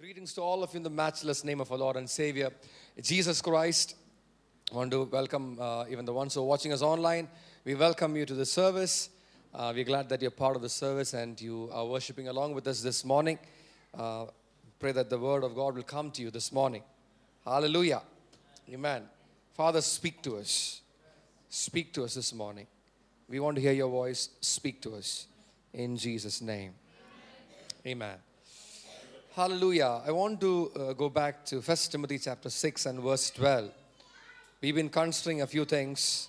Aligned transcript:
Greetings 0.00 0.32
to 0.32 0.40
all 0.40 0.62
of 0.62 0.72
you 0.72 0.78
in 0.78 0.82
the 0.82 0.88
matchless 0.88 1.44
name 1.44 1.60
of 1.60 1.70
our 1.70 1.76
Lord 1.76 1.96
and 1.96 2.08
Savior, 2.08 2.50
Jesus 3.02 3.42
Christ. 3.42 3.96
I 4.72 4.76
want 4.76 4.90
to 4.92 5.02
welcome 5.02 5.58
uh, 5.60 5.84
even 5.90 6.06
the 6.06 6.14
ones 6.14 6.32
who 6.32 6.40
are 6.40 6.46
watching 6.46 6.72
us 6.72 6.80
online. 6.80 7.28
We 7.66 7.74
welcome 7.74 8.16
you 8.16 8.24
to 8.24 8.32
the 8.32 8.46
service. 8.46 9.10
Uh, 9.54 9.72
we're 9.74 9.84
glad 9.84 10.08
that 10.08 10.22
you're 10.22 10.30
part 10.30 10.56
of 10.56 10.62
the 10.62 10.70
service 10.70 11.12
and 11.12 11.38
you 11.38 11.68
are 11.70 11.84
worshiping 11.84 12.28
along 12.28 12.54
with 12.54 12.66
us 12.66 12.80
this 12.80 13.04
morning. 13.04 13.38
Uh, 13.92 14.24
pray 14.78 14.92
that 14.92 15.10
the 15.10 15.18
word 15.18 15.44
of 15.44 15.54
God 15.54 15.74
will 15.74 15.82
come 15.82 16.10
to 16.12 16.22
you 16.22 16.30
this 16.30 16.50
morning. 16.50 16.82
Hallelujah. 17.44 18.00
Amen. 18.70 19.02
Father, 19.52 19.82
speak 19.82 20.22
to 20.22 20.38
us. 20.38 20.80
Speak 21.50 21.92
to 21.92 22.04
us 22.04 22.14
this 22.14 22.32
morning. 22.32 22.66
We 23.28 23.38
want 23.38 23.56
to 23.56 23.60
hear 23.60 23.72
your 23.72 23.90
voice. 23.90 24.30
Speak 24.40 24.80
to 24.80 24.94
us. 24.94 25.26
In 25.74 25.98
Jesus' 25.98 26.40
name. 26.40 26.72
Amen. 27.86 28.16
Hallelujah. 29.36 30.02
I 30.04 30.10
want 30.10 30.40
to 30.40 30.72
uh, 30.74 30.92
go 30.92 31.08
back 31.08 31.44
to 31.46 31.60
1 31.60 31.76
Timothy 31.92 32.18
chapter 32.18 32.50
6 32.50 32.86
and 32.86 32.98
verse 32.98 33.30
12. 33.30 33.70
We've 34.60 34.74
been 34.74 34.88
considering 34.88 35.42
a 35.42 35.46
few 35.46 35.64
things 35.64 36.28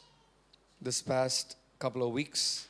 this 0.80 1.02
past 1.02 1.56
couple 1.80 2.04
of 2.04 2.14
weeks. 2.14 2.68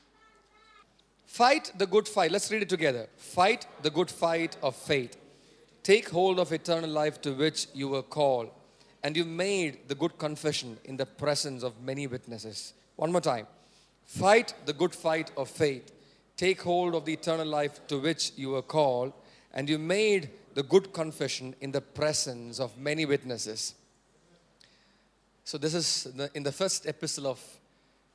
Fight 1.25 1.73
the 1.77 1.85
good 1.85 2.07
fight. 2.07 2.31
Let's 2.31 2.49
read 2.49 2.61
it 2.61 2.69
together. 2.69 3.09
Fight 3.17 3.65
the 3.81 3.89
good 3.89 4.09
fight 4.09 4.55
of 4.63 4.73
faith. 4.77 5.17
Take 5.83 6.07
hold 6.07 6.39
of 6.39 6.53
eternal 6.53 6.89
life 6.89 7.19
to 7.23 7.33
which 7.33 7.67
you 7.73 7.89
were 7.89 8.01
called, 8.01 8.51
and 9.03 9.17
you 9.17 9.25
made 9.25 9.89
the 9.89 9.95
good 9.95 10.17
confession 10.17 10.77
in 10.85 10.95
the 10.95 11.05
presence 11.05 11.61
of 11.61 11.81
many 11.83 12.07
witnesses. 12.07 12.71
One 12.95 13.11
more 13.11 13.19
time. 13.19 13.47
Fight 14.05 14.53
the 14.65 14.73
good 14.73 14.95
fight 14.95 15.29
of 15.35 15.49
faith. 15.49 15.91
Take 16.37 16.61
hold 16.61 16.95
of 16.95 17.03
the 17.03 17.13
eternal 17.13 17.47
life 17.47 17.85
to 17.87 17.99
which 17.99 18.31
you 18.37 18.51
were 18.51 18.61
called, 18.61 19.11
and 19.53 19.69
you 19.69 19.77
made 19.77 20.29
the 20.53 20.63
good 20.63 20.93
confession 20.93 21.55
in 21.61 21.71
the 21.71 21.81
presence 21.81 22.59
of 22.59 22.77
many 22.77 23.05
witnesses. 23.05 23.75
So, 25.43 25.57
this 25.57 25.73
is 25.73 26.07
in 26.33 26.43
the 26.43 26.51
first 26.51 26.85
epistle 26.85 27.27
of 27.27 27.39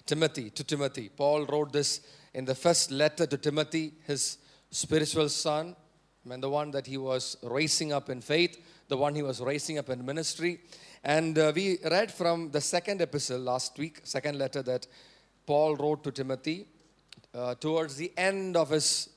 Timothy, 0.06 0.50
to 0.50 0.64
Timothy. 0.64 1.08
Paul 1.08 1.46
wrote 1.46 1.72
this 1.72 2.00
in 2.34 2.44
the 2.44 2.54
first 2.54 2.90
letter 2.90 3.26
to 3.26 3.36
Timothy, 3.36 3.92
his 4.06 4.38
spiritual 4.70 5.28
son, 5.28 5.74
and 6.30 6.42
the 6.42 6.50
one 6.50 6.70
that 6.70 6.86
he 6.86 6.96
was 6.96 7.36
raising 7.42 7.92
up 7.92 8.10
in 8.10 8.20
faith, 8.20 8.62
the 8.88 8.96
one 8.96 9.14
he 9.14 9.22
was 9.22 9.40
raising 9.40 9.78
up 9.78 9.90
in 9.90 10.04
ministry. 10.04 10.60
And 11.04 11.38
uh, 11.38 11.52
we 11.54 11.78
read 11.84 12.10
from 12.10 12.50
the 12.50 12.60
second 12.60 13.00
epistle 13.00 13.38
last 13.38 13.78
week, 13.78 14.00
second 14.04 14.38
letter 14.38 14.62
that 14.62 14.86
Paul 15.46 15.76
wrote 15.76 16.02
to 16.04 16.12
Timothy 16.12 16.66
uh, 17.34 17.54
towards 17.56 17.96
the 17.96 18.12
end 18.16 18.56
of 18.56 18.70
his 18.70 19.08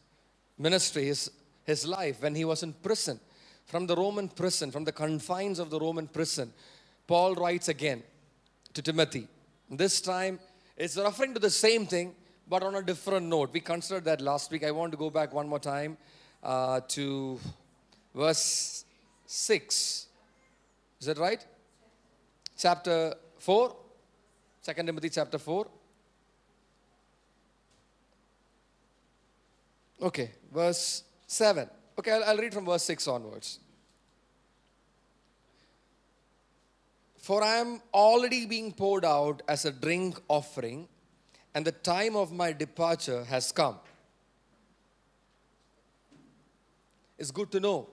ministry, 0.58 1.05
his, 1.05 1.31
his 1.69 1.85
life, 1.85 2.21
when 2.21 2.35
he 2.35 2.45
was 2.45 2.63
in 2.63 2.73
prison. 2.73 3.19
From 3.65 3.85
the 3.85 3.95
Roman 3.95 4.27
prison, 4.27 4.71
from 4.71 4.83
the 4.83 4.91
confines 4.91 5.59
of 5.59 5.69
the 5.69 5.79
Roman 5.79 6.07
prison, 6.07 6.51
Paul 7.07 7.35
writes 7.35 7.69
again 7.69 8.03
to 8.73 8.81
Timothy. 8.81 9.27
This 9.69 10.01
time, 10.01 10.39
it's 10.75 10.97
referring 10.97 11.33
to 11.35 11.39
the 11.39 11.49
same 11.49 11.85
thing, 11.85 12.15
but 12.47 12.63
on 12.63 12.75
a 12.75 12.81
different 12.81 13.27
note. 13.27 13.51
We 13.53 13.59
considered 13.59 14.05
that 14.05 14.21
last 14.21 14.51
week. 14.51 14.63
I 14.63 14.71
want 14.71 14.91
to 14.91 14.97
go 14.97 15.09
back 15.09 15.33
one 15.33 15.47
more 15.47 15.59
time 15.59 15.97
uh, 16.43 16.81
to 16.89 17.39
verse 18.15 18.85
6. 19.27 20.07
Is 20.99 21.05
that 21.05 21.17
right? 21.17 21.45
Chapter 22.57 23.13
4, 23.37 23.75
2 24.63 24.73
Timothy 24.73 25.09
chapter 25.09 25.37
4. 25.37 25.67
Okay, 30.01 30.31
verse 30.53 31.03
7. 31.30 31.69
Okay, 31.99 32.11
I'll, 32.11 32.23
I'll 32.23 32.38
read 32.38 32.53
from 32.53 32.66
verse 32.66 32.83
6 32.83 33.08
onwards. 33.08 33.59
For 37.19 37.44
I 37.44 37.58
am 37.58 37.81
already 37.94 38.47
being 38.47 38.71
poured 38.71 39.05
out 39.05 39.44
as 39.47 39.63
a 39.66 39.71
drink 39.71 40.20
offering, 40.27 40.87
and 41.53 41.64
the 41.64 41.71
time 41.71 42.15
of 42.15 42.31
my 42.31 42.52
departure 42.52 43.23
has 43.26 43.52
come. 43.52 43.77
It's 47.20 47.30
good 47.30 47.52
to 47.52 47.59
know. 47.59 47.89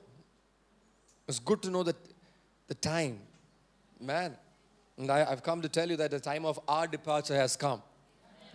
It's 1.28 1.39
good 1.39 1.60
to 1.62 1.71
know 1.71 1.83
that 1.83 1.97
the 2.69 2.75
time, 2.75 3.19
man. 4.00 4.37
And 4.97 5.10
I, 5.10 5.19
have 5.28 5.43
come 5.43 5.60
to 5.60 5.69
tell 5.69 5.91
you 5.91 5.97
that 5.97 6.10
the 6.10 6.21
time 6.21 6.47
of 6.47 6.59
our 6.69 6.87
departure 6.87 7.34
has 7.34 7.55
come. 7.55 7.83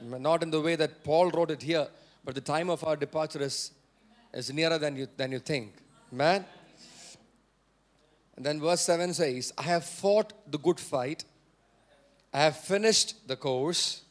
Not 0.02 0.42
in 0.42 0.50
the 0.50 0.60
way 0.60 0.76
that 0.76 1.04
Paul 1.04 1.30
wrote 1.30 1.52
it 1.52 1.62
here, 1.62 1.88
but 2.26 2.34
the 2.34 2.42
time 2.42 2.72
of 2.72 2.84
our 2.84 2.96
departure 2.96 3.44
is, 3.44 3.72
is 4.34 4.52
nearer 4.54 4.78
than 4.78 4.96
you, 4.96 5.08
than 5.18 5.32
you 5.32 5.40
think. 5.40 5.74
Man. 6.12 6.46
And 8.36 8.46
then 8.46 8.60
verse 8.60 8.82
7 8.82 9.14
says, 9.14 9.54
I 9.58 9.64
have 9.64 9.86
fought 9.86 10.34
the 10.50 10.58
good 10.58 10.80
fight, 10.80 11.26
I 12.34 12.40
have 12.40 12.58
finished 12.58 13.28
the 13.28 13.36
course, 13.36 14.02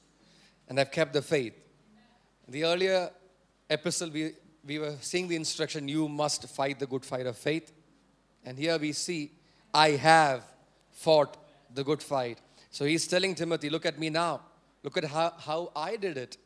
and 0.69 0.79
I've 0.79 0.93
kept 0.93 1.13
the 1.15 1.23
faith. 1.23 1.55
The 2.47 2.65
earlier 2.65 3.11
epistle, 3.69 4.11
we, 4.11 4.33
we 4.65 4.79
were 4.79 4.95
seeing 5.01 5.27
the 5.27 5.37
instruction, 5.37 5.89
you 5.89 6.09
must 6.09 6.49
fight 6.49 6.79
the 6.79 6.87
good 6.87 7.05
fight 7.05 7.27
of 7.27 7.37
faith. 7.37 7.73
And 8.45 8.59
here 8.59 8.79
we 8.79 8.93
see, 8.93 9.33
I 9.73 9.91
have 9.91 10.45
fought 10.91 11.37
the 11.75 11.83
good 11.83 12.03
fight. 12.03 12.39
So 12.71 12.85
he's 12.85 13.07
telling 13.07 13.35
Timothy, 13.35 13.71
look 13.71 13.87
at 13.87 13.99
me 13.99 14.11
now. 14.11 14.43
Look 14.83 14.97
at 14.97 15.05
how, 15.05 15.35
how 15.39 15.73
I 15.75 15.97
did 15.97 16.17
it. 16.17 16.37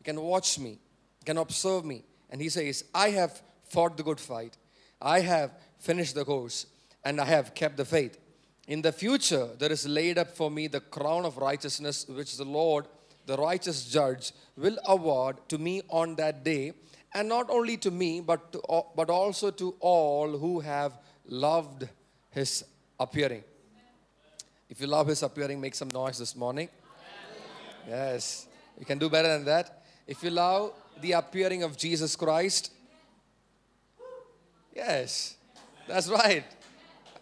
You 0.00 0.04
can 0.04 0.20
watch 0.20 0.58
me, 0.58 0.70
you 0.70 1.24
can 1.24 1.38
observe 1.38 1.84
me. 1.84 2.04
And 2.30 2.40
he 2.40 2.48
says, 2.48 2.84
I 2.94 3.10
have 3.10 3.40
fought 3.68 3.96
the 3.96 4.02
good 4.02 4.20
fight. 4.20 4.56
I 5.00 5.20
have 5.20 5.52
finished 5.78 6.14
the 6.14 6.24
course 6.24 6.66
and 7.04 7.20
I 7.20 7.24
have 7.24 7.54
kept 7.54 7.76
the 7.76 7.84
faith. 7.84 8.18
In 8.66 8.82
the 8.82 8.90
future, 8.90 9.48
there 9.58 9.70
is 9.70 9.86
laid 9.86 10.18
up 10.18 10.30
for 10.36 10.50
me 10.50 10.66
the 10.66 10.80
crown 10.80 11.24
of 11.24 11.36
righteousness, 11.36 12.06
which 12.08 12.36
the 12.36 12.44
Lord, 12.44 12.86
the 13.26 13.36
righteous 13.36 13.84
judge, 13.88 14.32
will 14.56 14.76
award 14.86 15.36
to 15.50 15.58
me 15.58 15.82
on 15.88 16.16
that 16.16 16.42
day, 16.42 16.72
and 17.14 17.28
not 17.28 17.48
only 17.48 17.76
to 17.76 17.92
me, 17.92 18.20
but, 18.20 18.52
to, 18.52 18.60
but 18.96 19.08
also 19.08 19.52
to 19.52 19.76
all 19.78 20.36
who 20.36 20.58
have 20.60 20.98
loved 21.26 21.88
his 22.30 22.64
appearing. 22.98 23.44
If 24.68 24.80
you 24.80 24.88
love 24.88 25.06
his 25.06 25.22
appearing, 25.22 25.60
make 25.60 25.76
some 25.76 25.88
noise 25.88 26.18
this 26.18 26.34
morning. 26.34 26.68
Yes, 27.88 28.48
you 28.76 28.84
can 28.84 28.98
do 28.98 29.08
better 29.08 29.28
than 29.28 29.44
that. 29.44 29.84
If 30.08 30.24
you 30.24 30.30
love 30.30 30.72
the 31.00 31.12
appearing 31.12 31.62
of 31.62 31.76
Jesus 31.76 32.16
Christ, 32.16 32.72
yes, 34.74 35.36
that's 35.86 36.08
right. 36.08 36.44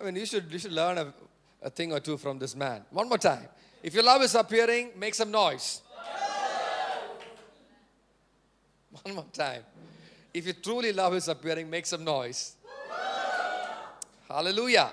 I 0.01 0.05
mean, 0.05 0.17
you 0.17 0.27
should, 0.27 0.51
you 0.51 0.59
should 0.59 0.73
learn 0.73 0.99
a, 0.99 1.15
a 1.63 1.71
thing 1.71 1.93
or 1.93 2.01
two 2.01 2.17
from 2.17 2.39
this 2.39 2.55
man. 2.55 2.85
One 2.91 3.09
more 3.09 3.19
time. 3.19 3.47
If 3.83 3.95
your 3.95 4.03
love 4.03 4.23
is 4.23 4.35
appearing, 4.35 4.91
make 4.97 5.15
some 5.15 5.31
noise. 5.31 5.83
One 9.03 9.15
more 9.15 9.27
time. 9.33 9.63
If 10.33 10.47
you 10.47 10.55
truly 10.55 10.93
love 10.93 11.15
is 11.15 11.29
appearing, 11.29 11.69
make 11.69 11.87
some 11.87 12.03
noise. 12.03 12.57
Hallelujah. 14.29 14.91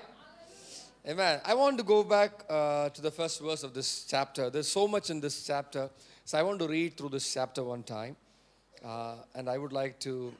Amen. 1.08 1.40
I 1.44 1.54
want 1.54 1.78
to 1.78 1.84
go 1.84 2.04
back 2.04 2.44
uh, 2.48 2.90
to 2.90 3.02
the 3.02 3.10
first 3.10 3.40
verse 3.40 3.64
of 3.64 3.74
this 3.74 4.04
chapter. 4.04 4.50
There's 4.50 4.68
so 4.68 4.86
much 4.86 5.10
in 5.10 5.20
this 5.20 5.44
chapter. 5.44 5.90
So 6.24 6.38
I 6.38 6.42
want 6.42 6.60
to 6.60 6.68
read 6.68 6.96
through 6.96 7.08
this 7.08 7.32
chapter 7.32 7.64
one 7.64 7.82
time. 7.82 8.14
Uh, 8.84 9.14
and 9.34 9.48
I 9.48 9.58
would 9.58 9.72
like 9.72 10.00
to 10.00 10.32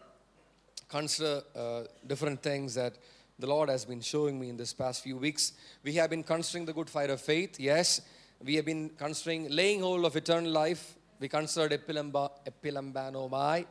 consider 0.88 1.42
uh, 1.54 1.82
different 2.06 2.42
things 2.42 2.74
that 2.74 2.94
the 3.38 3.46
Lord 3.46 3.68
has 3.68 3.84
been 3.84 4.00
showing 4.00 4.38
me 4.38 4.48
in 4.48 4.56
this 4.56 4.72
past 4.72 5.02
few 5.02 5.16
weeks. 5.16 5.52
We 5.84 5.94
have 5.94 6.10
been 6.10 6.22
considering 6.22 6.66
the 6.66 6.72
good 6.72 6.90
fight 6.90 7.10
of 7.10 7.20
faith, 7.20 7.60
yes. 7.60 8.00
We 8.44 8.56
have 8.56 8.64
been 8.64 8.90
considering 8.98 9.48
laying 9.48 9.80
hold 9.80 10.04
of 10.04 10.16
eternal 10.16 10.50
life. 10.50 10.96
We 11.20 11.28
considered 11.28 11.70
epilamba, 11.72 12.30
epilambanomai. 12.46 13.64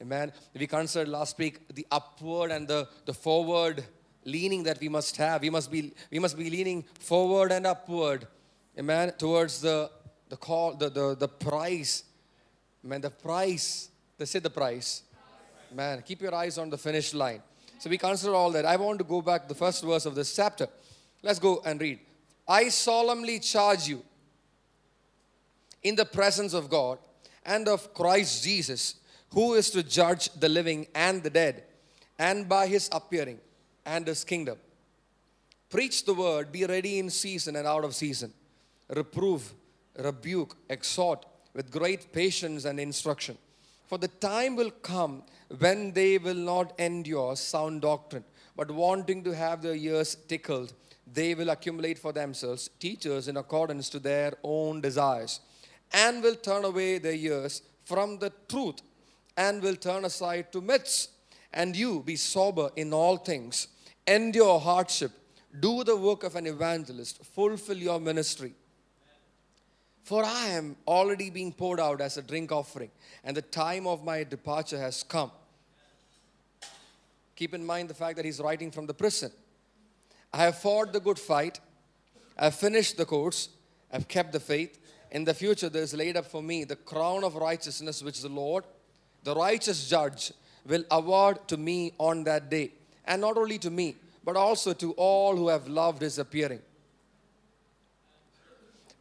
Amen. 0.00 0.32
We 0.58 0.66
considered 0.66 1.08
last 1.08 1.38
week 1.38 1.68
the 1.74 1.86
upward 1.90 2.50
and 2.50 2.66
the, 2.66 2.88
the 3.04 3.12
forward 3.12 3.84
leaning 4.24 4.62
that 4.62 4.80
we 4.80 4.88
must 4.88 5.16
have. 5.18 5.42
We 5.42 5.50
must 5.50 5.70
be, 5.70 5.92
we 6.10 6.18
must 6.18 6.36
be 6.36 6.48
leaning 6.48 6.82
forward 6.98 7.52
and 7.52 7.66
upward. 7.66 8.26
Amen. 8.78 9.12
Towards 9.18 9.60
the, 9.60 9.90
the 10.30 10.36
call, 10.36 10.74
the, 10.74 10.88
the, 10.88 11.14
the 11.14 11.28
prize. 11.28 12.04
Amen. 12.84 13.02
The 13.02 13.10
price. 13.10 13.90
They 14.18 14.24
say 14.24 14.38
the 14.38 14.50
price. 14.50 15.02
Man, 15.72 16.02
keep 16.02 16.22
your 16.22 16.34
eyes 16.34 16.58
on 16.58 16.70
the 16.70 16.78
finish 16.78 17.14
line. 17.14 17.42
So 17.78 17.90
we 17.90 17.98
consider 17.98 18.34
all 18.34 18.50
that. 18.52 18.64
I 18.64 18.76
want 18.76 18.98
to 18.98 19.04
go 19.04 19.20
back 19.20 19.48
the 19.48 19.54
first 19.54 19.82
verse 19.82 20.06
of 20.06 20.14
this 20.14 20.34
chapter. 20.34 20.68
Let's 21.22 21.38
go 21.38 21.62
and 21.64 21.80
read. 21.80 21.98
I 22.46 22.68
solemnly 22.68 23.40
charge 23.40 23.88
you 23.88 24.02
in 25.82 25.96
the 25.96 26.04
presence 26.04 26.54
of 26.54 26.70
God 26.70 26.98
and 27.44 27.68
of 27.68 27.92
Christ 27.92 28.44
Jesus, 28.44 28.96
who 29.30 29.54
is 29.54 29.70
to 29.70 29.82
judge 29.82 30.30
the 30.30 30.48
living 30.48 30.86
and 30.94 31.22
the 31.22 31.30
dead, 31.30 31.64
and 32.18 32.48
by 32.48 32.66
his 32.66 32.88
appearing 32.92 33.38
and 33.84 34.06
his 34.06 34.24
kingdom. 34.24 34.58
Preach 35.68 36.04
the 36.04 36.14
word, 36.14 36.52
be 36.52 36.64
ready 36.64 36.98
in 36.98 37.10
season 37.10 37.56
and 37.56 37.66
out 37.66 37.84
of 37.84 37.94
season. 37.94 38.32
Reprove, 38.88 39.52
rebuke, 39.98 40.56
exhort 40.70 41.26
with 41.52 41.70
great 41.70 42.12
patience 42.12 42.64
and 42.64 42.78
instruction. 42.78 43.36
For 43.86 43.98
the 43.98 44.08
time 44.08 44.56
will 44.56 44.70
come 44.70 45.22
when 45.58 45.92
they 45.92 46.18
will 46.18 46.34
not 46.34 46.78
endure 46.78 47.36
sound 47.36 47.82
doctrine, 47.82 48.24
but 48.56 48.70
wanting 48.70 49.22
to 49.24 49.34
have 49.34 49.62
their 49.62 49.74
ears 49.74 50.16
tickled, 50.28 50.72
they 51.12 51.34
will 51.34 51.50
accumulate 51.50 51.98
for 51.98 52.12
themselves 52.12 52.70
teachers 52.78 53.28
in 53.28 53.36
accordance 53.36 53.88
to 53.90 53.98
their 53.98 54.32
own 54.42 54.80
desires, 54.80 55.40
and 55.92 56.22
will 56.22 56.34
turn 56.34 56.64
away 56.64 56.98
their 56.98 57.12
ears 57.12 57.62
from 57.84 58.18
the 58.18 58.32
truth, 58.48 58.80
and 59.36 59.62
will 59.62 59.76
turn 59.76 60.04
aside 60.04 60.50
to 60.52 60.60
myths. 60.60 61.08
And 61.52 61.76
you 61.76 62.02
be 62.02 62.16
sober 62.16 62.70
in 62.74 62.92
all 62.92 63.16
things, 63.16 63.68
endure 64.06 64.58
hardship, 64.58 65.12
do 65.60 65.84
the 65.84 65.96
work 65.96 66.24
of 66.24 66.34
an 66.34 66.46
evangelist, 66.46 67.24
fulfill 67.24 67.76
your 67.76 68.00
ministry. 68.00 68.54
For 70.04 70.22
I 70.22 70.48
am 70.48 70.76
already 70.86 71.30
being 71.30 71.50
poured 71.50 71.80
out 71.80 72.02
as 72.02 72.18
a 72.18 72.22
drink 72.22 72.52
offering, 72.52 72.90
and 73.24 73.34
the 73.34 73.42
time 73.42 73.86
of 73.86 74.04
my 74.04 74.22
departure 74.22 74.78
has 74.78 75.02
come. 75.02 75.30
Keep 77.34 77.54
in 77.54 77.64
mind 77.64 77.88
the 77.88 77.94
fact 77.94 78.16
that 78.16 78.24
he's 78.26 78.38
writing 78.38 78.70
from 78.70 78.86
the 78.86 78.92
prison. 78.92 79.32
I 80.30 80.42
have 80.42 80.58
fought 80.58 80.92
the 80.92 81.00
good 81.00 81.18
fight, 81.18 81.58
I 82.36 82.44
have 82.44 82.54
finished 82.54 82.98
the 82.98 83.06
course, 83.06 83.48
I 83.90 83.96
have 83.96 84.06
kept 84.06 84.32
the 84.32 84.40
faith. 84.40 84.78
In 85.10 85.24
the 85.24 85.32
future, 85.32 85.70
there 85.70 85.82
is 85.82 85.94
laid 85.94 86.18
up 86.18 86.26
for 86.26 86.42
me 86.42 86.64
the 86.64 86.76
crown 86.76 87.24
of 87.24 87.36
righteousness, 87.36 88.02
which 88.02 88.20
the 88.20 88.28
Lord, 88.28 88.64
the 89.22 89.34
righteous 89.34 89.88
judge, 89.88 90.32
will 90.66 90.84
award 90.90 91.48
to 91.48 91.56
me 91.56 91.92
on 91.98 92.24
that 92.24 92.50
day. 92.50 92.72
And 93.06 93.22
not 93.22 93.38
only 93.38 93.58
to 93.58 93.70
me, 93.70 93.96
but 94.22 94.36
also 94.36 94.74
to 94.74 94.92
all 94.92 95.34
who 95.34 95.48
have 95.48 95.66
loved 95.66 96.02
his 96.02 96.18
appearing. 96.18 96.60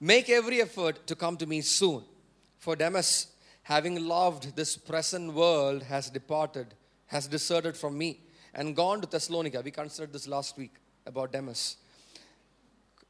Make 0.04 0.30
every 0.30 0.62
effort 0.62 1.08
to 1.08 1.16
come 1.16 1.38
to 1.38 1.46
me 1.46 1.62
soon. 1.62 2.04
For 2.58 2.76
Demas, 2.76 3.28
having 3.62 4.06
loved 4.06 4.54
this 4.54 4.76
present 4.76 5.34
world, 5.34 5.82
has 5.84 6.10
departed, 6.10 6.74
has 7.06 7.26
deserted 7.26 7.78
from 7.78 7.98
me, 7.98 8.20
and 8.54 8.76
gone 8.76 9.00
to 9.00 9.08
Thessalonica. 9.08 9.62
We 9.62 9.72
considered 9.72 10.12
this 10.12 10.28
last 10.28 10.58
week 10.58 10.74
about 11.06 11.32
Demas. 11.32 11.78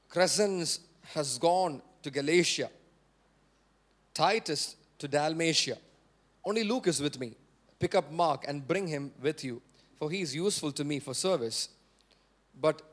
Crescens 0.07 0.81
has 1.16 1.40
gone 1.40 1.81
to 2.04 2.12
Galatia, 2.12 2.69
Titus 4.13 4.75
to 5.00 5.07
Dalmatia. 5.07 5.80
Only 6.46 6.63
Luke 6.63 6.86
is 6.86 7.01
with 7.01 7.19
me. 7.19 7.34
Pick 7.80 7.96
up 7.96 8.12
Mark 8.12 8.46
and 8.48 8.68
bring 8.68 8.86
him 8.86 9.12
with 9.19 9.44
you, 9.44 9.63
for 9.98 10.12
he 10.12 10.22
is 10.22 10.36
useful 10.36 10.72
to 10.72 10.84
me 10.84 11.00
for 11.00 11.16
service. 11.16 11.69
But 12.62 12.84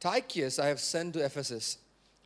Tychicus 0.00 0.58
I 0.58 0.66
have 0.66 0.80
sent 0.80 1.14
to 1.14 1.24
Ephesus. 1.24 1.78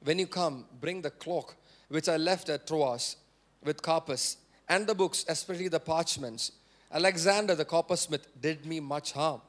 When 0.05 0.19
you 0.19 0.27
come, 0.27 0.65
bring 0.81 1.03
the 1.03 1.11
cloak 1.11 1.57
which 1.89 2.09
I 2.09 2.17
left 2.17 2.49
at 2.49 2.67
Troas 2.67 3.17
with 3.63 3.83
Carpus, 3.83 4.39
and 4.69 4.87
the 4.87 4.95
books, 4.95 5.25
especially 5.29 5.69
the 5.69 5.79
parchments. 5.79 6.53
Alexander 6.91 7.55
the 7.55 7.65
coppersmith 7.65 8.27
did 8.41 8.67
me 8.67 8.81
much 8.81 9.13
harm. 9.13 9.41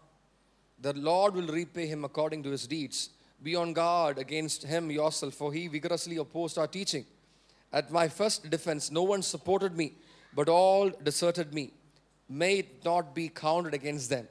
The 0.80 0.94
Lord 0.94 1.36
will 1.36 1.48
repay 1.48 1.88
him 1.88 2.04
according 2.04 2.44
to 2.44 2.52
his 2.52 2.68
deeds. 2.68 3.10
Be 3.42 3.56
on 3.56 3.74
guard 3.74 4.18
against 4.18 4.64
him 4.64 4.92
yourself, 4.92 5.34
for 5.34 5.54
he 5.54 5.68
vigorously 5.68 6.18
opposed 6.18 6.58
our 6.58 6.68
teaching. 6.68 7.06
At 7.72 7.92
my 7.92 8.08
first 8.08 8.50
defense, 8.50 8.92
no 8.92 9.04
one 9.04 9.22
supported 9.22 9.76
me, 9.76 9.94
but 10.36 10.50
all 10.50 10.90
deserted 10.90 11.54
me. 11.54 11.72
May 12.30 12.60
it 12.60 12.86
not 12.86 13.16
be 13.16 13.30
counted 13.30 13.74
against 13.74 14.10
them. 14.10 14.28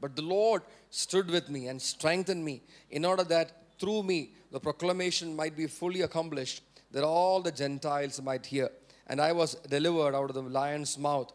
But 0.00 0.16
the 0.16 0.22
Lord 0.22 0.62
stood 0.90 1.30
with 1.30 1.48
me 1.48 1.68
and 1.68 1.80
strengthened 1.80 2.44
me 2.44 2.62
in 2.90 3.04
order 3.04 3.24
that 3.24 3.52
through 3.78 4.02
me 4.02 4.32
the 4.50 4.60
proclamation 4.60 5.36
might 5.36 5.56
be 5.56 5.66
fully 5.66 6.02
accomplished, 6.02 6.62
that 6.90 7.04
all 7.04 7.42
the 7.42 7.52
Gentiles 7.52 8.20
might 8.22 8.46
hear. 8.46 8.70
And 9.06 9.20
I 9.20 9.32
was 9.32 9.54
delivered 9.68 10.14
out 10.14 10.30
of 10.30 10.34
the 10.34 10.42
lion's 10.42 10.98
mouth. 10.98 11.32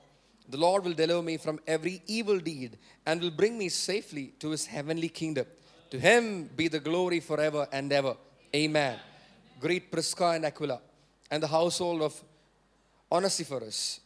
The 0.49 0.57
Lord 0.57 0.83
will 0.83 0.93
deliver 0.93 1.21
me 1.21 1.37
from 1.37 1.59
every 1.67 2.01
evil 2.07 2.39
deed 2.39 2.77
and 3.05 3.21
will 3.21 3.31
bring 3.31 3.57
me 3.57 3.69
safely 3.69 4.33
to 4.39 4.49
his 4.49 4.65
heavenly 4.65 5.09
kingdom. 5.09 5.45
To 5.91 5.99
him 5.99 6.49
be 6.55 6.67
the 6.67 6.79
glory 6.79 7.19
forever 7.19 7.67
and 7.71 7.91
ever. 7.93 8.15
Amen. 8.55 8.99
Greet 9.59 9.91
Prisca 9.91 10.31
and 10.31 10.45
Aquila 10.45 10.81
and 11.31 11.41
the 11.41 11.47
household 11.47 12.01
of 12.01 12.21
Onesiphorus. 13.11 13.99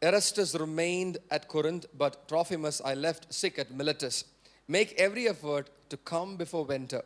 Erastus 0.00 0.54
remained 0.54 1.18
at 1.30 1.46
Corinth, 1.46 1.86
but 1.96 2.26
Trophimus 2.26 2.80
I 2.84 2.94
left 2.94 3.32
sick 3.34 3.58
at 3.58 3.70
Miletus. 3.70 4.24
Make 4.66 4.94
every 4.98 5.28
effort 5.28 5.68
to 5.90 5.96
come 5.96 6.36
before 6.36 6.64
winter. 6.64 7.02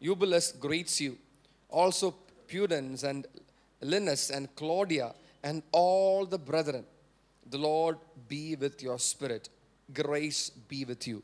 Eubulus 0.00 0.52
greets 0.52 1.00
you. 1.00 1.16
Also 1.68 2.14
Pudens 2.48 3.04
and 3.04 3.26
Linus 3.80 4.30
and 4.30 4.54
Claudia 4.54 5.14
and 5.42 5.62
all 5.72 6.26
the 6.26 6.38
brethren. 6.38 6.84
The 7.48 7.58
Lord 7.58 7.98
be 8.28 8.56
with 8.56 8.82
your 8.82 8.98
spirit. 8.98 9.48
Grace 9.92 10.50
be 10.50 10.84
with 10.84 11.06
you. 11.06 11.22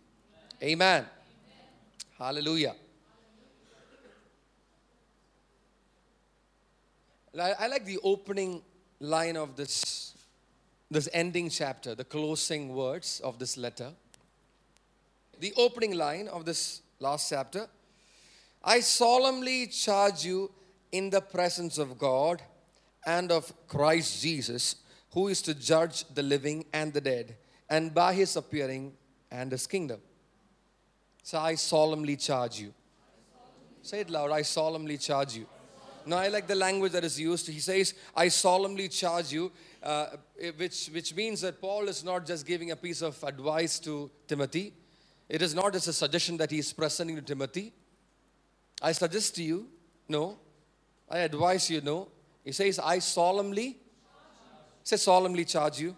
Amen. 0.62 1.06
Hallelujah. 2.18 2.74
I, 7.40 7.52
I 7.58 7.66
like 7.66 7.84
the 7.84 7.98
opening 8.04 8.62
line 9.00 9.36
of 9.36 9.56
this, 9.56 10.14
this 10.90 11.08
ending 11.12 11.48
chapter, 11.50 11.94
the 11.94 12.04
closing 12.04 12.74
words 12.74 13.20
of 13.24 13.38
this 13.38 13.56
letter. 13.56 13.90
The 15.40 15.52
opening 15.56 15.96
line 15.96 16.28
of 16.28 16.44
this 16.44 16.82
last 17.00 17.30
chapter 17.30 17.66
I 18.64 18.80
solemnly 18.80 19.66
charge 19.66 20.24
you 20.24 20.50
in 20.92 21.10
the 21.10 21.20
presence 21.20 21.78
of 21.78 21.98
God 21.98 22.42
and 23.04 23.32
of 23.32 23.52
Christ 23.66 24.22
Jesus, 24.22 24.76
who 25.12 25.28
is 25.28 25.42
to 25.42 25.54
judge 25.54 26.04
the 26.14 26.22
living 26.22 26.64
and 26.72 26.92
the 26.92 27.00
dead, 27.00 27.36
and 27.68 27.92
by 27.92 28.14
his 28.14 28.36
appearing 28.36 28.92
and 29.30 29.50
his 29.50 29.66
kingdom. 29.66 30.00
So 31.22 31.38
I 31.38 31.56
solemnly 31.56 32.16
charge 32.16 32.60
you. 32.60 32.72
Say 33.82 34.00
it 34.00 34.10
loud 34.10 34.30
I 34.30 34.42
solemnly 34.42 34.96
charge 34.96 35.34
you. 35.36 35.46
Now, 36.04 36.18
I 36.18 36.28
like 36.28 36.48
the 36.48 36.56
language 36.56 36.92
that 36.92 37.04
is 37.04 37.18
used. 37.18 37.48
He 37.48 37.60
says, 37.60 37.94
I 38.16 38.26
solemnly 38.28 38.88
charge 38.88 39.32
you, 39.32 39.52
uh, 39.82 40.06
which, 40.56 40.88
which 40.88 41.14
means 41.14 41.40
that 41.42 41.60
Paul 41.60 41.88
is 41.88 42.02
not 42.02 42.26
just 42.26 42.44
giving 42.44 42.72
a 42.72 42.76
piece 42.76 43.02
of 43.02 43.22
advice 43.22 43.78
to 43.80 44.10
Timothy. 44.26 44.74
It 45.28 45.42
is 45.42 45.54
not 45.54 45.72
just 45.72 45.86
a 45.86 45.92
suggestion 45.92 46.36
that 46.38 46.50
he 46.50 46.58
is 46.58 46.72
presenting 46.72 47.16
to 47.16 47.22
Timothy. 47.22 47.72
I 48.82 48.92
suggest 48.92 49.36
to 49.36 49.42
you, 49.42 49.68
no. 50.08 50.36
I 51.08 51.18
advise 51.18 51.70
you, 51.70 51.80
no. 51.80 52.08
He 52.44 52.52
says, 52.52 52.78
I 52.78 52.98
solemnly, 52.98 53.78
say 54.82 54.96
solemnly 54.96 55.44
charge 55.44 55.78
you. 55.78 55.96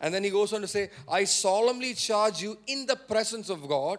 And 0.00 0.12
then 0.12 0.24
he 0.24 0.30
goes 0.30 0.52
on 0.52 0.62
to 0.62 0.66
say, 0.66 0.90
I 1.08 1.24
solemnly 1.24 1.94
charge 1.94 2.42
you 2.42 2.58
in 2.66 2.86
the 2.86 2.96
presence 2.96 3.50
of 3.50 3.68
God 3.68 3.98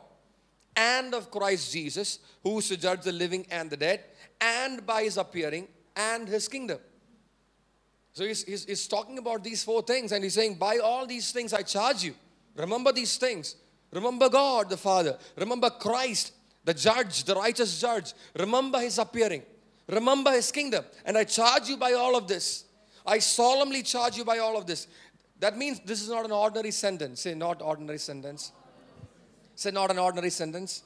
and 0.75 1.13
of 1.13 1.31
Christ 1.31 1.71
Jesus, 1.71 2.19
who 2.43 2.59
is 2.59 2.67
to 2.69 2.77
judge 2.77 3.01
the 3.01 3.11
living 3.11 3.45
and 3.51 3.69
the 3.69 3.77
dead, 3.77 4.03
and 4.39 4.85
by 4.85 5.03
his 5.03 5.17
appearing 5.17 5.67
and 5.95 6.27
his 6.27 6.47
kingdom. 6.47 6.79
So 8.13 8.25
he's, 8.25 8.43
he's, 8.43 8.65
he's, 8.65 8.87
talking 8.87 9.17
about 9.17 9.43
these 9.43 9.63
four 9.63 9.81
things, 9.83 10.11
and 10.11 10.23
he's 10.23 10.33
saying, 10.33 10.55
By 10.55 10.77
all 10.77 11.05
these 11.05 11.31
things 11.31 11.53
I 11.53 11.61
charge 11.61 12.03
you. 12.03 12.15
Remember 12.55 12.91
these 12.91 13.17
things. 13.17 13.55
Remember 13.91 14.29
God 14.29 14.69
the 14.69 14.77
Father. 14.77 15.17
Remember 15.35 15.69
Christ, 15.69 16.33
the 16.67 16.73
judge, 16.73 17.23
the 17.23 17.33
righteous 17.33 17.79
judge. 17.79 18.13
Remember 18.37 18.77
his 18.79 18.97
appearing. 18.97 19.41
Remember 19.87 20.31
his 20.31 20.51
kingdom. 20.51 20.83
And 21.05 21.17
I 21.17 21.23
charge 21.23 21.69
you 21.69 21.77
by 21.77 21.93
all 21.93 22.17
of 22.17 22.27
this. 22.27 22.65
I 23.05 23.19
solemnly 23.19 23.83
charge 23.83 24.17
you 24.17 24.25
by 24.25 24.39
all 24.39 24.57
of 24.57 24.67
this. 24.67 24.87
That 25.39 25.57
means 25.57 25.79
this 25.85 26.01
is 26.01 26.09
not 26.09 26.25
an 26.25 26.33
ordinary 26.33 26.71
sentence. 26.71 27.21
Say, 27.21 27.35
not 27.35 27.61
ordinary 27.61 27.99
sentence. 27.99 28.51
Say, 29.55 29.71
not 29.71 29.91
an 29.91 29.97
ordinary 29.97 30.29
sentence. 30.29 30.83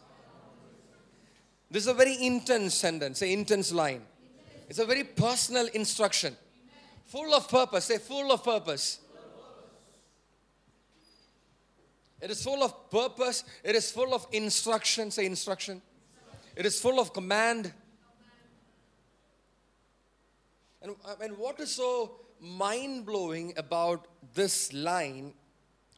This 1.71 1.81
is 1.81 1.89
a 1.89 1.95
very 1.95 2.15
intense 2.23 2.75
sentence, 2.75 3.17
say, 3.17 3.33
intense 3.33 3.71
line. 3.71 4.03
It's 4.69 4.77
a 4.77 4.85
very 4.85 5.03
personal 5.03 5.65
instruction. 5.73 6.37
Full 7.07 7.33
of 7.33 7.49
purpose. 7.49 7.85
Say, 7.85 7.97
full 7.97 8.31
of 8.31 8.43
purpose. 8.43 8.99
It 12.21 12.29
is 12.29 12.43
full 12.43 12.63
of 12.63 12.89
purpose. 12.91 13.43
It 13.63 13.75
is 13.75 13.91
full 13.91 14.13
of 14.13 14.27
instruction. 14.31 15.11
Say, 15.11 15.25
instruction. 15.25 15.81
It 16.55 16.65
is 16.65 16.79
full 16.79 16.99
of 16.99 17.13
command. 17.13 17.73
And, 20.81 20.95
and 21.21 21.37
what 21.37 21.59
is 21.59 21.75
so 21.75 22.19
mind 22.39 23.05
blowing 23.05 23.53
about 23.57 24.07
this 24.33 24.71
line 24.73 25.33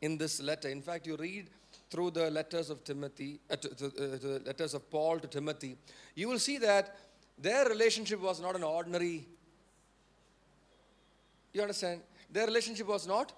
in 0.01 0.17
this 0.17 0.41
letter? 0.41 0.69
In 0.69 0.81
fact, 0.81 1.07
you 1.07 1.15
read 1.17 1.49
through 1.89 2.11
the 2.11 2.31
letters 2.31 2.69
of 2.69 2.83
Timothy, 2.83 3.39
uh, 3.51 3.55
to, 3.55 3.69
to, 3.69 3.85
uh, 3.85 3.89
the 4.17 4.41
letters 4.45 4.73
of 4.73 4.89
Paul 4.89 5.19
to 5.19 5.27
Timothy, 5.27 5.77
you 6.15 6.27
will 6.27 6.39
see 6.39 6.57
that 6.57 6.97
their 7.37 7.65
relationship 7.65 8.19
was 8.19 8.41
not 8.41 8.55
an 8.55 8.63
ordinary. 8.63 9.27
You 11.53 11.61
understand? 11.61 12.01
Their 12.31 12.47
relationship 12.47 12.87
was 12.87 13.05
not 13.07 13.31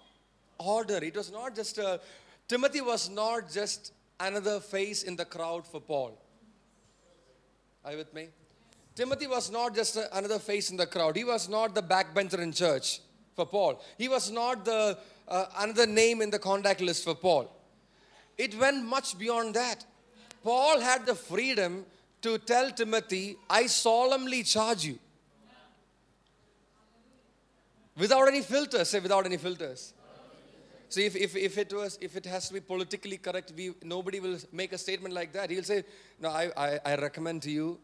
ordinary. 0.58 1.08
It 1.08 1.18
was 1.18 1.32
not 1.32 1.56
just 1.56 1.78
a. 1.78 2.00
Timothy 2.48 2.82
was 2.82 3.10
not 3.10 3.52
just 3.52 3.92
another 4.20 4.60
face 4.60 5.04
in 5.04 5.16
the 5.16 5.26
crowd 5.26 5.66
for 5.66 5.82
Paul. 5.82 6.18
Are 7.84 7.92
you 7.92 7.98
with 7.98 8.14
me? 8.14 8.28
Timothy 8.96 9.28
was 9.28 9.52
not 9.52 9.76
just 9.76 9.98
another 10.14 10.40
face 10.40 10.70
in 10.72 10.78
the 10.78 10.86
crowd. 10.86 11.18
He 11.18 11.24
was 11.24 11.50
not 11.50 11.76
the 11.76 11.84
backbencher 11.84 12.40
in 12.40 12.52
church. 12.54 13.00
for 13.36 13.46
Paul. 13.46 13.82
He 13.98 14.08
was 14.08 14.32
not 14.32 14.66
the 14.66 14.98
uh, 15.28 15.46
another 15.60 15.86
name 15.86 16.22
in 16.22 16.30
the 16.30 16.40
contact 16.40 16.82
list 16.82 17.04
for 17.04 17.16
Paul. 17.16 17.52
It 18.38 18.58
went 18.58 18.86
much 18.86 19.18
beyond 19.18 19.54
that. 19.56 19.86
Paul 20.44 20.80
had 20.80 21.06
the 21.06 21.16
freedom 21.16 21.86
to 22.22 22.38
tell 22.38 22.72
Timothy, 22.72 23.38
I 23.50 23.68
solemnly 23.68 24.44
charge 24.44 24.86
you. 24.86 25.00
Without 27.98 28.28
any 28.28 28.42
filters, 28.42 28.90
say 28.90 29.00
without 29.00 29.26
any 29.26 29.38
filters. 29.38 29.94
So 30.90 31.02
if, 31.02 31.16
if, 31.16 31.36
if 31.36 31.58
it 31.58 31.74
was 31.74 31.98
if 32.02 32.16
it 32.16 32.26
has 32.26 32.48
to 32.48 32.54
be 32.54 32.60
politically 32.60 33.18
correct, 33.18 33.54
we 33.56 33.74
nobody 33.84 34.20
will 34.20 34.38
make 34.52 34.74
a 34.74 34.78
statement 34.78 35.14
like 35.14 35.34
that. 35.34 35.50
He'll 35.50 35.64
say, 35.64 35.84
No, 36.20 36.30
I, 36.30 36.52
I, 36.56 36.80
I 36.86 36.96
recommend 36.96 37.42
to 37.44 37.52
you. 37.52 37.80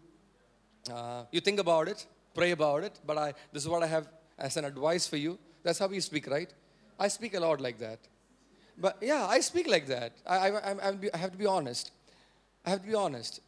Uh, 0.91 1.23
you 1.31 1.41
think 1.41 1.59
about 1.59 1.87
it, 1.87 2.05
pray 2.33 2.51
about 2.51 2.83
it, 2.83 2.99
but 3.05 3.17
I 3.17 3.33
this 3.51 3.63
is 3.63 3.69
what 3.69 3.83
I 3.83 3.87
have 3.87 4.07
as 4.37 4.57
an 4.57 4.65
advice 4.65 5.07
for 5.07 5.17
you. 5.17 5.37
That's 5.63 5.79
how 5.79 5.87
we 5.87 5.99
speak, 5.99 6.27
right? 6.27 6.51
I 6.99 7.07
speak 7.07 7.33
a 7.33 7.39
lot 7.39 7.61
like 7.61 7.79
that. 7.79 7.99
But 8.77 8.97
yeah, 9.01 9.27
I 9.27 9.39
speak 9.41 9.67
like 9.67 9.87
that. 9.87 10.13
I, 10.25 10.49
I, 10.49 10.71
I, 10.71 10.93
I 11.13 11.17
have 11.17 11.31
to 11.31 11.37
be 11.37 11.45
honest. 11.45 11.91
I 12.65 12.71
have 12.71 12.81
to 12.81 12.87
be 12.87 12.95
honest. 12.95 13.41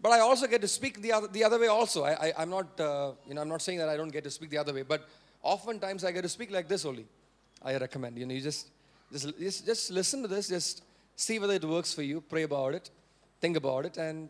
But 0.00 0.12
I 0.12 0.20
also 0.20 0.46
get 0.46 0.62
to 0.62 0.68
speak 0.68 1.02
the 1.02 1.12
other, 1.12 1.28
the 1.28 1.44
other 1.44 1.58
way 1.58 1.66
also. 1.66 2.04
I, 2.04 2.32
I, 2.36 2.42
am 2.42 2.50
not, 2.50 2.80
uh, 2.80 3.12
you 3.28 3.34
know, 3.34 3.42
I'm 3.42 3.48
not 3.48 3.60
saying 3.60 3.78
that 3.78 3.88
I 3.88 3.96
don't 3.96 4.08
get 4.08 4.24
to 4.24 4.30
speak 4.30 4.50
the 4.50 4.58
other 4.58 4.72
way, 4.72 4.82
but 4.82 5.06
oftentimes 5.42 6.04
I 6.04 6.12
get 6.12 6.22
to 6.22 6.28
speak 6.28 6.50
like 6.50 6.68
this 6.68 6.84
only. 6.84 7.06
I 7.62 7.76
recommend, 7.76 8.18
you 8.18 8.24
know, 8.24 8.32
you 8.32 8.40
just, 8.40 8.68
just, 9.12 9.38
just, 9.38 9.66
just 9.66 9.90
listen 9.90 10.22
to 10.22 10.28
this, 10.28 10.48
just 10.48 10.82
see 11.16 11.38
whether 11.38 11.54
it 11.54 11.64
works 11.64 11.92
for 11.92 12.02
you, 12.02 12.20
pray 12.20 12.42
about 12.42 12.74
it, 12.74 12.90
think 13.40 13.56
about 13.56 13.86
it, 13.86 13.96
and 13.96 14.28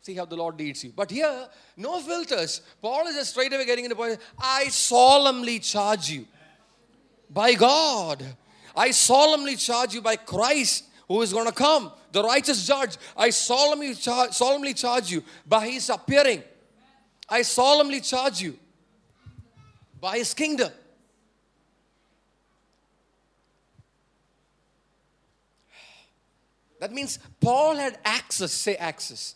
see 0.00 0.14
how 0.14 0.24
the 0.24 0.36
Lord 0.36 0.58
leads 0.58 0.84
you. 0.84 0.92
But 0.94 1.10
here, 1.10 1.48
no 1.76 2.00
filters. 2.00 2.62
Paul 2.80 3.06
is 3.06 3.16
just 3.16 3.30
straight 3.30 3.52
away 3.52 3.64
getting 3.64 3.84
into 3.84 3.94
the 3.94 4.02
point. 4.02 4.18
I 4.38 4.68
solemnly 4.68 5.58
charge 5.58 6.10
you 6.10 6.26
by 7.30 7.54
God. 7.54 8.24
I 8.76 8.90
solemnly 8.90 9.56
charge 9.56 9.94
you 9.94 10.00
by 10.00 10.16
Christ 10.16 10.84
who 11.08 11.22
is 11.22 11.32
going 11.32 11.46
to 11.46 11.52
come, 11.52 11.90
the 12.12 12.22
righteous 12.22 12.66
judge. 12.66 12.96
I 13.16 13.30
solemnly, 13.30 13.94
char- 13.94 14.30
solemnly 14.32 14.74
charge 14.74 15.10
you 15.10 15.24
by 15.46 15.68
his 15.68 15.88
appearing. 15.88 16.42
I 17.28 17.42
solemnly 17.42 18.00
charge 18.00 18.40
you 18.40 18.58
by 20.00 20.18
his 20.18 20.34
kingdom. 20.34 20.70
That 26.80 26.92
means 26.92 27.18
Paul 27.40 27.76
had 27.76 27.98
access, 28.04 28.52
say 28.52 28.76
access. 28.76 29.34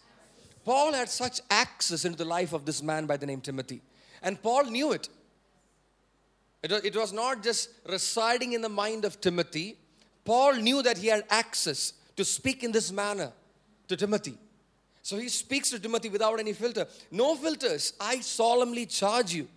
Paul 0.64 0.92
had 0.92 1.08
such 1.08 1.40
access 1.50 2.04
into 2.04 2.18
the 2.18 2.24
life 2.24 2.52
of 2.52 2.64
this 2.64 2.82
man 2.82 3.06
by 3.06 3.16
the 3.16 3.26
name 3.26 3.40
Timothy. 3.40 3.82
And 4.22 4.40
Paul 4.40 4.64
knew 4.64 4.92
it. 4.92 5.08
It 6.62 6.94
was 6.94 7.12
not 7.12 7.42
just 7.42 7.70
residing 7.88 8.52
in 8.52 8.60
the 8.60 8.68
mind 8.68 9.04
of 9.04 9.20
Timothy. 9.20 9.76
Paul 10.24 10.54
knew 10.54 10.82
that 10.82 10.98
he 10.98 11.08
had 11.08 11.24
access 11.28 11.94
to 12.16 12.24
speak 12.24 12.62
in 12.62 12.70
this 12.70 12.92
manner 12.92 13.32
to 13.88 13.96
Timothy. 13.96 14.38
So 15.02 15.16
he 15.16 15.28
speaks 15.28 15.70
to 15.70 15.80
Timothy 15.80 16.08
without 16.08 16.38
any 16.38 16.52
filter. 16.52 16.86
No 17.10 17.34
filters. 17.34 17.94
I 18.00 18.20
solemnly 18.20 18.86
charge 18.86 19.34
you. 19.34 19.48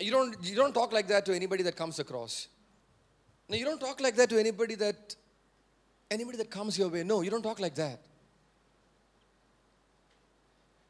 You 0.00 0.10
don't, 0.10 0.36
you 0.42 0.56
don't 0.56 0.74
talk 0.74 0.92
like 0.92 1.06
that 1.06 1.24
to 1.26 1.34
anybody 1.34 1.62
that 1.62 1.76
comes 1.76 2.00
across. 2.00 2.48
No, 3.48 3.56
you 3.56 3.64
don't 3.64 3.78
talk 3.78 4.00
like 4.00 4.16
that 4.16 4.28
to 4.30 4.40
anybody 4.40 4.74
that 4.74 5.14
anybody 6.10 6.38
that 6.38 6.50
comes 6.50 6.78
your 6.78 6.88
way. 6.88 7.02
No, 7.02 7.22
you 7.22 7.30
don't 7.30 7.42
talk 7.42 7.60
like 7.60 7.74
that. 7.76 8.00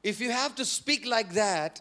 If 0.03 0.21
you 0.21 0.31
have 0.31 0.55
to 0.57 0.65
speak 0.65 1.05
like 1.07 1.33
that 1.35 1.81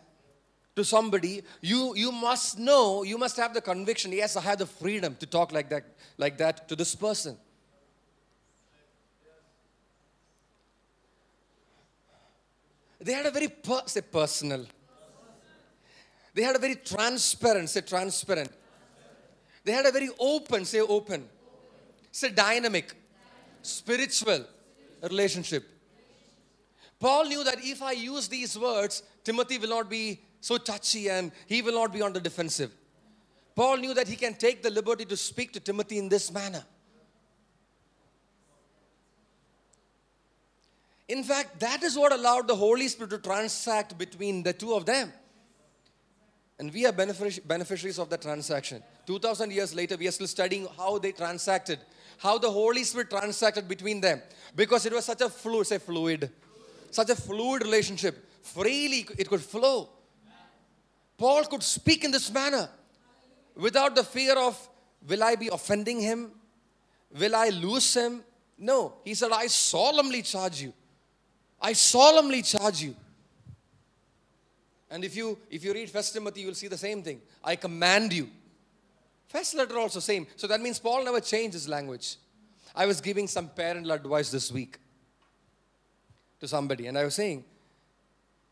to 0.76 0.84
somebody, 0.84 1.44
you, 1.62 1.96
you 1.96 2.12
must 2.12 2.58
know, 2.58 3.04
you 3.04 3.18
must 3.18 3.38
have 3.38 3.54
the 3.54 3.62
conviction, 3.62 4.12
yes, 4.12 4.36
I 4.36 4.42
have 4.42 4.58
the 4.58 4.66
freedom 4.66 5.16
to 5.20 5.26
talk 5.26 5.52
like 5.52 5.70
that, 5.70 5.86
like 6.18 6.38
that 6.40 6.68
to 6.70 6.76
this 6.76 6.96
person. 6.96 7.38
They 13.00 13.14
had 13.14 13.28
a 13.28 13.32
very 13.32 13.48
per- 13.48 13.84
say 13.86 14.02
personal. 14.02 14.66
They 16.34 16.42
had 16.42 16.56
a 16.56 16.60
very 16.60 16.76
transparent, 16.76 17.70
say 17.70 17.82
transparent. 17.82 18.52
They 19.64 19.72
had 19.72 19.86
a 19.86 19.92
very 19.92 20.10
open, 20.20 20.66
say 20.66 20.82
open. 20.82 21.30
Say 22.12 22.32
dynamic, 22.32 22.96
spiritual 23.66 24.46
relationship. 25.02 25.64
Paul 27.00 27.26
knew 27.26 27.44
that 27.44 27.58
if 27.60 27.82
I 27.82 27.92
use 27.92 28.28
these 28.28 28.58
words, 28.58 29.04
Timothy 29.24 29.58
will 29.58 29.70
not 29.70 29.90
be 29.90 30.22
so 30.40 30.58
touchy 30.58 31.10
and 31.10 31.32
he 31.48 31.62
will 31.62 31.74
not 31.74 31.92
be 31.92 32.02
on 32.02 32.14
the 32.14 32.20
defensive. 32.20 32.72
Paul 33.56 33.78
knew 33.78 33.94
that 33.94 34.08
he 34.08 34.16
can 34.16 34.34
take 34.34 34.64
the 34.64 34.70
liberty 34.70 35.06
to 35.06 35.18
speak 35.18 35.54
to 35.54 35.60
Timothy 35.60 35.98
in 35.98 36.10
this 36.10 36.32
manner. 36.32 36.64
In 41.08 41.24
fact, 41.24 41.60
that 41.60 41.84
is 41.84 41.98
what 41.98 42.12
allowed 42.12 42.48
the 42.48 42.56
Holy 42.56 42.88
Spirit 42.88 43.12
to 43.12 43.18
transact 43.20 43.98
between 43.98 44.42
the 44.42 44.54
two 44.54 44.74
of 44.74 44.86
them. 44.86 45.14
And 46.58 46.74
we 46.74 46.86
are 46.86 46.92
beneficiaries 46.92 48.00
of 48.00 48.10
that 48.10 48.22
transaction. 48.22 48.82
2000 49.06 49.52
years 49.52 49.76
later, 49.76 49.98
we 49.98 50.08
are 50.08 50.12
still 50.12 50.28
studying 50.28 50.68
how 50.78 50.98
they 50.98 51.12
transacted, 51.12 51.80
how 52.18 52.38
the 52.38 52.50
Holy 52.50 52.84
Spirit 52.84 53.10
transacted 53.10 53.68
between 53.68 54.02
them. 54.02 54.22
Because 54.56 54.86
it 54.86 54.94
was 54.94 55.06
such 55.06 55.22
a 55.22 55.30
fluid, 55.30 55.68
say 55.68 55.78
fluid, 55.78 56.30
such 56.92 57.10
a 57.10 57.16
fluid 57.16 57.64
relationship. 57.64 58.26
Freely 58.42 59.08
it 59.18 59.28
could 59.28 59.42
flow. 59.42 59.90
Paul 61.18 61.44
could 61.46 61.64
speak 61.64 62.04
in 62.04 62.12
this 62.12 62.32
manner 62.32 62.70
without 63.56 63.96
the 63.96 64.04
fear 64.04 64.38
of, 64.38 64.70
will 65.08 65.24
I 65.24 65.36
be 65.36 65.48
offending 65.48 66.00
him? 66.00 66.32
Will 67.18 67.36
I 67.36 67.50
lose 67.50 67.94
him? 67.94 68.24
No. 68.58 68.96
He 69.04 69.14
said, 69.14 69.32
I 69.32 69.48
solemnly 69.48 70.22
charge 70.22 70.62
you. 70.62 70.74
I 71.62 71.74
solemnly 71.74 72.42
charge 72.42 72.82
you. 72.82 72.96
And 74.90 75.04
if 75.04 75.16
you 75.16 75.38
if 75.50 75.64
you 75.64 75.74
read 75.74 75.90
First 75.90 76.14
Timothy, 76.14 76.42
you 76.42 76.48
will 76.48 76.54
see 76.54 76.68
the 76.68 76.78
same 76.78 77.02
thing. 77.02 77.22
I 77.44 77.56
command 77.56 78.14
you. 78.14 78.30
First 79.28 79.56
letter 79.56 79.78
also 79.78 80.00
same. 80.00 80.28
So 80.36 80.48
that 80.48 80.62
means 80.62 80.80
Paul 80.80 81.04
never 81.04 81.20
changed 81.20 81.54
his 81.54 81.68
language. 81.68 82.18
I 82.76 82.86
was 82.86 83.02
giving 83.02 83.28
some 83.28 83.50
parental 83.50 83.92
advice 83.92 84.32
this 84.32 84.52
week 84.52 84.78
to 86.40 86.48
somebody, 86.48 86.88
and 86.88 86.98
I 86.98 87.06
was 87.06 87.16
saying, 87.16 87.44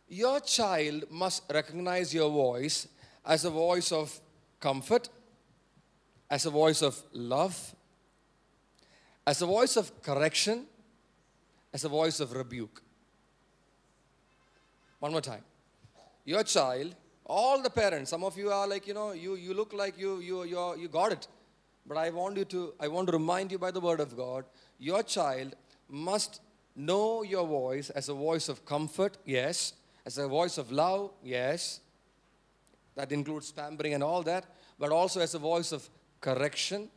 your 0.07 0.39
child 0.39 1.05
must 1.09 1.43
recognize 1.51 2.13
your 2.13 2.29
voice 2.29 2.87
as 3.25 3.45
a 3.45 3.49
voice 3.49 3.91
of 3.91 4.19
comfort, 4.59 5.09
as 6.29 6.45
a 6.45 6.49
voice 6.49 6.81
of 6.81 7.01
love, 7.13 7.75
as 9.25 9.41
a 9.41 9.45
voice 9.45 9.75
of 9.75 10.01
correction, 10.01 10.65
as 11.73 11.83
a 11.83 11.89
voice 11.89 12.19
of 12.19 12.33
rebuke. 12.33 12.81
One 14.99 15.11
more 15.11 15.21
time. 15.21 15.43
Your 16.25 16.43
child, 16.43 16.95
all 17.25 17.61
the 17.61 17.69
parents, 17.69 18.09
some 18.09 18.23
of 18.23 18.37
you 18.37 18.51
are 18.51 18.67
like, 18.67 18.87
you 18.87 18.93
know, 18.93 19.11
you, 19.11 19.35
you 19.35 19.53
look 19.53 19.73
like 19.73 19.97
you, 19.97 20.19
you, 20.19 20.43
you, 20.43 20.75
you 20.77 20.87
got 20.87 21.11
it. 21.11 21.27
But 21.85 21.97
I 21.97 22.09
want 22.09 22.37
you 22.37 22.45
to, 22.45 22.73
I 22.79 22.87
want 22.87 23.07
to 23.07 23.13
remind 23.13 23.51
you 23.51 23.57
by 23.57 23.71
the 23.71 23.79
word 23.79 23.99
of 23.99 24.15
God, 24.15 24.45
your 24.79 25.03
child 25.03 25.55
must 25.89 26.41
know 26.75 27.23
your 27.23 27.45
voice 27.45 27.89
as 27.89 28.09
a 28.09 28.13
voice 28.13 28.49
of 28.49 28.65
comfort, 28.65 29.17
yes, 29.25 29.73
as 30.05 30.17
a 30.17 30.27
voice 30.27 30.57
of 30.57 30.71
love, 30.71 31.11
yes. 31.23 31.79
That 32.95 33.11
includes 33.11 33.51
pampering 33.51 33.93
and 33.93 34.03
all 34.03 34.21
that, 34.23 34.45
but 34.77 34.91
also 34.91 35.19
as 35.19 35.33
a 35.33 35.39
voice 35.39 35.71
of 35.71 35.89
correction 36.21 36.89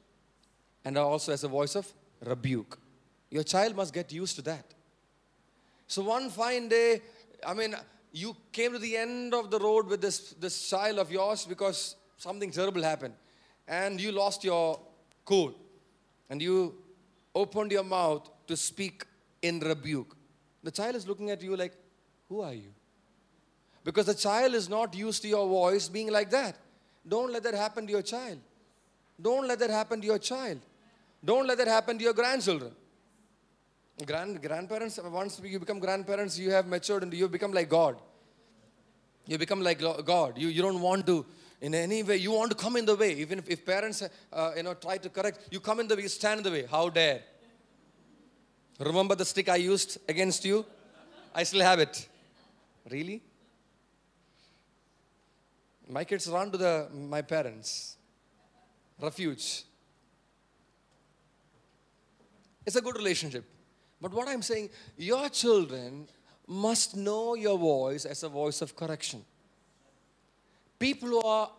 and 0.84 0.96
also 0.98 1.32
as 1.32 1.42
a 1.44 1.48
voice 1.48 1.74
of 1.74 1.92
rebuke. 2.24 2.78
Your 3.30 3.42
child 3.42 3.76
must 3.76 3.92
get 3.92 4.12
used 4.12 4.36
to 4.36 4.42
that. 4.42 4.74
So 5.86 6.02
one 6.02 6.30
fine 6.30 6.68
day, 6.68 7.02
I 7.46 7.54
mean, 7.54 7.74
you 8.16 8.34
came 8.50 8.72
to 8.72 8.78
the 8.78 8.96
end 8.96 9.34
of 9.34 9.50
the 9.50 9.58
road 9.58 9.86
with 9.88 10.00
this, 10.00 10.30
this 10.44 10.70
child 10.70 10.98
of 10.98 11.10
yours 11.10 11.44
because 11.44 11.96
something 12.16 12.50
terrible 12.50 12.82
happened 12.82 13.12
and 13.68 14.00
you 14.00 14.10
lost 14.10 14.42
your 14.42 14.80
cool 15.26 15.52
and 16.30 16.40
you 16.40 16.74
opened 17.34 17.72
your 17.72 17.84
mouth 17.84 18.30
to 18.46 18.56
speak 18.56 19.04
in 19.42 19.60
rebuke. 19.60 20.16
The 20.62 20.70
child 20.70 20.96
is 20.96 21.06
looking 21.06 21.30
at 21.30 21.42
you 21.42 21.56
like, 21.56 21.74
Who 22.30 22.40
are 22.40 22.54
you? 22.54 22.72
Because 23.84 24.06
the 24.06 24.14
child 24.14 24.54
is 24.54 24.68
not 24.68 24.96
used 24.96 25.20
to 25.22 25.28
your 25.28 25.46
voice 25.46 25.86
being 25.88 26.10
like 26.10 26.30
that. 26.30 26.56
Don't 27.06 27.30
let 27.30 27.42
that 27.42 27.54
happen 27.54 27.86
to 27.86 27.92
your 27.92 28.02
child. 28.02 28.38
Don't 29.20 29.46
let 29.46 29.58
that 29.58 29.70
happen 29.70 30.00
to 30.00 30.06
your 30.06 30.18
child. 30.18 30.60
Don't 31.22 31.46
let 31.46 31.58
that 31.58 31.68
happen 31.68 31.98
to 31.98 32.04
your 32.04 32.14
grandchildren. 32.14 32.72
Grand, 34.04 34.42
grandparents, 34.42 35.00
once 35.02 35.40
you 35.42 35.58
become 35.58 35.78
grandparents, 35.78 36.38
you 36.38 36.50
have 36.50 36.66
matured 36.66 37.02
and 37.02 37.14
you 37.14 37.28
become 37.28 37.52
like 37.52 37.68
God. 37.70 37.96
You 39.26 39.38
become 39.38 39.62
like 39.62 39.80
God. 40.04 40.36
You, 40.36 40.48
you 40.48 40.60
don't 40.60 40.80
want 40.82 41.06
to, 41.06 41.24
in 41.62 41.74
any 41.74 42.02
way, 42.02 42.18
you 42.18 42.32
want 42.32 42.50
to 42.50 42.56
come 42.56 42.76
in 42.76 42.84
the 42.84 42.94
way. 42.94 43.14
Even 43.14 43.38
if, 43.38 43.48
if 43.48 43.64
parents, 43.64 44.02
uh, 44.32 44.52
you 44.54 44.62
know, 44.62 44.74
try 44.74 44.98
to 44.98 45.08
correct, 45.08 45.48
you 45.50 45.60
come 45.60 45.80
in 45.80 45.88
the 45.88 45.96
way, 45.96 46.02
you 46.02 46.08
stand 46.08 46.38
in 46.38 46.44
the 46.44 46.50
way. 46.50 46.66
How 46.70 46.90
dare. 46.90 47.22
Remember 48.78 49.14
the 49.14 49.24
stick 49.24 49.48
I 49.48 49.56
used 49.56 49.98
against 50.06 50.44
you? 50.44 50.66
I 51.34 51.42
still 51.44 51.62
have 51.62 51.78
it. 51.78 52.06
Really? 52.90 53.22
My 55.88 56.04
kids 56.04 56.28
run 56.28 56.50
to 56.50 56.58
the, 56.58 56.88
my 56.92 57.22
parents. 57.22 57.96
refuge. 59.00 59.64
It's 62.64 62.76
a 62.76 62.80
good 62.80 62.96
relationship. 62.96 63.44
But 64.00 64.12
what 64.12 64.28
I'm 64.28 64.42
saying, 64.42 64.70
your 64.96 65.28
children 65.28 66.08
must 66.46 66.96
know 66.96 67.34
your 67.34 67.58
voice 67.58 68.04
as 68.04 68.22
a 68.22 68.28
voice 68.28 68.62
of 68.62 68.76
correction. 68.76 69.24
People 70.78 71.08
who 71.08 71.22
are 71.22 71.50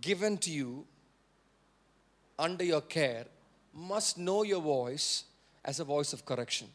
given 0.00 0.36
to 0.38 0.50
you 0.50 0.86
under 2.38 2.64
your 2.64 2.82
care 2.82 3.24
must 3.72 4.18
know 4.18 4.42
your 4.42 4.60
voice 4.60 5.24
as 5.64 5.80
a 5.80 5.84
voice 5.84 6.12
of 6.12 6.24
correction. 6.24 6.68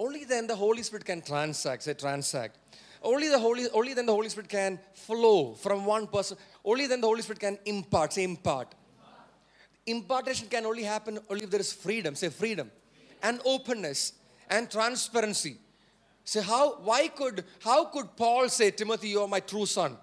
Only 0.00 0.24
then 0.24 0.46
the 0.48 0.56
Holy 0.56 0.82
Spirit 0.82 1.04
can 1.04 1.20
transact, 1.20 1.84
say 1.84 1.94
transact. 1.94 2.58
Only 3.02 3.28
the 3.28 3.38
Holy, 3.38 3.68
only 3.70 3.94
then 3.94 4.06
the 4.06 4.12
Holy 4.12 4.28
Spirit 4.28 4.48
can 4.48 4.80
flow 4.94 5.54
from 5.54 5.84
one 5.84 6.06
person. 6.06 6.36
Only 6.64 6.86
then 6.86 7.00
the 7.00 7.06
Holy 7.06 7.22
Spirit 7.22 7.40
can 7.40 7.58
impart, 7.66 8.12
say 8.12 8.24
impart. 8.24 8.74
Impartation 9.86 10.48
can 10.48 10.64
only 10.64 10.84
happen 10.84 11.18
only 11.28 11.44
if 11.44 11.50
there 11.50 11.60
is 11.60 11.72
freedom, 11.72 12.14
say 12.14 12.28
freedom, 12.28 12.70
and 13.22 13.40
openness 13.44 14.12
and 14.48 14.70
transparency. 14.70 15.56
Say 16.24 16.40
how 16.40 16.76
why 16.82 17.08
could 17.08 17.44
how 17.60 17.86
could 17.86 18.16
Paul 18.16 18.48
say, 18.48 18.70
Timothy, 18.70 19.08
you 19.08 19.22
are 19.22 19.28
my 19.28 19.40
true 19.40 19.66
son? 19.66 19.96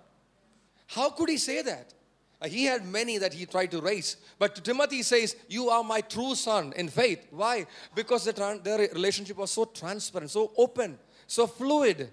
How 0.87 1.11
could 1.11 1.29
he 1.29 1.37
say 1.37 1.61
that? 1.61 1.93
Uh, 2.41 2.47
he 2.47 2.65
had 2.65 2.85
many 2.85 3.17
that 3.17 3.33
he 3.33 3.45
tried 3.45 3.69
to 3.71 3.81
raise. 3.81 4.17
But 4.37 4.63
Timothy 4.63 5.03
says, 5.03 5.35
You 5.47 5.69
are 5.69 5.83
my 5.83 6.01
true 6.01 6.35
son 6.35 6.73
in 6.75 6.87
faith. 6.87 7.27
Why? 7.31 7.67
Because 7.93 8.25
the 8.25 8.59
their 8.63 8.79
relationship 8.93 9.37
was 9.37 9.51
so 9.51 9.65
transparent, 9.65 10.31
so 10.31 10.51
open, 10.57 10.97
so 11.27 11.47
fluid. 11.47 12.11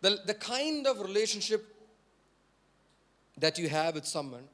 The, 0.00 0.18
the 0.24 0.34
kind 0.34 0.86
of 0.86 1.00
relationship 1.00 1.75
that 3.38 3.58
you 3.58 3.68
have 3.68 3.94
with 3.94 4.06
someone 4.06 4.44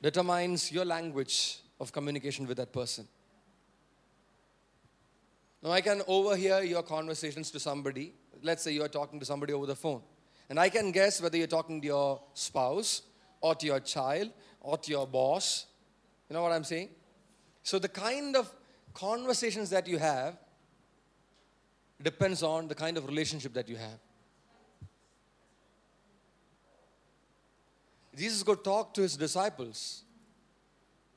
determines 0.00 0.72
your 0.72 0.84
language 0.84 1.58
of 1.78 1.92
communication 1.92 2.46
with 2.46 2.56
that 2.56 2.72
person. 2.72 3.06
Now, 5.62 5.70
I 5.70 5.80
can 5.80 6.02
overhear 6.08 6.62
your 6.62 6.82
conversations 6.82 7.50
to 7.52 7.60
somebody. 7.60 8.14
Let's 8.42 8.64
say 8.64 8.72
you're 8.72 8.88
talking 8.88 9.20
to 9.20 9.26
somebody 9.26 9.52
over 9.52 9.66
the 9.66 9.76
phone. 9.76 10.02
And 10.50 10.58
I 10.58 10.68
can 10.68 10.90
guess 10.90 11.22
whether 11.22 11.36
you're 11.36 11.46
talking 11.46 11.80
to 11.80 11.86
your 11.86 12.20
spouse 12.34 13.02
or 13.40 13.54
to 13.54 13.66
your 13.66 13.80
child 13.80 14.30
or 14.60 14.76
to 14.76 14.90
your 14.90 15.06
boss. 15.06 15.66
You 16.28 16.34
know 16.34 16.42
what 16.42 16.52
I'm 16.52 16.64
saying? 16.64 16.88
So, 17.62 17.78
the 17.78 17.88
kind 17.88 18.34
of 18.34 18.52
conversations 18.92 19.70
that 19.70 19.86
you 19.86 19.98
have 19.98 20.36
depends 22.02 22.42
on 22.42 22.66
the 22.66 22.74
kind 22.74 22.96
of 22.96 23.06
relationship 23.06 23.54
that 23.54 23.68
you 23.68 23.76
have. 23.76 23.98
Jesus 28.16 28.42
could 28.42 28.62
talk 28.62 28.92
to 28.94 29.02
his 29.02 29.16
disciples. 29.16 30.02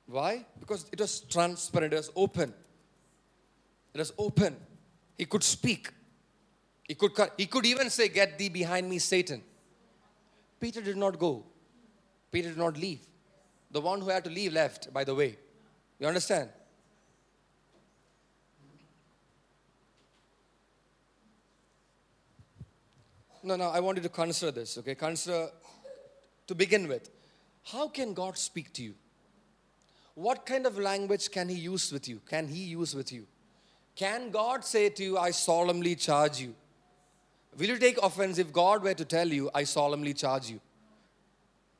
Why? 0.07 0.45
Because 0.59 0.85
it 0.91 0.99
was 0.99 1.21
transparent, 1.21 1.93
it 1.93 1.97
was 1.97 2.11
open. 2.15 2.53
It 3.93 3.99
was 3.99 4.13
open. 4.17 4.55
He 5.17 5.25
could 5.25 5.43
speak. 5.43 5.89
He 6.87 6.95
could, 6.95 7.11
he 7.37 7.45
could 7.47 7.65
even 7.65 7.89
say, 7.89 8.07
Get 8.07 8.37
thee 8.37 8.49
behind 8.49 8.89
me, 8.89 8.99
Satan. 8.99 9.41
Peter 10.59 10.81
did 10.81 10.97
not 10.97 11.17
go. 11.17 11.43
Peter 12.31 12.49
did 12.49 12.57
not 12.57 12.77
leave. 12.77 12.99
The 13.71 13.81
one 13.81 14.01
who 14.01 14.09
had 14.09 14.23
to 14.25 14.29
leave 14.29 14.53
left, 14.53 14.93
by 14.93 15.03
the 15.03 15.15
way. 15.15 15.37
You 15.99 16.07
understand? 16.07 16.49
No, 23.43 23.55
no, 23.55 23.69
I 23.69 23.79
want 23.79 23.97
you 23.97 24.03
to 24.03 24.09
consider 24.09 24.51
this, 24.51 24.77
okay? 24.79 24.95
Consider 24.95 25.49
to 26.47 26.55
begin 26.55 26.87
with. 26.87 27.09
How 27.63 27.87
can 27.87 28.13
God 28.13 28.37
speak 28.37 28.71
to 28.73 28.83
you? 28.83 28.95
What 30.13 30.45
kind 30.45 30.65
of 30.65 30.77
language 30.77 31.29
can 31.31 31.49
He 31.49 31.55
use 31.55 31.91
with 31.91 32.07
you? 32.07 32.21
Can 32.29 32.47
He 32.47 32.63
use 32.63 32.95
with 32.95 33.11
you? 33.11 33.25
Can 33.95 34.29
God 34.29 34.63
say 34.63 34.89
to 34.89 35.03
you, 35.03 35.17
I 35.17 35.31
solemnly 35.31 35.95
charge 35.95 36.39
you? 36.39 36.53
Will 37.57 37.67
you 37.67 37.77
take 37.77 37.97
offense 38.01 38.37
if 38.37 38.51
God 38.51 38.83
were 38.83 38.93
to 38.93 39.05
tell 39.05 39.27
you, 39.27 39.49
I 39.53 39.63
solemnly 39.63 40.13
charge 40.13 40.49
you? 40.49 40.59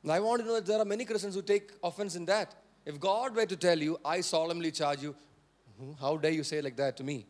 I 0.08 0.20
want 0.20 0.40
to 0.40 0.46
know 0.46 0.54
that 0.54 0.66
there 0.66 0.78
are 0.78 0.84
many 0.84 1.04
Christians 1.04 1.34
who 1.34 1.42
take 1.42 1.72
offense 1.82 2.14
in 2.14 2.24
that. 2.26 2.54
If 2.84 3.00
God 3.00 3.34
were 3.34 3.46
to 3.46 3.56
tell 3.56 3.78
you, 3.78 3.98
I 4.04 4.20
solemnly 4.20 4.70
charge 4.70 5.02
you, 5.02 5.14
hmm, 5.78 5.92
how 6.00 6.16
dare 6.16 6.30
you 6.30 6.44
say 6.44 6.60
like 6.62 6.76
that 6.76 6.96
to 6.98 7.04
me? 7.04 7.26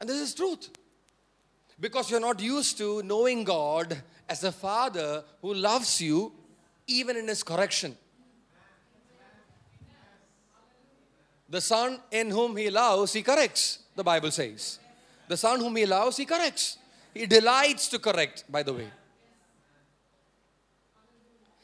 And 0.00 0.08
this 0.08 0.20
is 0.20 0.34
truth. 0.34 0.70
Because 1.84 2.10
you're 2.10 2.18
not 2.18 2.40
used 2.40 2.78
to 2.78 3.02
knowing 3.02 3.44
God 3.44 3.94
as 4.26 4.42
a 4.42 4.50
father 4.50 5.22
who 5.42 5.52
loves 5.52 6.00
you 6.00 6.32
even 6.86 7.14
in 7.14 7.28
his 7.28 7.42
correction. 7.42 7.94
The 11.46 11.60
son 11.60 12.00
in 12.10 12.30
whom 12.30 12.56
he 12.56 12.70
loves, 12.70 13.12
he 13.12 13.20
corrects, 13.20 13.80
the 13.94 14.02
Bible 14.02 14.30
says. 14.30 14.78
The 15.28 15.36
son 15.36 15.60
whom 15.60 15.76
he 15.76 15.84
loves, 15.84 16.16
he 16.16 16.24
corrects. 16.24 16.78
He 17.12 17.26
delights 17.26 17.88
to 17.88 17.98
correct, 17.98 18.44
by 18.50 18.62
the 18.62 18.72
way. 18.72 18.88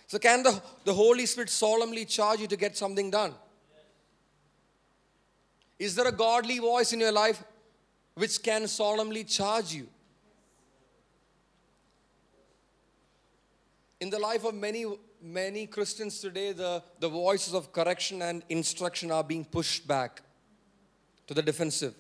So, 0.07 0.19
can 0.19 0.43
the, 0.43 0.61
the 0.85 0.93
Holy 0.93 1.25
Spirit 1.25 1.49
solemnly 1.49 2.05
charge 2.05 2.41
you 2.41 2.47
to 2.47 2.59
get 2.59 2.77
something 2.77 3.11
done? 3.11 3.33
Is 5.79 5.95
there 5.95 6.09
a 6.09 6.13
godly 6.13 6.59
voice 6.59 6.93
in 6.93 7.01
your 7.01 7.13
life 7.13 7.43
which 8.17 8.43
can 8.43 8.69
solemnly 8.69 9.25
charge 9.25 9.73
you? 9.73 9.89
In 14.01 14.09
the 14.09 14.19
life 14.19 14.45
of 14.45 14.55
many, 14.55 14.87
many 15.23 15.67
Christians 15.67 16.21
today, 16.21 16.53
the, 16.53 16.83
the 16.99 17.09
voices 17.09 17.53
of 17.55 17.71
correction 17.71 18.23
and 18.23 18.43
instruction 18.49 19.11
are 19.11 19.23
being 19.23 19.45
pushed 19.45 19.87
back 19.87 20.23
to 21.27 21.35
the 21.35 21.43
defensive. 21.43 21.95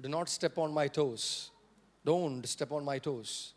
Do 0.00 0.08
not 0.08 0.28
step 0.28 0.58
on 0.58 0.72
my 0.72 0.86
toes. 0.86 1.50
Don't 2.04 2.46
step 2.46 2.70
on 2.70 2.84
my 2.84 2.98
toes. 2.98 3.54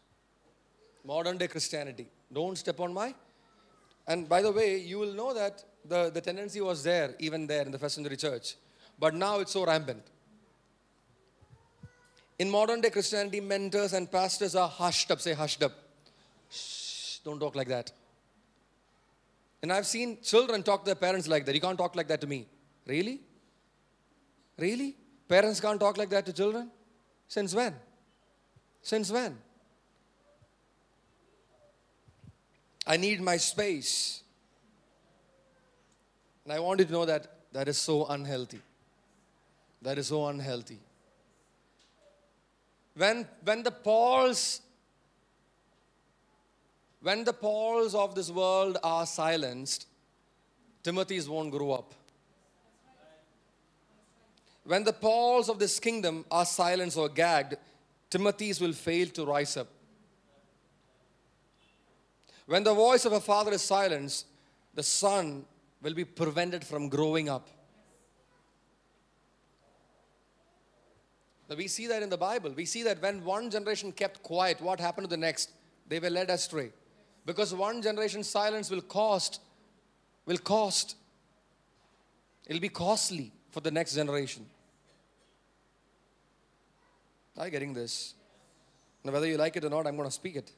Modern 1.03 1.37
day 1.37 1.47
Christianity. 1.47 2.07
Don't 2.33 2.57
step 2.57 2.79
on 2.79 2.93
my. 2.93 3.13
And 4.07 4.27
by 4.27 4.41
the 4.41 4.51
way, 4.51 4.77
you 4.79 4.97
will 4.97 5.13
know 5.13 5.33
that 5.33 5.63
the, 5.83 6.09
the 6.09 6.21
tendency 6.21 6.61
was 6.61 6.83
there, 6.83 7.15
even 7.19 7.45
there 7.45 7.61
in 7.61 7.71
the 7.71 7.79
first 7.79 7.95
century 7.95 8.17
church. 8.17 8.55
But 8.99 9.13
now 9.13 9.39
it's 9.39 9.51
so 9.51 9.65
rampant. 9.65 10.03
In 12.39 12.49
modern 12.49 12.81
day 12.81 12.89
Christianity, 12.89 13.39
mentors 13.39 13.93
and 13.93 14.11
pastors 14.11 14.55
are 14.55 14.67
hushed 14.67 15.11
up, 15.11 15.21
say 15.21 15.33
hushed 15.33 15.63
up. 15.63 15.71
Don't 17.25 17.39
talk 17.39 17.55
like 17.55 17.67
that. 17.67 17.91
And 19.61 19.73
I've 19.73 19.87
seen 19.87 20.19
children 20.21 20.61
talk 20.61 20.81
to 20.81 20.85
their 20.85 20.95
parents 20.95 21.27
like 21.27 21.45
that. 21.45 21.55
You 21.55 21.61
can't 21.61 21.77
talk 21.77 21.95
like 21.95 22.07
that 22.07 22.21
to 22.21 22.27
me. 22.27 22.45
Really? 22.85 23.19
Really? 24.57 24.95
Parents 25.27 25.59
can't 25.59 25.79
talk 25.79 25.97
like 25.97 26.09
that 26.11 26.25
to 26.27 26.33
children? 26.33 26.69
Since 27.27 27.55
when? 27.55 27.73
Since 28.83 29.11
when? 29.11 29.37
I 32.85 32.97
need 32.97 33.19
my 33.21 33.37
space. 33.37 34.21
And 36.43 36.53
I 36.53 36.59
want 36.59 36.79
you 36.79 36.85
to 36.85 36.91
know 36.91 37.05
that 37.05 37.27
that 37.53 37.67
is 37.67 37.79
so 37.79 38.05
unhealthy. 38.05 38.61
That 39.81 39.97
is 39.97 40.07
so 40.07 40.27
unhealthy. 40.27 40.77
When, 42.95 43.27
when 43.43 43.63
the 43.63 43.71
Pauls 43.71 44.61
when 47.05 47.23
the 47.23 47.33
Pauls 47.33 47.93
of 47.93 48.15
this 48.15 48.31
world 48.31 48.79
are 48.83 49.05
silenced, 49.05 49.85
Timothy's 50.81 51.29
won't 51.29 51.51
grow 51.51 51.73
up. 51.73 51.93
When 54.63 54.83
the 54.83 54.91
Pauls 54.91 55.47
of 55.47 55.59
this 55.59 55.79
kingdom 55.79 56.25
are 56.31 56.45
silenced 56.45 56.97
or 56.97 57.07
gagged, 57.07 57.57
Timothy's 58.09 58.59
will 58.59 58.73
fail 58.73 59.07
to 59.09 59.23
rise 59.23 59.55
up. 59.55 59.67
When 62.47 62.63
the 62.63 62.73
voice 62.73 63.05
of 63.05 63.13
a 63.13 63.19
father 63.19 63.51
is 63.51 63.61
silenced, 63.61 64.25
the 64.73 64.81
son 64.81 65.45
will 65.83 65.93
be 65.93 66.05
prevented 66.05 66.65
from 66.65 66.89
growing 66.89 67.29
up. 67.29 67.47
Now 71.47 71.55
we 71.55 71.67
see 71.67 71.85
that 71.85 72.01
in 72.01 72.09
the 72.09 72.17
Bible. 72.17 72.49
We 72.49 72.65
see 72.65 72.81
that 72.81 72.99
when 72.99 73.23
one 73.23 73.51
generation 73.51 73.91
kept 73.91 74.23
quiet, 74.23 74.59
what 74.59 74.79
happened 74.79 75.05
to 75.05 75.15
the 75.15 75.17
next? 75.17 75.51
They 75.87 75.99
were 75.99 76.09
led 76.09 76.31
astray. 76.31 76.71
Because 77.25 77.53
one 77.53 77.81
generation 77.81 78.23
silence 78.23 78.69
will 78.69 78.81
cost, 78.81 79.41
will 80.25 80.37
cost. 80.37 80.95
It'll 82.45 82.61
be 82.61 82.69
costly 82.69 83.31
for 83.51 83.61
the 83.61 83.71
next 83.71 83.95
generation. 83.95 84.45
Are 87.37 87.45
you 87.45 87.51
getting 87.51 87.73
this? 87.73 88.13
Now, 89.03 89.11
whether 89.11 89.27
you 89.27 89.37
like 89.37 89.55
it 89.55 89.65
or 89.65 89.69
not, 89.69 89.87
I'm 89.87 89.95
going 89.95 90.07
to 90.07 90.13
speak 90.13 90.35
it. 90.35 90.51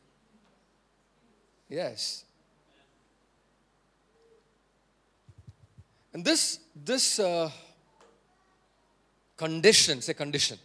Yes. 1.69 2.23
And 6.13 6.23
this, 6.23 6.60
this, 6.75 7.19
uh, 7.19 7.49
condition. 9.38 10.01
Say 10.01 10.13
condition. 10.13 10.58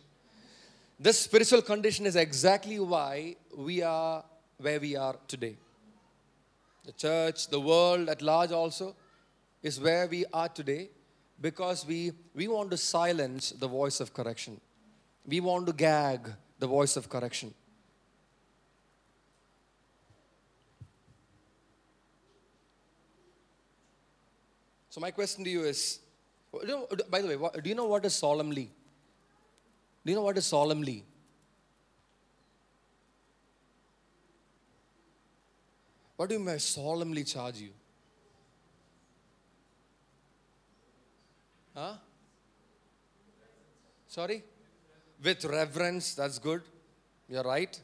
This 0.99 1.21
spiritual 1.21 1.63
condition 1.63 2.07
is 2.07 2.17
exactly 2.17 2.81
why 2.81 3.37
we 3.57 3.83
are 3.83 4.25
where 4.59 4.81
we 4.81 4.97
are 4.97 5.17
today. 5.29 5.57
The 6.85 6.93
church, 6.93 7.49
the 7.49 7.61
world 7.61 8.09
at 8.09 8.23
large 8.23 8.51
also 8.51 8.97
is 9.63 9.81
where 9.81 10.07
we 10.07 10.25
are 10.33 10.49
today 10.49 10.91
because 11.41 11.87
we, 11.87 12.13
we 12.35 12.49
want 12.49 12.71
to 12.73 12.77
silence 12.77 13.51
the 13.51 13.69
voice 13.69 14.01
of 14.01 14.13
correction. 14.13 14.61
We 15.27 15.41
want 15.41 15.67
to 15.67 15.73
gag 15.73 16.29
the 16.59 16.67
voice 16.67 16.97
of 16.97 17.09
correction. 17.09 17.55
So, 24.91 25.01
my 25.01 25.11
question 25.11 25.43
to 25.45 25.51
you 25.51 25.63
is 25.63 26.01
by 26.53 27.23
the 27.23 27.39
way, 27.39 27.61
do 27.63 27.69
you 27.69 27.75
know 27.75 27.87
what 27.87 28.05
is 28.05 28.15
solemnly? 28.15 28.71
Do 30.05 30.13
you 30.13 30.17
know 30.17 30.23
what 30.23 30.37
is 30.37 30.45
solemnly? 30.45 31.05
What 36.23 36.29
do 36.29 36.37
you 36.37 36.41
mean 36.41 36.61
solemnly 36.61 37.25
charge 37.25 37.57
you? 37.57 37.71
Huh? 41.75 41.95
Sorry? 44.07 44.45
With 45.21 45.45
reverence, 45.47 46.15
that's 46.15 46.39
good. 46.39 46.63
You're 47.29 47.43
right. 47.43 47.77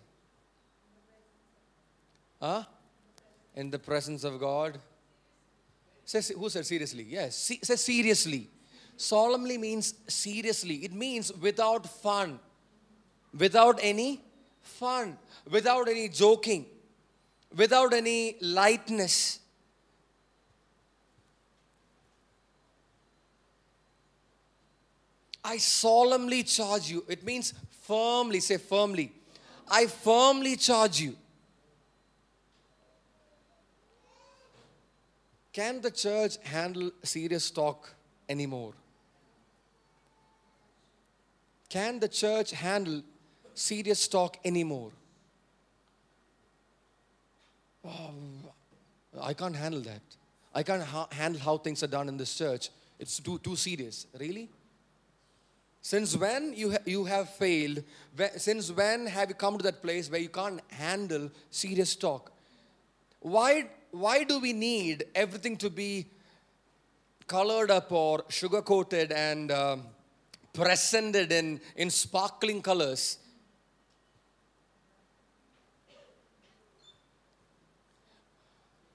Huh? 2.40 2.62
In 3.56 3.70
the 3.70 3.78
presence 3.80 4.22
of 4.22 4.38
God. 4.38 4.78
Say, 6.04 6.32
who 6.32 6.48
said 6.48 6.64
seriously? 6.64 7.08
Yes. 7.10 7.34
Say 7.60 7.74
seriously. 7.74 8.48
Solemnly 8.96 9.58
means 9.58 9.94
seriously. 10.06 10.76
It 10.84 10.92
means 10.92 11.32
without 11.32 11.86
fun, 11.86 12.38
without 13.36 13.80
any 13.82 14.20
fun, 14.62 15.18
without 15.50 15.88
any 15.88 16.08
joking, 16.08 16.66
without 17.56 17.92
any 17.92 18.36
lightness. 18.40 19.40
I 25.44 25.56
solemnly 25.56 26.42
charge 26.42 26.90
you. 26.90 27.04
It 27.08 27.24
means 27.24 27.54
firmly, 27.82 28.40
say 28.40 28.58
firmly. 28.58 29.12
I 29.70 29.86
firmly 29.86 30.56
charge 30.56 31.00
you. 31.00 31.16
Can 35.52 35.80
the 35.80 35.90
church 35.90 36.36
handle 36.44 36.90
serious 37.02 37.50
talk 37.50 37.92
anymore? 38.28 38.74
Can 41.68 41.98
the 41.98 42.08
church 42.08 42.52
handle 42.52 43.02
serious 43.54 44.06
talk 44.06 44.38
anymore? 44.44 44.92
Oh, 47.84 48.10
I 49.20 49.34
can't 49.34 49.56
handle 49.56 49.80
that. 49.82 50.02
I 50.54 50.62
can't 50.62 50.82
ha- 50.82 51.08
handle 51.10 51.40
how 51.40 51.58
things 51.58 51.82
are 51.82 51.88
done 51.88 52.08
in 52.08 52.16
this 52.16 52.36
church. 52.36 52.70
It's 52.98 53.20
too, 53.20 53.38
too 53.38 53.56
serious. 53.56 54.06
Really? 54.18 54.48
Since 55.80 56.16
when 56.16 56.54
you, 56.54 56.72
ha- 56.72 56.84
you 56.84 57.04
have 57.04 57.30
failed, 57.30 57.82
since 58.36 58.70
when 58.72 59.06
have 59.06 59.28
you 59.28 59.34
come 59.34 59.58
to 59.58 59.62
that 59.64 59.82
place 59.82 60.10
where 60.10 60.20
you 60.20 60.28
can't 60.28 60.60
handle 60.68 61.30
serious 61.50 61.94
talk? 61.94 62.32
Why, 63.20 63.68
why 63.90 64.24
do 64.24 64.40
we 64.40 64.52
need 64.52 65.04
everything 65.14 65.56
to 65.58 65.70
be 65.70 66.06
colored 67.28 67.70
up 67.70 67.92
or 67.92 68.24
sugar 68.28 68.62
coated 68.62 69.12
and 69.12 69.52
um, 69.52 69.82
presented 70.52 71.30
in, 71.30 71.60
in 71.76 71.90
sparkling 71.90 72.62
colors. 72.62 73.18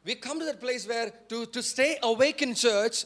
We 0.06 0.16
come 0.16 0.40
to 0.40 0.46
that 0.46 0.60
place 0.60 0.88
where 0.88 1.12
to, 1.30 1.46
to 1.46 1.64
stay 1.64 1.98
awake 2.04 2.42
in 2.42 2.56
church, 2.56 3.06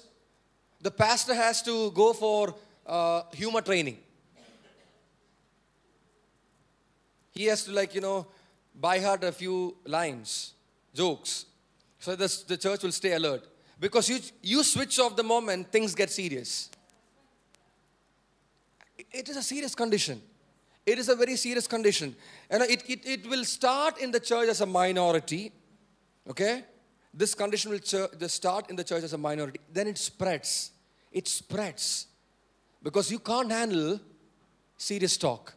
the 0.82 0.92
pastor 0.92 1.34
has 1.34 1.62
to 1.64 1.92
go 1.92 2.14
for 2.14 2.56
uh, 2.86 3.24
humor 3.34 3.62
training. 3.62 3.98
He 7.32 7.46
has 7.46 7.66
to, 7.66 7.72
like, 7.72 7.94
you 7.94 8.02
know, 8.02 8.28
by 8.74 9.00
heart 9.00 9.24
a 9.24 9.32
few 9.32 9.78
lines, 9.86 10.54
jokes, 10.94 11.46
so 12.00 12.16
the, 12.16 12.44
the 12.48 12.58
church 12.58 12.84
will 12.84 12.92
stay 12.92 13.14
alert. 13.14 13.48
Because 13.80 14.10
you, 14.10 14.20
you 14.42 14.64
switch 14.64 15.00
off 15.00 15.16
the 15.16 15.24
moment 15.24 15.72
things 15.72 15.94
get 15.94 16.10
serious. 16.10 16.70
It 19.12 19.30
is 19.30 19.38
a 19.38 19.44
serious 19.44 19.76
condition. 19.76 20.22
It 20.86 20.98
is 20.98 21.10
a 21.10 21.16
very 21.16 21.36
serious 21.36 21.68
condition. 21.68 22.16
And 22.50 22.64
it, 22.64 22.84
it, 22.90 23.06
it 23.06 23.30
will 23.30 23.46
start 23.46 24.00
in 24.00 24.12
the 24.12 24.20
church 24.20 24.50
as 24.50 24.62
a 24.62 24.66
minority. 24.66 25.52
Okay? 26.28 26.64
This 27.18 27.34
condition 27.34 27.72
will 27.72 27.80
church, 27.80 28.12
start 28.28 28.70
in 28.70 28.76
the 28.76 28.84
church 28.84 29.04
as 29.04 29.14
a 29.14 29.18
minority. 29.18 29.60
Then 29.74 29.88
it 29.88 29.98
spreads. 29.98 30.70
It 31.12 31.28
spreads. 31.28 32.06
Because 32.84 33.10
you 33.10 33.18
can't 33.18 33.52
handle 33.52 34.00
serious 34.78 35.18
talk. 35.18 35.56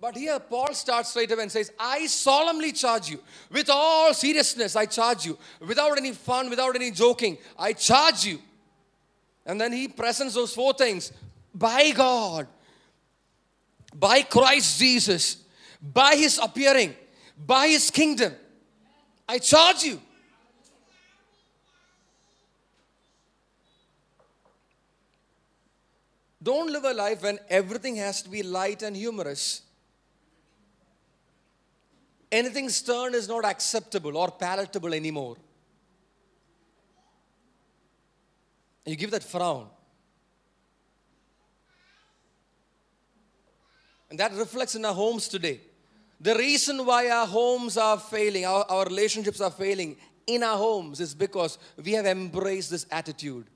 But 0.00 0.16
here 0.16 0.40
Paul 0.40 0.74
starts 0.74 1.10
straight 1.10 1.30
away 1.30 1.42
and 1.42 1.52
says, 1.52 1.70
I 1.78 2.06
solemnly 2.06 2.72
charge 2.72 3.08
you, 3.08 3.20
with 3.52 3.70
all 3.70 4.12
seriousness, 4.12 4.74
I 4.74 4.86
charge 4.86 5.26
you, 5.26 5.38
without 5.60 5.96
any 5.96 6.10
fun, 6.10 6.50
without 6.50 6.74
any 6.74 6.90
joking, 6.90 7.38
I 7.56 7.72
charge 7.74 8.24
you. 8.24 8.40
And 9.46 9.60
then 9.60 9.72
he 9.72 9.86
presents 9.86 10.34
those 10.34 10.52
four 10.52 10.72
things 10.72 11.12
by 11.54 11.92
God, 11.92 12.48
by 13.94 14.22
Christ 14.22 14.80
Jesus, 14.80 15.36
by 15.80 16.16
his 16.16 16.40
appearing, 16.42 16.94
by 17.46 17.68
his 17.68 17.90
kingdom. 17.92 18.32
I 19.28 19.38
charge 19.38 19.84
you. 19.84 20.00
Don't 26.42 26.72
live 26.72 26.84
a 26.84 26.94
life 26.94 27.22
when 27.22 27.38
everything 27.48 27.96
has 27.96 28.22
to 28.22 28.30
be 28.30 28.42
light 28.42 28.82
and 28.82 28.96
humorous. 28.96 29.62
Anything 32.32 32.68
stern 32.68 33.14
is 33.14 33.28
not 33.28 33.44
acceptable 33.44 34.16
or 34.16 34.30
palatable 34.30 34.94
anymore. 34.94 35.36
You 38.86 38.96
give 38.96 39.10
that 39.10 39.22
frown. 39.22 39.68
And 44.08 44.18
that 44.18 44.32
reflects 44.32 44.74
in 44.74 44.84
our 44.84 44.94
homes 44.94 45.28
today. 45.28 45.60
The 46.20 46.34
reason 46.34 46.84
why 46.84 47.08
our 47.10 47.26
homes 47.26 47.76
are 47.76 47.98
failing, 47.98 48.44
our, 48.44 48.64
our 48.68 48.84
relationships 48.84 49.40
are 49.40 49.50
failing 49.50 49.96
in 50.26 50.42
our 50.42 50.56
homes 50.56 51.00
is 51.00 51.14
because 51.14 51.58
we 51.82 51.92
have 51.92 52.06
embraced 52.06 52.70
this 52.70 52.86
attitude. 52.90 53.46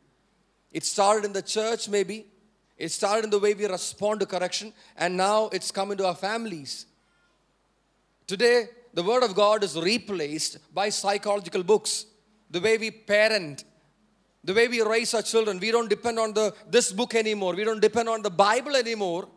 It 0.73 0.85
started 0.85 1.25
in 1.25 1.33
the 1.33 1.43
church, 1.43 1.89
maybe. 1.89 2.27
It 2.77 2.91
started 2.91 3.25
in 3.25 3.31
the 3.31 3.39
way 3.39 3.55
we 3.55 3.67
respond 3.67 4.21
to 4.21 4.27
correction, 4.27 4.73
and 4.97 5.17
now 5.17 5.49
it's 5.53 5.71
come 5.71 5.93
into 5.93 6.07
our 6.07 6.15
families. 6.15 6.87
Today, 8.27 8.67
the 8.93 9.03
Word 9.03 9.23
of 9.23 9.35
God 9.35 9.63
is 9.63 9.79
replaced 9.79 10.59
by 10.75 10.89
psychological 10.89 11.63
books. 11.63 12.07
The 12.51 12.61
way 12.61 12.79
we 12.79 12.91
parent, 12.91 13.65
the 14.43 14.55
way 14.55 14.69
we 14.69 14.83
raise 14.83 15.15
our 15.15 15.23
children, 15.23 15.59
we 15.59 15.71
don't 15.71 15.89
depend 15.89 16.19
on 16.19 16.33
the, 16.33 16.55
this 16.69 16.93
book 16.93 17.15
anymore. 17.15 17.55
We 17.55 17.65
don't 17.65 17.81
depend 17.81 18.09
on 18.09 18.23
the 18.23 18.31
Bible 18.31 18.77
anymore. 18.77 19.29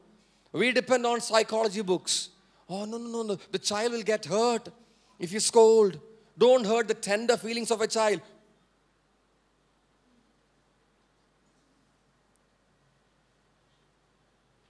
We 0.51 0.71
depend 0.71 1.05
on 1.05 1.21
psychology 1.21 1.81
books. 1.81 2.29
Oh, 2.69 2.85
no, 2.85 2.97
no, 2.97 3.09
no, 3.09 3.23
no. 3.23 3.37
The 3.51 3.59
child 3.59 3.93
will 3.93 4.03
get 4.03 4.25
hurt 4.25 4.69
if 5.19 5.31
you 5.31 5.39
scold. 5.39 5.99
Don't 6.37 6.65
hurt 6.65 6.87
the 6.87 6.93
tender 6.93 7.37
feelings 7.37 7.71
of 7.71 7.81
a 7.81 7.87
child. 7.87 8.21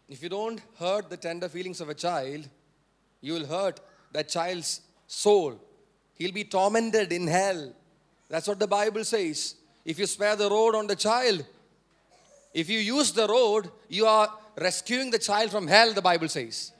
If 0.09 0.23
you 0.23 0.29
don't 0.29 0.61
hurt 0.79 1.09
the 1.09 1.17
tender 1.17 1.49
feelings 1.49 1.81
of 1.81 1.89
a 1.89 1.93
child, 1.93 2.47
you 3.21 3.33
will 3.33 3.45
hurt 3.45 3.79
that 4.13 4.29
child's 4.29 4.81
soul. 5.05 5.59
He'll 6.15 6.31
be 6.31 6.45
tormented 6.45 7.11
in 7.11 7.27
hell. 7.27 7.73
That's 8.29 8.47
what 8.47 8.59
the 8.59 8.67
Bible 8.67 9.03
says. 9.03 9.55
If 9.85 9.99
you 9.99 10.05
spare 10.05 10.35
the 10.35 10.49
road 10.49 10.75
on 10.75 10.87
the 10.87 10.95
child, 10.95 11.45
if 12.53 12.69
you 12.69 12.79
use 12.79 13.11
the 13.11 13.27
road, 13.27 13.69
you 13.89 14.05
are 14.05 14.29
rescuing 14.57 15.11
the 15.11 15.19
child 15.19 15.51
from 15.51 15.67
hell, 15.67 15.93
the 15.93 16.01
Bible 16.01 16.27
says. 16.27 16.71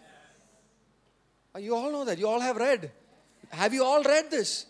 Ah, 1.53 1.59
you 1.59 1.75
all 1.75 1.91
know 1.91 2.05
that. 2.05 2.17
You 2.17 2.27
all 2.27 2.39
have 2.39 2.57
read. 2.57 2.91
Have 3.49 3.73
you 3.73 3.83
all 3.83 4.03
read 4.03 4.31
this? 4.31 4.65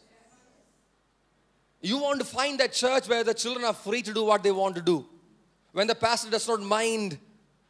You 1.82 2.00
want 2.00 2.20
to 2.20 2.26
find 2.26 2.60
that 2.60 2.74
church 2.74 3.08
where 3.08 3.24
the 3.24 3.34
children 3.34 3.66
are 3.66 3.74
free 3.74 4.02
to 4.02 4.14
do 4.14 4.24
what 4.24 4.44
they 4.44 4.52
want 4.52 4.76
to 4.76 4.82
do. 4.82 5.06
When 5.72 5.88
the 5.88 5.96
pastor 5.96 6.30
does 6.30 6.48
not 6.48 6.62
mind 6.62 7.18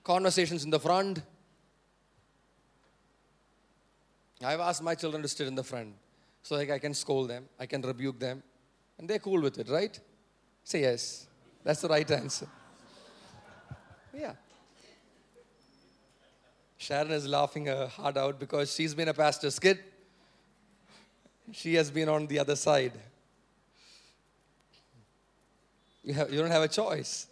conversations 0.08 0.64
in 0.64 0.70
the 0.70 0.80
front, 0.80 1.22
I've 4.42 4.62
asked 4.62 4.82
my 4.82 4.96
children 4.96 5.22
to 5.22 5.28
sit 5.28 5.48
in 5.48 5.56
the 5.56 5.64
front 5.64 5.94
so 6.42 6.56
like 6.56 6.70
I 6.70 6.80
can 6.80 6.94
scold 6.94 7.30
them, 7.30 7.50
I 7.60 7.66
can 7.66 7.82
rebuke 7.82 8.18
them, 8.18 8.42
and 8.98 9.10
they're 9.10 9.20
cool 9.20 9.42
with 9.42 9.60
it, 9.60 9.68
right? 9.68 10.00
Say 10.64 10.82
yes. 10.82 11.28
That's 11.64 11.82
the 11.82 11.90
right 11.90 12.10
answer. 12.10 12.48
Yeah. 14.18 14.34
Sharon 16.78 17.12
is 17.12 17.28
laughing 17.28 17.66
her 17.68 17.86
heart 17.88 18.18
out 18.18 18.40
because 18.40 18.74
she's 18.74 18.96
been 18.96 19.10
a 19.10 19.14
pastor's 19.14 19.60
kid. 19.60 19.80
She 21.52 21.76
has 21.76 21.92
been 21.92 22.10
on 22.10 22.26
the 22.26 22.40
other 22.40 22.56
side. 22.56 22.94
You, 26.04 26.14
have, 26.14 26.32
you 26.32 26.40
don't 26.40 26.50
have 26.50 26.64
a 26.64 26.68
choice. 26.68 27.28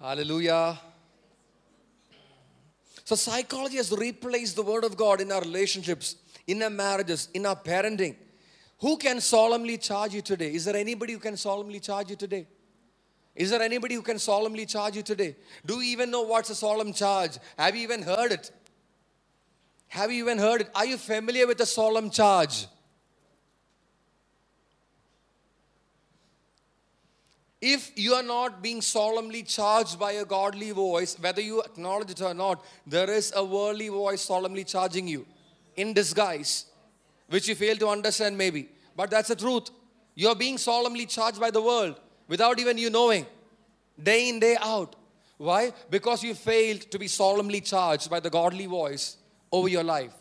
Hallelujah. 0.00 0.78
So, 3.04 3.16
psychology 3.16 3.78
has 3.78 3.90
replaced 3.90 4.54
the 4.54 4.62
Word 4.62 4.84
of 4.84 4.96
God 4.96 5.20
in 5.20 5.32
our 5.32 5.40
relationships, 5.40 6.16
in 6.46 6.62
our 6.62 6.70
marriages, 6.70 7.28
in 7.34 7.46
our 7.46 7.56
parenting. 7.56 8.14
Who 8.80 8.96
can 8.96 9.20
solemnly 9.20 9.76
charge 9.76 10.14
you 10.14 10.22
today? 10.22 10.54
Is 10.54 10.66
there 10.66 10.76
anybody 10.76 11.14
who 11.14 11.18
can 11.18 11.36
solemnly 11.36 11.80
charge 11.80 12.10
you 12.10 12.16
today? 12.16 12.46
Is 13.34 13.50
there 13.50 13.62
anybody 13.62 13.96
who 13.96 14.02
can 14.02 14.18
solemnly 14.18 14.66
charge 14.66 14.94
you 14.94 15.02
today? 15.02 15.34
Do 15.66 15.80
you 15.80 15.92
even 15.92 16.10
know 16.10 16.22
what's 16.22 16.50
a 16.50 16.54
solemn 16.54 16.92
charge? 16.92 17.38
Have 17.56 17.74
you 17.74 17.82
even 17.82 18.02
heard 18.02 18.30
it? 18.30 18.52
Have 19.88 20.12
you 20.12 20.22
even 20.22 20.38
heard 20.38 20.60
it? 20.60 20.70
Are 20.74 20.86
you 20.86 20.96
familiar 20.96 21.46
with 21.46 21.60
a 21.60 21.66
solemn 21.66 22.10
charge? 22.10 22.66
If 27.70 27.92
you 27.96 28.14
are 28.14 28.22
not 28.22 28.62
being 28.62 28.80
solemnly 28.80 29.42
charged 29.42 29.98
by 29.98 30.12
a 30.12 30.24
godly 30.24 30.70
voice, 30.70 31.18
whether 31.20 31.42
you 31.42 31.60
acknowledge 31.60 32.12
it 32.12 32.22
or 32.22 32.32
not, 32.32 32.64
there 32.86 33.10
is 33.10 33.30
a 33.36 33.44
worldly 33.44 33.88
voice 33.90 34.22
solemnly 34.22 34.64
charging 34.64 35.06
you 35.06 35.26
in 35.76 35.92
disguise, 35.92 36.64
which 37.28 37.46
you 37.46 37.54
fail 37.54 37.76
to 37.76 37.88
understand 37.88 38.38
maybe. 38.38 38.70
But 38.96 39.10
that's 39.10 39.28
the 39.28 39.36
truth. 39.36 39.68
You're 40.14 40.34
being 40.34 40.56
solemnly 40.56 41.04
charged 41.04 41.38
by 41.38 41.50
the 41.50 41.60
world 41.60 42.00
without 42.26 42.58
even 42.58 42.78
you 42.78 42.88
knowing, 42.88 43.26
day 44.02 44.30
in, 44.30 44.40
day 44.40 44.56
out. 44.58 44.96
Why? 45.36 45.74
Because 45.90 46.24
you 46.24 46.32
failed 46.32 46.90
to 46.90 46.98
be 46.98 47.06
solemnly 47.06 47.60
charged 47.60 48.08
by 48.08 48.20
the 48.20 48.30
godly 48.30 48.64
voice 48.64 49.18
over 49.52 49.68
your 49.68 49.84
life. 49.84 50.17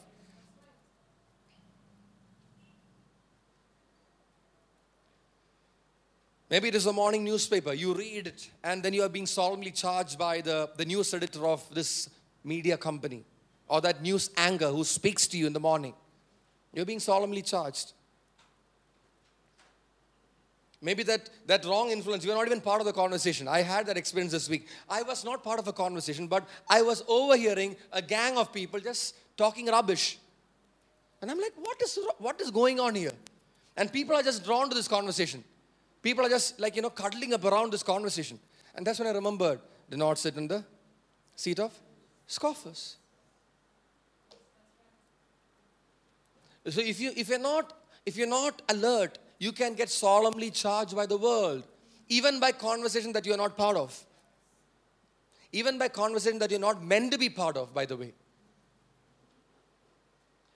Maybe 6.49 6.69
it 6.69 6.75
is 6.75 6.85
a 6.85 6.93
morning 6.93 7.25
newspaper. 7.25 7.73
You 7.73 7.93
read 7.93 8.27
it, 8.27 8.49
and 8.63 8.81
then 8.81 8.93
you 8.93 9.03
are 9.03 9.09
being 9.09 9.25
solemnly 9.25 9.71
charged 9.71 10.17
by 10.17 10.41
the, 10.41 10.69
the 10.77 10.85
news 10.85 11.13
editor 11.13 11.45
of 11.45 11.63
this 11.73 12.09
media 12.43 12.77
company 12.77 13.25
or 13.67 13.81
that 13.81 14.01
news 14.01 14.29
anchor 14.37 14.69
who 14.69 14.83
speaks 14.83 15.27
to 15.27 15.37
you 15.37 15.45
in 15.45 15.53
the 15.53 15.59
morning. 15.59 15.93
You're 16.73 16.85
being 16.85 17.01
solemnly 17.01 17.41
charged. 17.41 17.91
Maybe 20.81 21.03
that, 21.03 21.29
that 21.47 21.65
wrong 21.65 21.89
influence, 21.89 22.23
you're 22.23 22.35
not 22.35 22.45
even 22.45 22.61
part 22.61 22.79
of 22.79 22.85
the 22.85 22.93
conversation. 22.93 23.47
I 23.47 23.61
had 23.61 23.87
that 23.87 23.97
experience 23.97 24.31
this 24.31 24.47
week. 24.47 24.67
I 24.87 25.01
was 25.01 25.25
not 25.25 25.43
part 25.43 25.59
of 25.59 25.67
a 25.67 25.73
conversation, 25.73 26.27
but 26.27 26.47
I 26.69 26.81
was 26.81 27.03
overhearing 27.07 27.75
a 27.91 28.01
gang 28.01 28.37
of 28.37 28.53
people 28.53 28.79
just 28.79 29.15
talking 29.35 29.65
rubbish. 29.67 30.19
And 31.21 31.31
I'm 31.31 31.39
like, 31.39 31.53
what 31.57 31.81
is, 31.81 31.97
what 32.19 32.39
is 32.39 32.51
going 32.51 32.79
on 32.79 32.93
here? 32.93 33.11
And 33.75 33.91
people 33.91 34.15
are 34.15 34.23
just 34.23 34.45
drawn 34.45 34.69
to 34.69 34.75
this 34.75 34.87
conversation. 34.87 35.43
People 36.01 36.25
are 36.25 36.29
just 36.29 36.59
like, 36.59 36.75
you 36.75 36.81
know, 36.81 36.89
cuddling 36.89 37.33
up 37.33 37.43
around 37.43 37.71
this 37.73 37.83
conversation. 37.83 38.39
And 38.75 38.85
that's 38.85 38.99
when 38.99 39.07
I 39.07 39.11
remembered 39.11 39.59
do 39.89 39.97
not 39.97 40.17
sit 40.17 40.35
in 40.35 40.47
the 40.47 40.63
seat 41.35 41.59
of 41.59 41.73
scoffers. 42.27 42.97
So 46.67 46.81
if 46.81 46.99
you 46.99 47.11
if 47.15 47.29
you're 47.29 47.39
not 47.39 47.73
if 48.05 48.17
you're 48.17 48.27
not 48.27 48.61
alert, 48.69 49.17
you 49.39 49.51
can 49.51 49.73
get 49.73 49.89
solemnly 49.89 50.51
charged 50.51 50.95
by 50.95 51.05
the 51.05 51.17
world, 51.17 51.63
even 52.09 52.39
by 52.39 52.51
conversation 52.51 53.13
that 53.13 53.25
you're 53.25 53.37
not 53.37 53.57
part 53.57 53.77
of. 53.77 54.05
Even 55.53 55.77
by 55.77 55.87
conversation 55.87 56.39
that 56.39 56.51
you're 56.51 56.59
not 56.59 56.83
meant 56.83 57.11
to 57.11 57.17
be 57.17 57.29
part 57.29 57.55
of, 57.55 57.73
by 57.73 57.85
the 57.85 57.95
way. 57.95 58.13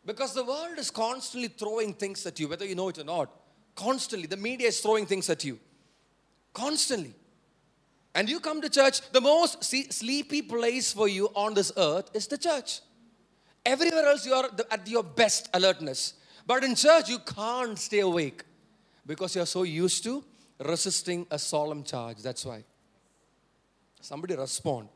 Because 0.06 0.34
the 0.34 0.43
world 0.43 0.77
is 0.77 0.91
constantly 0.91 1.47
throwing 1.47 1.93
things 1.93 2.25
at 2.25 2.39
you, 2.39 2.47
whether 2.47 2.65
you 2.65 2.75
know 2.75 2.89
it 2.89 2.97
or 2.97 3.04
not. 3.04 3.30
Constantly. 3.75 4.27
The 4.27 4.38
media 4.38 4.67
is 4.67 4.79
throwing 4.79 5.05
things 5.05 5.29
at 5.29 5.43
you. 5.43 5.60
Constantly. 6.53 7.13
And 8.13 8.29
you 8.29 8.39
come 8.39 8.62
to 8.62 8.69
church, 8.69 9.01
the 9.12 9.21
most 9.21 9.63
sleepy 9.63 10.41
place 10.41 10.91
for 10.91 11.07
you 11.07 11.29
on 11.34 11.53
this 11.53 11.71
earth 11.77 12.10
is 12.13 12.27
the 12.27 12.38
church. 12.38 12.81
Everywhere 13.65 14.05
else, 14.05 14.25
you 14.25 14.34
are 14.34 14.49
at 14.69 14.88
your 14.88 15.03
best 15.03 15.49
alertness. 15.53 16.15
But 16.45 16.63
in 16.63 16.75
church, 16.75 17.10
you 17.10 17.19
can't 17.19 17.77
stay 17.77 17.99
awake 17.99 18.43
because 19.05 19.36
you're 19.36 19.45
so 19.45 19.63
used 19.63 20.03
to 20.03 20.23
resisting 20.60 21.25
a 21.31 21.39
solemn 21.39 21.84
charge. 21.84 22.17
That's 22.17 22.45
why. 22.45 22.63
Somebody 24.01 24.36
respond. 24.36 24.89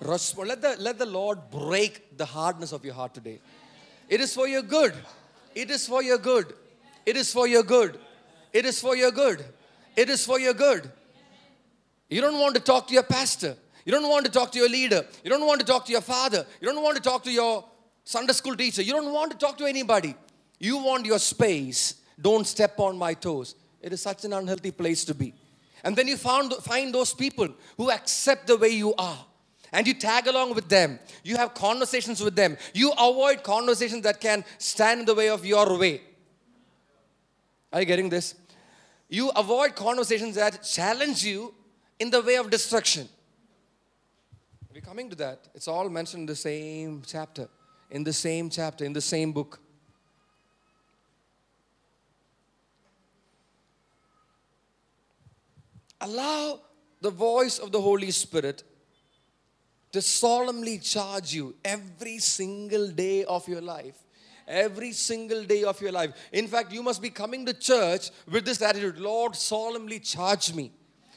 Respond. 0.00 0.48
Let 0.48 0.62
the, 0.62 0.76
let 0.78 0.98
the 0.98 1.06
Lord 1.06 1.38
break 1.50 2.16
the 2.16 2.24
hardness 2.24 2.72
of 2.72 2.84
your 2.84 2.94
heart 2.94 3.12
today. 3.12 3.40
It 4.08 4.20
is 4.20 4.34
for 4.34 4.48
your 4.48 4.62
good. 4.62 4.94
It 5.54 5.70
is 5.70 5.86
for 5.86 6.02
your 6.02 6.18
good. 6.18 6.54
It 7.04 7.16
is 7.16 7.32
for 7.32 7.46
your 7.46 7.62
good. 7.62 7.98
It 8.52 8.66
is 8.66 8.80
for 8.80 8.96
your 8.96 9.10
good. 9.10 9.44
It 9.96 10.08
is 10.08 10.24
for 10.24 10.38
your 10.38 10.54
good. 10.54 10.90
You 12.08 12.20
don't 12.20 12.38
want 12.38 12.54
to 12.54 12.60
talk 12.60 12.88
to 12.88 12.94
your 12.94 13.02
pastor. 13.02 13.56
You 13.84 13.92
don't 13.92 14.08
want 14.08 14.26
to 14.26 14.30
talk 14.30 14.52
to 14.52 14.58
your 14.58 14.68
leader. 14.68 15.06
You 15.24 15.30
don't 15.30 15.46
want 15.46 15.60
to 15.60 15.66
talk 15.66 15.86
to 15.86 15.92
your 15.92 16.02
father. 16.02 16.46
You 16.60 16.68
don't 16.68 16.82
want 16.82 16.96
to 16.96 17.02
talk 17.02 17.24
to 17.24 17.32
your 17.32 17.64
Sunday 18.04 18.32
school 18.32 18.54
teacher. 18.54 18.82
You 18.82 18.92
don't 18.92 19.12
want 19.12 19.32
to 19.32 19.38
talk 19.38 19.56
to 19.58 19.64
anybody. 19.64 20.14
You 20.58 20.78
want 20.78 21.06
your 21.06 21.18
space. 21.18 21.94
Don't 22.20 22.46
step 22.46 22.78
on 22.78 22.96
my 22.96 23.14
toes. 23.14 23.54
It 23.80 23.92
is 23.92 24.00
such 24.00 24.24
an 24.24 24.32
unhealthy 24.32 24.70
place 24.70 25.04
to 25.06 25.14
be. 25.14 25.34
And 25.82 25.96
then 25.96 26.06
you 26.06 26.16
found, 26.16 26.52
find 26.54 26.94
those 26.94 27.12
people 27.12 27.48
who 27.76 27.90
accept 27.90 28.46
the 28.46 28.56
way 28.56 28.68
you 28.68 28.94
are. 28.94 29.26
And 29.72 29.86
you 29.86 29.94
tag 29.94 30.26
along 30.26 30.54
with 30.54 30.68
them. 30.68 30.98
You 31.24 31.36
have 31.36 31.54
conversations 31.54 32.22
with 32.22 32.36
them. 32.36 32.58
You 32.74 32.92
avoid 32.92 33.42
conversations 33.42 34.02
that 34.02 34.20
can 34.20 34.44
stand 34.58 35.00
in 35.00 35.06
the 35.06 35.14
way 35.14 35.30
of 35.30 35.46
your 35.46 35.78
way. 35.78 36.02
Are 37.72 37.80
you 37.80 37.86
getting 37.86 38.10
this? 38.10 38.34
You 39.12 39.28
avoid 39.36 39.76
conversations 39.76 40.36
that 40.36 40.62
challenge 40.62 41.22
you 41.22 41.52
in 41.98 42.08
the 42.08 42.22
way 42.22 42.36
of 42.36 42.48
destruction. 42.48 43.06
We're 44.72 44.80
coming 44.80 45.10
to 45.10 45.16
that. 45.16 45.48
It's 45.54 45.68
all 45.68 45.90
mentioned 45.90 46.22
in 46.22 46.26
the 46.26 46.34
same 46.34 47.02
chapter, 47.06 47.46
in 47.90 48.04
the 48.04 48.12
same 48.14 48.48
chapter, 48.48 48.86
in 48.86 48.94
the 48.94 49.02
same 49.02 49.32
book. 49.32 49.60
Allow 56.00 56.62
the 57.02 57.10
voice 57.10 57.58
of 57.58 57.70
the 57.70 57.82
Holy 57.82 58.12
Spirit 58.12 58.62
to 59.92 60.00
solemnly 60.00 60.78
charge 60.78 61.34
you 61.34 61.54
every 61.62 62.16
single 62.16 62.88
day 62.88 63.24
of 63.24 63.46
your 63.46 63.60
life. 63.60 64.01
Every 64.46 64.92
single 64.92 65.44
day 65.44 65.64
of 65.64 65.80
your 65.80 65.92
life. 65.92 66.12
In 66.32 66.46
fact, 66.48 66.72
you 66.72 66.82
must 66.82 67.00
be 67.00 67.10
coming 67.10 67.46
to 67.46 67.54
church 67.54 68.10
with 68.30 68.44
this 68.44 68.60
attitude 68.62 68.98
Lord, 68.98 69.36
solemnly 69.36 70.00
charge 70.00 70.52
me, 70.52 70.72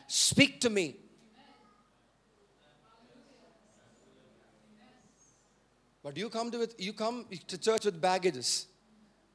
speak 0.07 0.61
to 0.61 0.69
me. 0.69 0.97
But 6.03 6.17
you 6.17 6.29
come 6.29 6.51
to 6.51 6.61
it, 6.61 6.75
you 6.77 6.93
come 6.93 7.25
to 7.47 7.57
church 7.57 7.85
with 7.85 7.99
baggages. 7.99 8.67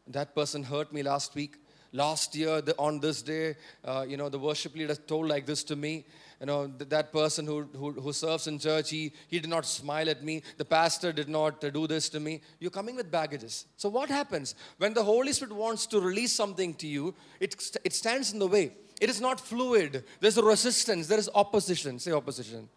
That 0.07 0.35
person 0.35 0.63
hurt 0.63 0.93
me 0.93 1.03
last 1.03 1.35
week 1.35 1.57
last 1.93 2.35
year 2.35 2.61
the, 2.61 2.75
on 2.79 3.01
this 3.01 3.23
day, 3.23 3.57
uh, 3.85 4.05
you 4.09 4.17
know, 4.17 4.29
the 4.29 4.39
worship 4.39 4.75
leader 4.75 4.95
told 4.95 5.29
like 5.29 5.47
this 5.47 5.65
to 5.65 5.77
me. 5.77 6.07
You 6.41 6.47
know, 6.47 6.67
th- 6.67 6.89
that 6.89 7.13
person 7.13 7.45
who, 7.45 7.69
who, 7.77 7.93
who, 7.93 8.13
serves 8.15 8.47
in 8.47 8.59
church, 8.59 8.89
he, 8.89 9.13
he 9.29 9.41
did 9.41 9.51
not 9.51 9.67
smile 9.67 10.09
at 10.09 10.25
me. 10.25 10.43
The 10.57 10.65
pastor 10.65 11.13
did 11.13 11.29
not 11.29 11.63
uh, 11.63 11.69
do 11.69 11.87
this 11.87 12.09
to 12.11 12.21
me. 12.21 12.41
You're 12.59 12.71
coming 12.71 12.97
with 12.97 13.11
baggages. 13.11 13.67
So 13.77 13.91
what 13.91 14.09
happens? 14.09 14.55
When 14.79 14.95
the 14.95 15.05
Holy 15.05 15.35
Spirit 15.35 15.55
wants 15.55 15.85
to 15.89 16.01
release 16.01 16.33
something 16.33 16.73
to 16.75 16.87
you, 16.87 17.15
it, 17.41 17.79
it 17.85 17.93
stands 17.93 18.33
in 18.33 18.39
the 18.39 18.47
way. 18.47 18.73
It 19.03 19.11
is 19.11 19.21
not 19.21 19.39
fluid. 19.39 20.03
There's 20.21 20.39
a 20.39 20.43
resistance. 20.43 21.07
There 21.07 21.19
is 21.19 21.29
opposition. 21.35 21.99
Say 21.99 22.13
opposition. 22.13 22.71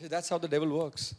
That's 0.00 0.28
how 0.28 0.38
the 0.38 0.48
devil 0.48 0.68
works. 0.68 1.16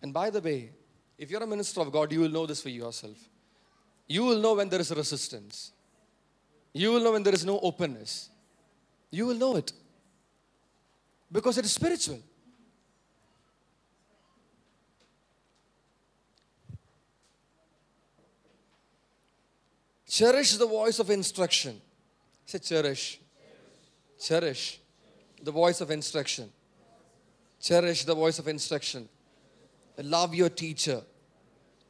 And 0.00 0.14
by 0.14 0.30
the 0.30 0.40
way, 0.40 0.70
if 1.18 1.30
you're 1.30 1.42
a 1.42 1.46
minister 1.46 1.82
of 1.82 1.92
God, 1.92 2.10
you 2.12 2.20
will 2.20 2.30
know 2.30 2.46
this 2.46 2.62
for 2.62 2.70
yourself. 2.70 3.16
You 4.08 4.24
will 4.24 4.40
know 4.40 4.54
when 4.54 4.70
there 4.70 4.80
is 4.80 4.90
resistance. 4.90 5.72
You 6.72 6.92
will 6.92 7.00
know 7.00 7.12
when 7.12 7.22
there 7.22 7.34
is 7.34 7.44
no 7.44 7.60
openness. 7.60 8.30
You 9.10 9.26
will 9.26 9.36
know 9.36 9.56
it. 9.56 9.72
Because 11.32 11.56
it 11.56 11.64
is 11.64 11.72
spiritual. 11.72 12.20
Cherish 20.06 20.58
the 20.58 20.66
voice 20.66 20.98
of 20.98 21.08
instruction. 21.08 21.80
Say, 22.44 22.58
cherish. 22.58 23.18
Cherish 24.20 24.78
the 25.42 25.50
voice 25.50 25.80
of 25.80 25.90
instruction. 25.90 26.50
Cherish 27.58 28.04
the 28.04 28.14
voice 28.14 28.38
of 28.38 28.46
instruction. 28.46 29.08
Love 29.96 30.34
your 30.34 30.50
teacher. 30.50 31.00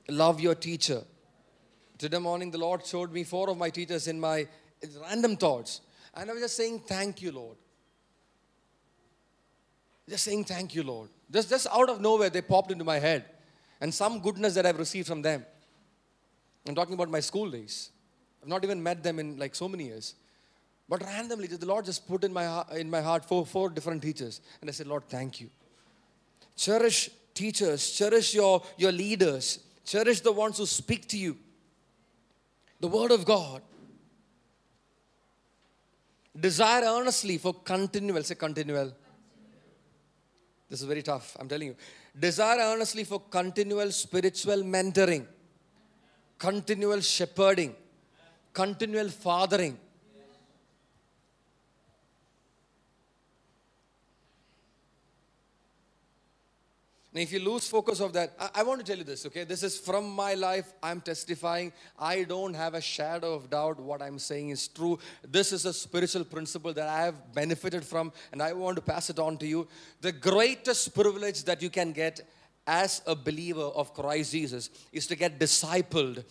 Love 0.09 0.39
your 0.39 0.55
teacher. 0.55 1.03
Today 1.99 2.19
morning, 2.19 2.53
the 2.53 2.59
Lord 2.59 2.87
showed 2.87 3.13
me 3.13 3.25
four 3.25 3.51
of 3.51 3.59
my 3.59 3.71
teachers 3.71 4.07
in 4.07 4.21
my 4.21 4.47
random 5.01 5.37
thoughts. 5.37 5.81
And 6.15 6.31
I 6.31 6.33
was 6.33 6.43
just 6.43 6.57
saying, 6.57 6.81
Thank 6.87 7.23
you, 7.23 7.33
Lord. 7.33 7.57
Just 10.13 10.25
saying 10.25 10.45
thank 10.45 10.75
you, 10.75 10.83
Lord. 10.83 11.09
Just, 11.31 11.49
just 11.49 11.67
out 11.73 11.89
of 11.89 11.99
nowhere, 11.99 12.29
they 12.29 12.43
popped 12.43 12.71
into 12.71 12.85
my 12.85 12.99
head. 12.99 13.25
And 13.81 13.95
some 13.95 14.21
goodness 14.21 14.53
that 14.57 14.67
I've 14.67 14.79
received 14.79 15.09
from 15.09 15.23
them. 15.23 15.43
I'm 16.69 16.75
talking 16.75 16.93
about 16.93 17.09
my 17.09 17.21
school 17.21 17.51
days. 17.51 17.89
I've 18.43 18.49
not 18.51 18.63
even 18.63 18.83
met 18.83 19.03
them 19.03 19.19
in 19.19 19.39
like 19.39 19.55
so 19.55 19.69
many 19.69 19.85
years. 19.85 20.15
But 20.87 21.03
randomly, 21.03 21.47
the 21.47 21.65
Lord 21.65 21.87
just 21.87 22.07
put 22.07 22.25
in 22.25 22.31
my, 22.31 22.63
in 22.77 22.91
my 22.91 23.01
heart 23.01 23.25
four, 23.25 23.47
four 23.47 23.71
different 23.71 24.03
teachers. 24.03 24.43
And 24.61 24.69
I 24.69 24.75
said, 24.75 24.87
Lord, 24.87 25.05
thank 25.09 25.41
you. 25.41 25.49
Cherish 26.57 27.09
teachers, 27.33 27.93
cherish 27.93 28.35
your, 28.35 28.63
your 28.77 28.93
leaders, 28.93 29.61
cherish 29.87 30.21
the 30.21 30.33
ones 30.33 30.59
who 30.59 30.67
speak 30.67 31.09
to 31.09 31.17
you. 31.17 31.39
The 32.81 32.89
Word 32.89 33.13
of 33.13 33.25
God. 33.25 33.63
Desire 36.39 36.83
earnestly 36.85 37.39
for 37.39 37.55
continual, 37.55 38.23
say 38.25 38.35
continual. 38.35 38.93
This 40.73 40.81
is 40.81 40.87
very 40.87 41.03
tough, 41.03 41.37
I'm 41.39 41.49
telling 41.51 41.69
you. 41.69 41.77
Desire 42.19 42.59
earnestly 42.61 43.05
for 43.05 43.21
continual 43.21 43.91
spiritual 43.93 44.63
mentoring, 44.63 45.27
continual 46.39 47.03
shepherding, 47.03 47.75
continual 48.55 49.11
fathering. 49.11 49.77
Now, 57.15 57.21
if 57.21 57.31
you 57.31 57.41
lose 57.41 57.69
focus 57.69 58.01
of 58.01 58.15
that, 58.15 58.33
I, 58.41 58.49
I 58.55 58.63
want 58.63 58.81
to 58.81 58.87
tell 58.87 58.97
you 58.97 59.05
this, 59.05 59.27
okay? 59.27 59.45
This 59.45 59.63
is 59.63 59.79
from 59.79 60.09
my 60.11 60.33
life. 60.33 60.73
I'm 60.83 61.03
testifying. 61.03 61.73
I 61.99 62.23
don't 62.23 62.55
have 62.55 62.73
a 62.73 62.81
shadow 62.81 63.35
of 63.35 63.51
doubt 63.51 63.79
what 63.79 64.01
I'm 64.01 64.19
saying 64.19 64.49
is 64.49 64.67
true. 64.69 64.99
This 65.23 65.53
is 65.53 65.67
a 65.67 65.75
spiritual 65.75 66.25
principle 66.25 66.73
that 66.73 66.89
I 66.89 67.05
have 67.05 67.35
benefited 67.35 67.85
from, 67.85 68.13
and 68.33 68.43
I 68.43 68.55
want 68.55 68.77
to 68.77 68.83
pass 68.83 69.11
it 69.11 69.19
on 69.19 69.37
to 69.39 69.47
you. 69.47 69.69
The 70.01 70.13
greatest 70.13 70.95
privilege 70.95 71.45
that 71.45 71.61
you 71.61 71.69
can 71.69 71.93
get 71.93 72.23
as 72.67 73.03
a 73.07 73.15
believer 73.15 73.61
of 73.61 73.93
Christ 73.93 74.33
Jesus 74.33 74.71
is 74.91 75.07
to 75.09 75.17
get 75.17 75.39
discipled, 75.39 76.25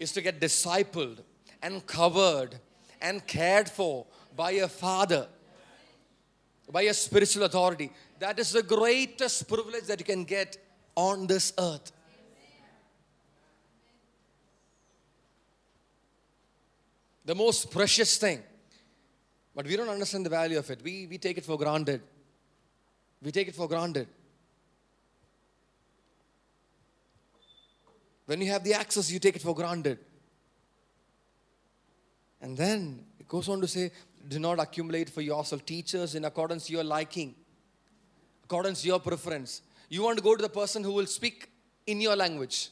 is 0.00 0.10
to 0.12 0.20
get 0.20 0.40
discipled 0.40 1.20
and 1.62 1.86
covered 1.86 2.56
and 3.00 3.24
cared 3.24 3.68
for 3.68 4.06
by 4.36 4.52
a 4.52 4.66
father 4.66 5.28
by 6.70 6.82
a 6.82 6.94
spiritual 6.94 7.44
authority. 7.44 7.90
That 8.18 8.38
is 8.38 8.52
the 8.52 8.62
greatest 8.62 9.48
privilege 9.48 9.84
that 9.84 9.98
you 9.98 10.04
can 10.04 10.24
get 10.24 10.56
on 10.94 11.26
this 11.26 11.52
earth. 11.58 11.92
The 17.24 17.34
most 17.34 17.70
precious 17.70 18.16
thing. 18.16 18.42
But 19.54 19.66
we 19.66 19.76
don't 19.76 19.88
understand 19.88 20.24
the 20.24 20.30
value 20.30 20.58
of 20.58 20.70
it. 20.70 20.80
We, 20.82 21.06
we 21.06 21.18
take 21.18 21.38
it 21.38 21.44
for 21.44 21.58
granted. 21.58 22.02
We 23.22 23.30
take 23.30 23.48
it 23.48 23.54
for 23.54 23.68
granted. 23.68 24.08
When 28.26 28.40
you 28.40 28.50
have 28.50 28.62
the 28.64 28.74
access, 28.74 29.10
you 29.10 29.18
take 29.18 29.36
it 29.36 29.42
for 29.42 29.54
granted. 29.54 29.98
And 32.40 32.56
then 32.56 33.04
it 33.18 33.28
goes 33.28 33.48
on 33.48 33.60
to 33.60 33.68
say, 33.68 33.90
do 34.30 34.38
not 34.38 34.60
accumulate 34.60 35.10
for 35.10 35.22
yourself 35.22 35.66
teachers 35.66 36.14
in 36.14 36.24
accordance 36.24 36.66
to 36.66 36.72
your 36.72 36.84
liking, 36.84 37.34
accordance 38.44 38.82
to 38.82 38.86
your 38.86 39.00
preference. 39.00 39.60
You 39.88 40.04
want 40.04 40.18
to 40.18 40.22
go 40.22 40.36
to 40.36 40.42
the 40.42 40.48
person 40.48 40.84
who 40.84 40.92
will 40.92 41.06
speak 41.06 41.48
in 41.84 42.00
your 42.00 42.14
language. 42.14 42.68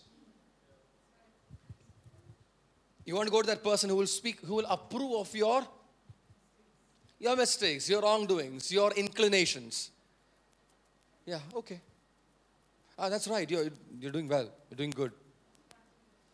You 3.04 3.16
want 3.16 3.26
to 3.26 3.32
go 3.32 3.42
to 3.42 3.46
that 3.48 3.64
person 3.64 3.90
who 3.90 3.96
will 3.96 4.06
speak, 4.06 4.40
who 4.40 4.54
will 4.54 4.66
approve 4.66 5.14
of 5.20 5.34
your 5.34 5.66
your 7.18 7.34
mistakes, 7.34 7.90
your 7.90 8.02
wrongdoings, 8.02 8.70
your 8.70 8.92
inclinations. 8.92 9.90
Yeah, 11.26 11.40
okay. 11.56 11.80
Ah, 12.96 13.08
that's 13.08 13.26
right. 13.26 13.50
You're, 13.50 13.70
you're 13.98 14.12
doing 14.12 14.28
well. 14.28 14.48
You're 14.70 14.76
doing 14.76 14.90
good. 14.90 15.10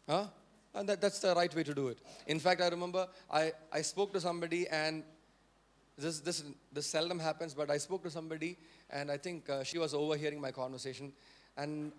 Huh? 0.06 0.26
And 0.74 0.88
that, 0.88 1.00
that's 1.00 1.20
the 1.20 1.34
right 1.34 1.54
way 1.54 1.62
to 1.62 1.74
do 1.74 1.88
it. 1.88 1.98
In 2.26 2.38
fact, 2.38 2.60
I 2.60 2.68
remember 2.68 3.06
I, 3.32 3.52
I 3.72 3.80
spoke 3.80 4.12
to 4.12 4.20
somebody, 4.20 4.66
and 4.68 5.04
this, 5.96 6.20
this, 6.20 6.44
this 6.72 6.86
seldom 6.86 7.18
happens, 7.18 7.54
but 7.54 7.70
I 7.70 7.78
spoke 7.78 8.02
to 8.02 8.10
somebody, 8.10 8.56
and 8.90 9.10
I 9.10 9.16
think 9.16 9.48
uh, 9.48 9.62
she 9.62 9.78
was 9.78 9.94
overhearing 9.94 10.40
my 10.40 10.50
conversation. 10.50 11.12
And 11.56 11.92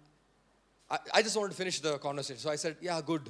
I, 0.89 0.97
I 1.13 1.21
just 1.21 1.37
wanted 1.37 1.51
to 1.51 1.55
finish 1.55 1.79
the 1.79 1.97
conversation. 1.97 2.39
So 2.39 2.49
I 2.49 2.55
said, 2.57 2.77
Yeah, 2.81 2.99
good. 3.05 3.29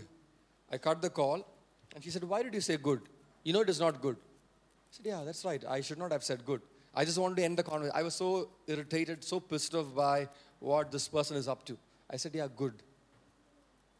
I 0.71 0.77
cut 0.77 1.01
the 1.01 1.09
call, 1.09 1.45
and 1.93 2.03
she 2.03 2.09
said, 2.09 2.23
Why 2.23 2.41
did 2.41 2.53
you 2.53 2.61
say 2.61 2.77
good? 2.77 3.01
You 3.43 3.53
know 3.53 3.61
it 3.61 3.69
is 3.69 3.79
not 3.79 4.01
good. 4.01 4.15
I 4.15 4.91
said, 4.91 5.05
Yeah, 5.05 5.23
that's 5.23 5.45
right. 5.45 5.63
I 5.67 5.81
should 5.81 5.99
not 5.99 6.11
have 6.11 6.23
said 6.23 6.43
good. 6.45 6.61
I 6.95 7.05
just 7.05 7.17
wanted 7.17 7.37
to 7.37 7.43
end 7.43 7.57
the 7.57 7.63
conversation. 7.63 7.95
I 7.95 8.03
was 8.03 8.15
so 8.15 8.49
irritated, 8.67 9.23
so 9.23 9.39
pissed 9.39 9.75
off 9.75 9.93
by 9.93 10.27
what 10.59 10.91
this 10.91 11.07
person 11.07 11.37
is 11.37 11.47
up 11.47 11.63
to. 11.65 11.77
I 12.09 12.17
said, 12.17 12.33
Yeah, 12.33 12.47
good. 12.55 12.73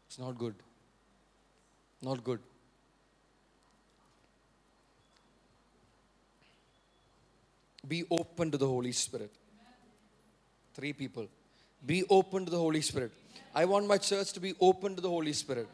It's 0.08 0.18
not 0.18 0.36
good. 0.36 0.54
Not 2.02 2.24
good. 2.24 2.40
Be 7.88 8.04
open 8.10 8.50
to 8.50 8.58
the 8.58 8.66
Holy 8.66 8.92
Spirit. 8.92 9.32
Three 10.74 10.92
people. 10.92 11.26
Be 11.84 12.04
open 12.10 12.44
to 12.44 12.50
the 12.50 12.58
Holy 12.58 12.80
Spirit. 12.80 13.12
I 13.54 13.64
want 13.64 13.86
my 13.86 13.98
church 13.98 14.32
to 14.32 14.40
be 14.40 14.54
open 14.60 14.96
to 14.96 15.00
the 15.00 15.08
Holy 15.08 15.32
Spirit. 15.32 15.68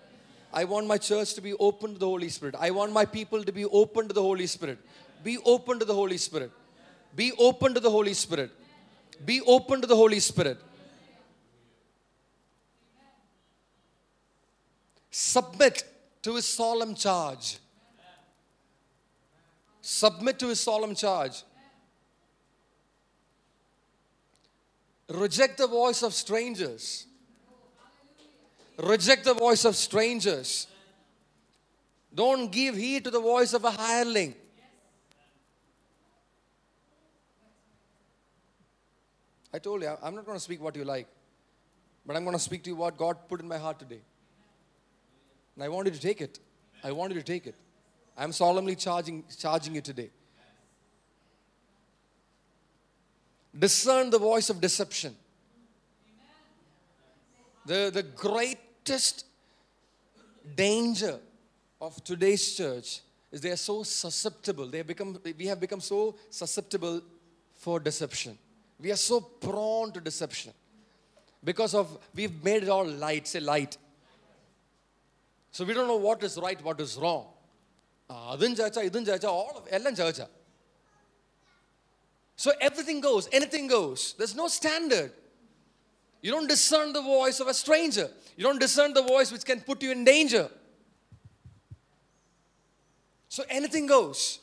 I 0.53 0.65
want 0.65 0.87
my 0.87 0.99
church 0.99 1.35
to 1.35 1.41
be 1.41 1.55
open 1.55 1.95
to 1.95 1.99
the 1.99 2.07
Holy 2.07 2.29
Spirit. 2.29 2.55
I 2.59 2.71
want 2.71 2.93
my 2.93 3.05
people 3.05 3.43
to 3.43 3.53
be 3.53 3.65
open 3.65 4.09
to 4.09 4.15
the 4.15 4.23
Holy 4.23 4.47
Spirit. 4.47 4.79
Be 5.25 5.39
open 5.45 5.79
to 5.79 5.85
the 5.85 5.95
Holy 5.95 6.19
Spirit. 6.19 6.53
Be 7.17 7.33
open 7.39 7.75
to 7.75 7.81
the 7.81 7.91
Holy 7.91 8.15
Spirit. 8.15 8.51
Be 9.25 9.41
open 9.47 9.81
to 9.81 9.87
the 9.87 9.97
Holy 9.97 10.21
Spirit. 10.21 10.59
Submit 15.11 15.85
to 16.23 16.35
his 16.37 16.47
solemn 16.47 16.95
charge. 16.95 17.59
Submit 19.81 20.39
to 20.39 20.49
his 20.49 20.61
solemn 20.61 20.95
charge. 20.95 21.43
Reject 25.13 25.59
the 25.59 25.67
voice 25.67 26.03
of 26.03 26.15
strangers. 26.15 27.07
Reject 28.79 29.25
the 29.25 29.35
voice 29.35 29.67
of 29.67 29.77
strangers. 29.77 30.67
Don't 32.15 32.51
give 32.51 32.77
heed 32.77 33.05
to 33.05 33.11
the 33.11 33.21
voice 33.21 33.53
of 33.53 33.65
a 33.65 33.71
hireling. 33.71 34.35
I 39.53 39.59
told 39.59 39.83
you, 39.83 39.95
I'm 40.03 40.15
not 40.15 40.25
going 40.25 40.37
to 40.37 40.43
speak 40.43 40.63
what 40.63 40.75
you 40.77 40.85
like, 40.85 41.07
but 42.07 42.17
I'm 42.17 42.25
going 42.25 42.37
to 42.37 42.43
speak 42.43 42.63
to 42.65 42.71
you 42.71 42.77
what 42.77 42.97
God 42.97 43.17
put 43.29 43.41
in 43.41 43.49
my 43.49 43.59
heart 43.59 43.79
today. 43.79 44.01
And 45.57 45.65
I 45.65 45.69
want 45.69 45.89
you 45.89 45.93
to 45.93 46.01
take 46.01 46.23
it. 46.23 46.39
I 46.83 46.91
want 46.93 47.13
you 47.13 47.19
to 47.19 47.25
take 47.25 47.47
it. 47.47 47.55
I'm 48.17 48.33
solemnly 48.33 48.77
charging, 48.77 49.25
charging 49.39 49.75
you 49.75 49.83
today. 49.83 50.11
Discern 53.58 54.10
the 54.12 54.20
voice 54.20 54.50
of 54.50 54.62
deception. 54.62 55.16
The, 57.66 57.90
the 57.94 58.04
greatest 58.04 59.26
danger 60.56 61.20
of 61.82 62.02
today's 62.04 62.56
church 62.56 63.02
is 63.32 63.42
they 63.42 63.52
are 63.52 63.58
so 63.58 63.84
susceptible. 63.84 64.68
They 64.68 64.78
have 64.80 64.88
become, 64.88 65.20
we 65.38 65.48
have 65.48 65.60
become 65.60 65.82
so 65.82 66.16
susceptible 66.30 67.02
for 67.56 67.80
deception. 67.80 68.38
We 68.80 68.92
are 68.92 68.96
so 69.12 69.20
prone 69.20 69.92
to 69.94 70.00
deception 70.00 70.54
because 71.44 71.74
of 71.74 71.98
we've 72.16 72.44
made 72.44 72.64
it 72.64 72.70
all 72.70 72.86
light. 72.88 73.28
Say 73.28 73.40
light. 73.40 73.76
So 75.52 75.66
we 75.66 75.74
don't 75.74 75.88
know 75.88 75.98
what 75.98 76.24
is 76.24 76.38
right, 76.38 76.62
what 76.64 76.80
is 76.80 76.96
wrong. 76.98 77.26
ആ, 78.10 78.16
അതും 78.34 78.52
ചേർച്ച 78.58 78.80
ഇതും 78.88 79.04
ചേർച്ച 79.08 79.26
all 79.38 79.56
of 79.60 79.64
എല്ലാം 79.78 79.94
ചേർച്ച 80.00 80.22
so 82.37 82.53
everything 82.61 83.01
goes, 83.01 83.29
anything 83.33 83.67
goes. 83.67 84.15
There's 84.19 84.35
no 84.35 84.49
standard. 84.49 85.13
You 86.23 86.31
don't 86.31 86.49
discern 86.49 86.93
the 86.93 87.03
voice 87.03 87.41
of 87.41 87.49
a 87.49 87.55
stranger. 87.55 88.09
You 88.37 88.45
don't 88.45 88.61
discern 88.61 88.95
the 88.95 89.03
voice 89.03 89.33
which 89.33 89.45
can 89.45 89.61
put 89.61 89.83
you 89.83 89.91
in 89.91 90.05
danger. 90.05 90.49
So 93.29 93.45
anything 93.49 93.87
goes. 93.87 94.39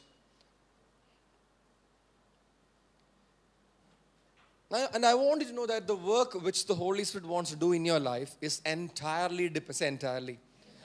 And 4.72 5.04
I 5.04 5.16
want 5.16 5.42
you 5.42 5.48
to 5.48 5.54
know 5.54 5.66
that 5.66 5.88
the 5.88 5.96
work 5.96 6.36
which 6.44 6.68
the 6.68 6.76
Holy 6.76 7.04
Spirit 7.04 7.28
wants 7.28 7.50
to 7.50 7.56
do 7.56 7.72
in 7.72 7.86
your 7.86 8.00
life 8.00 8.36
is 8.40 8.62
entirely, 8.66 9.50
dep- 9.50 9.74
say 9.74 9.88
entirely, 9.88 10.38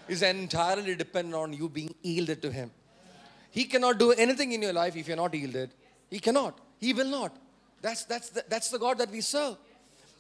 is 0.09 0.22
entirely 0.22 0.94
dependent 0.94 1.34
on 1.34 1.52
you 1.52 1.68
being 1.68 1.94
yielded 2.02 2.40
to 2.42 2.50
Him. 2.50 2.70
He 3.50 3.64
cannot 3.64 3.98
do 3.98 4.12
anything 4.12 4.52
in 4.52 4.62
your 4.62 4.72
life 4.72 4.96
if 4.96 5.07
you're 5.07 5.18
not 5.18 5.34
yielded. 5.34 5.74
He 6.09 6.18
cannot. 6.18 6.59
He 6.78 6.92
will 6.92 7.08
not. 7.08 7.36
That's, 7.82 8.04
that's, 8.04 8.30
the, 8.30 8.44
that's 8.48 8.70
the 8.70 8.78
God 8.78 8.98
that 8.98 9.10
we 9.10 9.20
serve. 9.20 9.56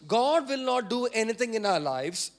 God 0.06 0.48
will 0.48 0.64
not 0.64 0.90
do 0.90 1.06
anything 1.06 1.54
in 1.54 1.64
our 1.64 1.80
lives. 1.80 2.30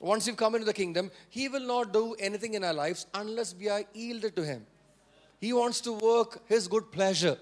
Once 0.00 0.26
you've 0.26 0.36
come 0.36 0.54
into 0.54 0.66
the 0.66 0.72
kingdom, 0.72 1.10
He 1.30 1.48
will 1.48 1.66
not 1.66 1.92
do 1.92 2.14
anything 2.18 2.54
in 2.54 2.64
our 2.64 2.74
lives 2.74 3.06
unless 3.14 3.54
we 3.54 3.68
are 3.68 3.82
yielded 3.94 4.36
to 4.36 4.44
Him. 4.44 4.66
He 5.40 5.52
wants 5.52 5.80
to 5.82 5.92
work 5.92 6.42
His 6.46 6.68
good 6.68 6.92
pleasure. 6.92 7.38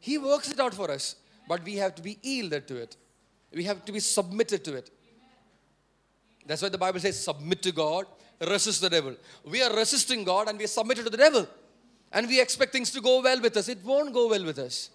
He 0.00 0.18
works 0.18 0.50
it 0.50 0.60
out 0.60 0.74
for 0.74 0.90
us, 0.90 1.16
but 1.48 1.64
we 1.64 1.76
have 1.76 1.94
to 1.96 2.02
be 2.02 2.18
yielded 2.22 2.66
to 2.68 2.76
it. 2.76 2.96
We 3.52 3.64
have 3.64 3.84
to 3.84 3.92
be 3.92 4.00
submitted 4.00 4.64
to 4.64 4.74
it. 4.76 4.90
That's 6.46 6.62
why 6.62 6.68
the 6.68 6.78
Bible 6.78 7.00
says, 7.00 7.22
submit 7.22 7.62
to 7.62 7.72
God, 7.72 8.06
resist 8.40 8.80
the 8.80 8.90
devil. 8.90 9.14
We 9.44 9.62
are 9.62 9.74
resisting 9.74 10.24
God 10.24 10.48
and 10.48 10.58
we 10.58 10.64
are 10.64 10.68
submitted 10.68 11.04
to 11.04 11.10
the 11.10 11.16
devil. 11.16 11.46
And 12.12 12.26
we 12.26 12.40
expect 12.40 12.72
things 12.72 12.90
to 12.92 13.00
go 13.00 13.20
well 13.22 13.40
with 13.40 13.56
us. 13.56 13.68
It 13.68 13.84
won't 13.84 14.12
go 14.12 14.28
well 14.28 14.44
with 14.44 14.58
us. 14.58 14.90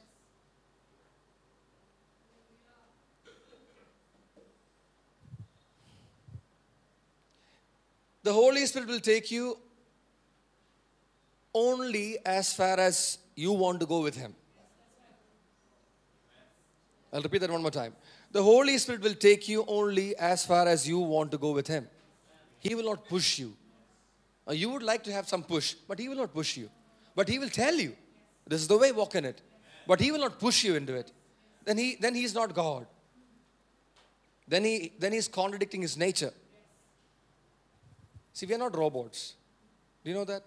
The 8.23 8.31
Holy 8.31 8.65
Spirit 8.65 8.87
will 8.87 9.01
take 9.01 9.29
you 9.31 9.57
only 11.53 12.17
as 12.25 12.53
far 12.53 12.79
as 12.79 13.17
you 13.35 13.51
want 13.51 13.81
to 13.81 13.85
go 13.85 14.01
with 14.01 14.15
Him. 14.15 14.33
I'll 17.11 17.21
repeat 17.21 17.39
that 17.39 17.51
one 17.51 17.61
more 17.61 17.69
time. 17.69 17.93
The 18.31 18.41
Holy 18.41 18.77
Spirit 18.77 19.01
will 19.01 19.13
take 19.13 19.47
you 19.47 19.65
only 19.67 20.15
as 20.15 20.45
far 20.45 20.67
as 20.67 20.87
you 20.87 20.97
want 20.99 21.31
to 21.31 21.37
go 21.37 21.51
with 21.51 21.67
Him. 21.67 21.87
He 22.59 22.73
will 22.73 22.85
not 22.85 23.07
push 23.07 23.37
you. 23.37 23.55
Uh, 24.47 24.53
You 24.53 24.69
would 24.69 24.83
like 24.83 25.03
to 25.03 25.11
have 25.11 25.27
some 25.27 25.43
push, 25.43 25.75
but 25.87 25.99
He 25.99 26.09
will 26.09 26.15
not 26.15 26.33
push 26.33 26.57
you. 26.57 26.69
But 27.15 27.29
He 27.29 27.39
will 27.39 27.49
tell 27.49 27.75
you, 27.75 27.95
this 28.47 28.61
is 28.61 28.67
the 28.67 28.77
way, 28.77 28.91
walk 28.91 29.15
in 29.15 29.25
it. 29.25 29.41
But 29.87 29.99
He 29.99 30.11
will 30.11 30.19
not 30.19 30.39
push 30.39 30.63
you 30.63 30.75
into 30.75 30.95
it. 30.95 31.11
Then 31.65 31.77
He 31.77 31.95
then 31.99 32.15
He's 32.15 32.33
not 32.33 32.53
God. 32.53 32.87
Then 34.47 34.63
He 34.63 34.93
then 34.99 35.13
He's 35.13 35.27
contradicting 35.27 35.81
His 35.81 35.97
nature. 35.97 36.33
See, 38.33 38.45
we 38.45 38.55
are 38.55 38.59
not 38.59 38.75
robots. 38.75 39.33
Do 40.03 40.09
you 40.11 40.17
know 40.17 40.25
that? 40.25 40.43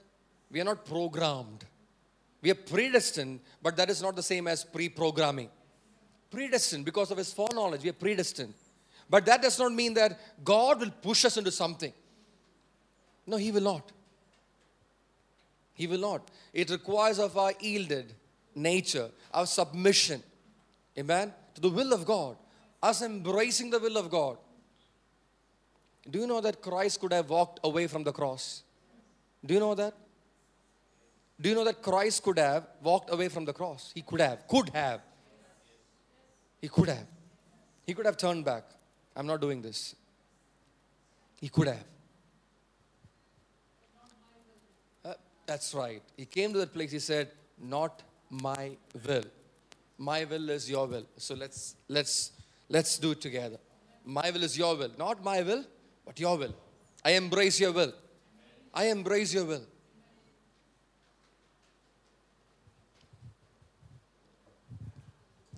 We 0.51 0.61
are 0.61 0.65
not 0.65 0.85
programmed. 0.85 1.65
We 2.43 2.51
are 2.51 2.57
predestined, 2.57 3.41
but 3.63 3.77
that 3.77 3.91
is 3.91 4.03
not 4.03 4.17
the 4.17 4.23
same 4.23 4.47
as 4.47 4.65
pre 4.65 4.89
programming. 4.89 5.49
Predestined 6.31 6.85
because 6.85 7.11
of 7.11 7.19
His 7.19 7.33
foreknowledge, 7.33 7.83
we 7.83 7.91
are 7.91 7.95
predestined. 7.95 8.55
But 9.09 9.25
that 9.27 9.41
does 9.41 9.59
not 9.59 9.73
mean 9.73 9.95
that 9.95 10.45
God 10.45 10.81
will 10.81 10.91
push 10.91 11.25
us 11.25 11.37
into 11.37 11.53
something. 11.53 11.93
No, 13.27 13.37
He 13.37 13.53
will 13.53 13.63
not. 13.63 13.93
He 15.77 15.87
will 15.87 16.01
not. 16.01 16.29
It 16.53 16.71
requires 16.71 17.21
of 17.21 17.37
our 17.37 17.53
yielded 17.61 18.13
nature, 18.55 19.11
our 19.33 19.47
submission, 19.47 20.23
amen, 20.99 21.33
to 21.55 21.61
the 21.61 21.71
will 21.71 21.93
of 21.93 22.05
God, 22.05 22.37
us 22.83 23.03
embracing 23.03 23.71
the 23.71 23.79
will 23.79 23.97
of 23.97 24.11
God. 24.11 24.39
Do 26.11 26.19
you 26.19 26.27
know 26.27 26.41
that 26.41 26.63
Christ 26.63 27.01
could 27.01 27.13
have 27.13 27.31
walked 27.31 27.61
away 27.63 27.87
from 27.87 28.03
the 28.03 28.13
cross? 28.13 28.63
Do 29.45 29.55
you 29.55 29.61
know 29.61 29.75
that? 29.75 29.95
Do 31.41 31.51
you 31.51 31.55
know 31.55 31.65
that 31.65 31.83
Christ 31.83 32.23
could 32.23 32.39
have 32.39 32.67
walked 32.83 33.13
away 33.13 33.29
from 33.29 33.45
the 33.45 33.53
cross? 33.53 33.93
He 33.95 34.03
could 34.03 34.21
have. 34.21 34.49
Could 34.49 34.71
have. 34.71 35.03
He 36.61 36.69
could 36.69 36.89
have. 36.89 37.07
He 37.87 37.95
could 37.95 38.07
have 38.07 38.17
turned 38.17 38.45
back. 38.45 38.65
I'm 39.15 39.27
not 39.27 39.41
doing 39.41 39.61
this. 39.61 39.95
He 41.41 41.49
could 41.49 41.69
have. 41.69 41.85
Uh, 45.05 45.15
that's 45.47 45.75
right. 45.75 46.03
He 46.17 46.27
came 46.27 46.53
to 46.53 46.59
that 46.59 46.73
place. 46.73 46.91
He 46.91 46.99
said, 46.99 47.31
"Not 47.59 48.03
my 48.31 48.77
will. 49.07 49.25
My 49.99 50.25
will 50.25 50.51
is 50.51 50.69
your 50.71 50.87
will." 50.87 51.07
So 51.17 51.35
let's 51.35 51.77
let's 51.89 52.33
let's 52.69 52.99
do 52.99 53.13
it 53.13 53.21
together. 53.21 53.59
My 54.05 54.31
will 54.31 54.45
is 54.49 54.57
your 54.57 54.77
will, 54.77 54.93
not 54.99 55.23
my 55.25 55.43
will, 55.43 55.65
but 56.05 56.21
your 56.21 56.37
will. 56.37 56.55
I 57.05 57.13
embrace 57.13 57.59
your 57.61 57.73
will. 57.73 57.93
I 58.73 58.85
embrace 58.87 59.33
your 59.35 59.45
will. 59.45 59.65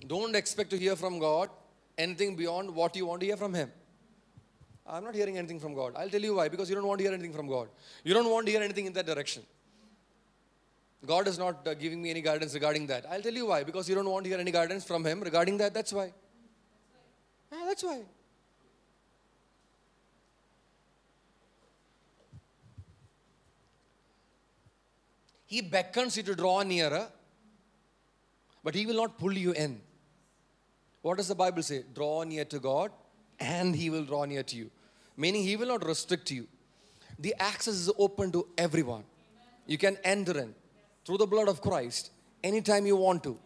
Don't 0.07 0.34
expect 0.34 0.70
to 0.70 0.78
hear 0.78 0.97
from 0.97 1.18
God 1.18 1.51
anything 1.99 2.34
beyond 2.36 2.74
what 2.74 2.97
you 2.97 3.05
want 3.07 3.20
to 3.20 3.26
hear 3.26 3.36
from 3.36 3.53
Him. 3.53 3.70
I'm 4.86 5.05
not 5.05 5.14
hearing 5.14 5.36
anything 5.36 5.61
from 5.61 5.74
God. 5.74 5.93
I'll 5.97 6.09
tell 6.09 6.22
you 6.22 6.34
why. 6.36 6.49
Because 6.49 6.70
you 6.70 6.74
don't 6.74 6.86
want 6.86 6.99
to 7.01 7.05
hear 7.05 7.12
anything 7.12 7.34
from 7.34 7.47
God. 7.47 7.68
You 8.05 8.14
don't 8.14 8.30
want 8.30 8.47
to 8.47 8.53
hear 8.53 8.62
anything 8.62 8.86
in 8.86 8.95
that 8.95 9.05
direction. 9.05 9.43
God 11.07 11.28
is 11.28 11.38
not 11.38 11.66
uh, 11.66 11.74
giving 11.74 12.03
me 12.03 12.11
any 12.11 12.20
guidance 12.20 12.55
regarding 12.55 12.86
that. 12.88 13.05
I'll 13.09 13.22
tell 13.22 13.32
you 13.32 13.46
why. 13.46 13.62
Because 13.62 13.88
you 13.88 13.94
don't 13.94 14.11
want 14.11 14.24
to 14.24 14.30
hear 14.30 14.38
any 14.38 14.51
guidance 14.51 14.84
from 14.84 15.05
Him 15.05 15.20
regarding 15.20 15.57
that. 15.59 15.72
That's 15.72 15.92
why. 15.92 16.12
Ah, 17.53 17.64
that's 17.66 17.84
why. 17.84 18.03
He 25.46 25.62
beckons 25.62 26.16
you 26.16 26.22
to 26.24 26.34
draw 26.34 26.62
nearer, 26.62 27.09
but 28.62 28.74
He 28.74 28.84
will 28.84 28.96
not 28.96 29.18
pull 29.18 29.32
you 29.32 29.53
in. 29.53 29.80
What 31.01 31.16
does 31.16 31.28
the 31.28 31.34
Bible 31.34 31.62
say? 31.62 31.84
Draw 31.94 32.24
near 32.24 32.44
to 32.46 32.59
God, 32.59 32.90
and 33.40 33.74
He 33.74 33.88
will 33.88 34.05
draw 34.05 34.24
near 34.24 34.42
to 34.42 34.57
you. 34.57 34.70
Meaning, 35.16 35.44
He 35.44 35.57
will 35.57 35.68
not 35.68 35.86
restrict 35.86 36.30
you. 36.30 36.46
The 37.18 37.34
access 37.38 37.74
is 37.74 37.90
open 37.99 38.30
to 38.32 38.46
everyone. 38.59 39.05
You 39.66 39.78
can 39.78 39.96
enter 40.05 40.38
in 40.38 40.55
through 41.09 41.16
the 41.16 41.26
blood 41.26 41.48
of 41.48 41.62
Christ 41.62 42.11
anytime 42.44 42.84
you 42.84 42.94
want 42.94 43.22
to. 43.22 43.38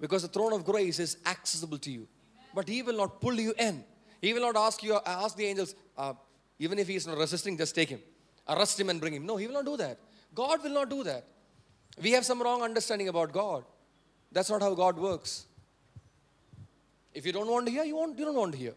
Because 0.00 0.22
the 0.22 0.28
throne 0.28 0.54
of 0.54 0.64
grace 0.64 0.98
is 0.98 1.18
accessible 1.26 1.76
to 1.76 1.90
you. 1.90 2.08
But 2.54 2.66
He 2.66 2.80
will 2.82 2.96
not 2.96 3.20
pull 3.20 3.34
you 3.34 3.52
in. 3.58 3.84
He 4.22 4.32
will 4.32 4.40
not 4.40 4.56
ask 4.56 4.82
you, 4.82 4.98
ask 5.04 5.36
the 5.36 5.44
angels, 5.44 5.74
uh, 5.98 6.14
even 6.58 6.78
if 6.78 6.88
He 6.88 6.94
is 6.94 7.06
not 7.06 7.18
resisting, 7.18 7.58
just 7.58 7.74
take 7.74 7.90
Him. 7.90 8.00
Arrest 8.48 8.80
Him 8.80 8.88
and 8.88 8.98
bring 8.98 9.12
Him. 9.12 9.26
No, 9.26 9.36
He 9.36 9.46
will 9.46 9.52
not 9.52 9.66
do 9.66 9.76
that. 9.76 9.98
God 10.34 10.64
will 10.64 10.70
not 10.70 10.88
do 10.88 11.04
that. 11.04 11.26
We 12.02 12.12
have 12.12 12.24
some 12.24 12.40
wrong 12.40 12.62
understanding 12.62 13.08
about 13.08 13.30
God. 13.30 13.64
That's 14.32 14.48
not 14.48 14.62
how 14.62 14.72
God 14.74 14.96
works. 14.96 15.44
If 17.12 17.26
you 17.26 17.32
don't 17.32 17.46
want 17.46 17.66
to 17.66 17.72
hear, 17.72 17.84
you, 17.84 17.96
won't, 17.96 18.18
you 18.18 18.24
don't 18.24 18.36
want 18.36 18.52
to 18.52 18.58
hear. 18.58 18.72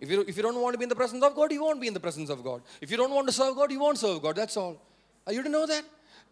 If 0.00 0.10
you, 0.10 0.24
if 0.26 0.36
you 0.36 0.42
don't 0.42 0.60
want 0.60 0.74
to 0.74 0.78
be 0.78 0.82
in 0.82 0.88
the 0.88 0.96
presence 0.96 1.22
of 1.22 1.36
God, 1.36 1.52
you 1.52 1.62
won't 1.62 1.80
be 1.80 1.86
in 1.86 1.94
the 1.94 2.00
presence 2.00 2.28
of 2.28 2.42
God. 2.42 2.62
If 2.80 2.90
you 2.90 2.96
don't 2.96 3.12
want 3.12 3.28
to 3.28 3.32
serve 3.32 3.54
God, 3.54 3.70
you 3.70 3.78
won't 3.78 3.98
serve 3.98 4.20
God. 4.20 4.34
That's 4.34 4.56
all. 4.56 4.82
Uh, 5.28 5.30
You 5.30 5.42
didn't 5.44 5.52
know 5.52 5.66
that? 5.66 5.84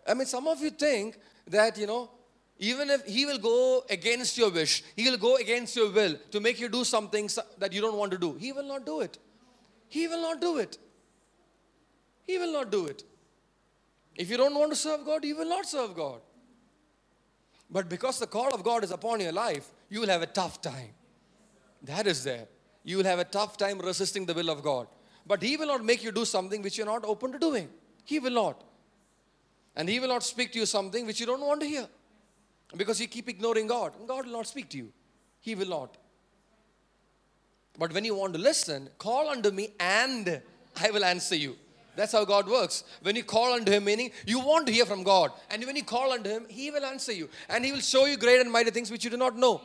I 0.08 0.14
mean, 0.14 0.26
some 0.26 0.48
of 0.48 0.60
you 0.62 0.70
think 0.70 1.18
that, 1.46 1.76
you 1.78 1.86
know, 1.86 2.10
even 2.58 2.90
if 2.90 3.04
He 3.04 3.26
will 3.26 3.38
go 3.38 3.84
against 3.90 4.36
your 4.38 4.50
wish, 4.50 4.82
He 4.96 5.08
will 5.08 5.18
go 5.18 5.36
against 5.36 5.76
your 5.76 5.90
will 5.90 6.16
to 6.30 6.40
make 6.40 6.58
you 6.58 6.68
do 6.68 6.82
something 6.84 7.28
that 7.58 7.72
you 7.72 7.80
don't 7.80 7.96
want 7.96 8.10
to 8.12 8.18
do. 8.18 8.34
He 8.34 8.52
will 8.52 8.66
not 8.66 8.86
do 8.86 9.00
it. 9.00 9.18
He 9.88 10.08
will 10.08 10.22
not 10.22 10.40
do 10.40 10.58
it. 10.58 10.78
He 12.26 12.38
will 12.38 12.52
not 12.52 12.70
do 12.70 12.86
it. 12.86 13.04
If 14.16 14.28
you 14.30 14.36
don't 14.36 14.54
want 14.54 14.70
to 14.70 14.76
serve 14.76 15.04
God, 15.04 15.24
you 15.24 15.36
will 15.36 15.48
not 15.48 15.66
serve 15.66 15.94
God. 15.94 16.20
But 17.70 17.88
because 17.88 18.18
the 18.18 18.26
call 18.26 18.52
of 18.54 18.64
God 18.64 18.82
is 18.82 18.90
upon 18.90 19.20
your 19.20 19.32
life, 19.32 19.68
you 19.88 20.00
will 20.00 20.08
have 20.08 20.22
a 20.22 20.26
tough 20.26 20.60
time. 20.60 20.90
That 21.82 22.06
is 22.06 22.24
there. 22.24 22.48
You 22.82 22.96
will 22.96 23.04
have 23.04 23.18
a 23.18 23.24
tough 23.24 23.56
time 23.56 23.78
resisting 23.78 24.26
the 24.26 24.34
will 24.34 24.50
of 24.50 24.62
God. 24.62 24.88
But 25.26 25.42
He 25.42 25.56
will 25.56 25.66
not 25.66 25.84
make 25.84 26.02
you 26.02 26.10
do 26.10 26.24
something 26.24 26.62
which 26.62 26.76
you're 26.76 26.86
not 26.86 27.04
open 27.04 27.32
to 27.32 27.38
doing. 27.38 27.68
He 28.04 28.18
will 28.18 28.32
not. 28.32 28.64
And 29.78 29.88
He 29.88 30.00
will 30.00 30.08
not 30.08 30.24
speak 30.24 30.52
to 30.52 30.58
you 30.58 30.66
something 30.66 31.06
which 31.06 31.20
you 31.20 31.26
don't 31.26 31.40
want 31.40 31.60
to 31.62 31.66
hear. 31.66 31.88
Because 32.76 33.00
you 33.00 33.06
keep 33.06 33.28
ignoring 33.28 33.68
God. 33.68 33.94
And 33.98 34.06
God 34.06 34.26
will 34.26 34.32
not 34.32 34.46
speak 34.46 34.68
to 34.70 34.76
you. 34.76 34.92
He 35.40 35.54
will 35.54 35.68
not. 35.68 35.96
But 37.78 37.94
when 37.94 38.04
you 38.04 38.16
want 38.16 38.34
to 38.34 38.40
listen, 38.40 38.90
call 38.98 39.28
unto 39.28 39.50
me 39.50 39.70
and 39.78 40.42
I 40.82 40.90
will 40.90 41.04
answer 41.04 41.36
you. 41.36 41.56
That's 41.94 42.12
how 42.12 42.24
God 42.24 42.48
works. 42.48 42.84
When 43.02 43.16
you 43.16 43.24
call 43.24 43.54
unto 43.54 43.72
Him, 43.72 43.84
meaning 43.84 44.10
you 44.26 44.40
want 44.40 44.66
to 44.66 44.72
hear 44.72 44.84
from 44.84 45.04
God. 45.04 45.30
And 45.50 45.64
when 45.64 45.76
you 45.76 45.84
call 45.84 46.12
unto 46.12 46.28
Him, 46.28 46.46
He 46.48 46.70
will 46.70 46.84
answer 46.84 47.12
you. 47.12 47.28
And 47.48 47.64
He 47.64 47.72
will 47.72 47.80
show 47.80 48.04
you 48.04 48.16
great 48.16 48.40
and 48.40 48.50
mighty 48.50 48.70
things 48.70 48.90
which 48.90 49.04
you 49.04 49.10
do 49.10 49.16
not 49.16 49.36
know. 49.36 49.60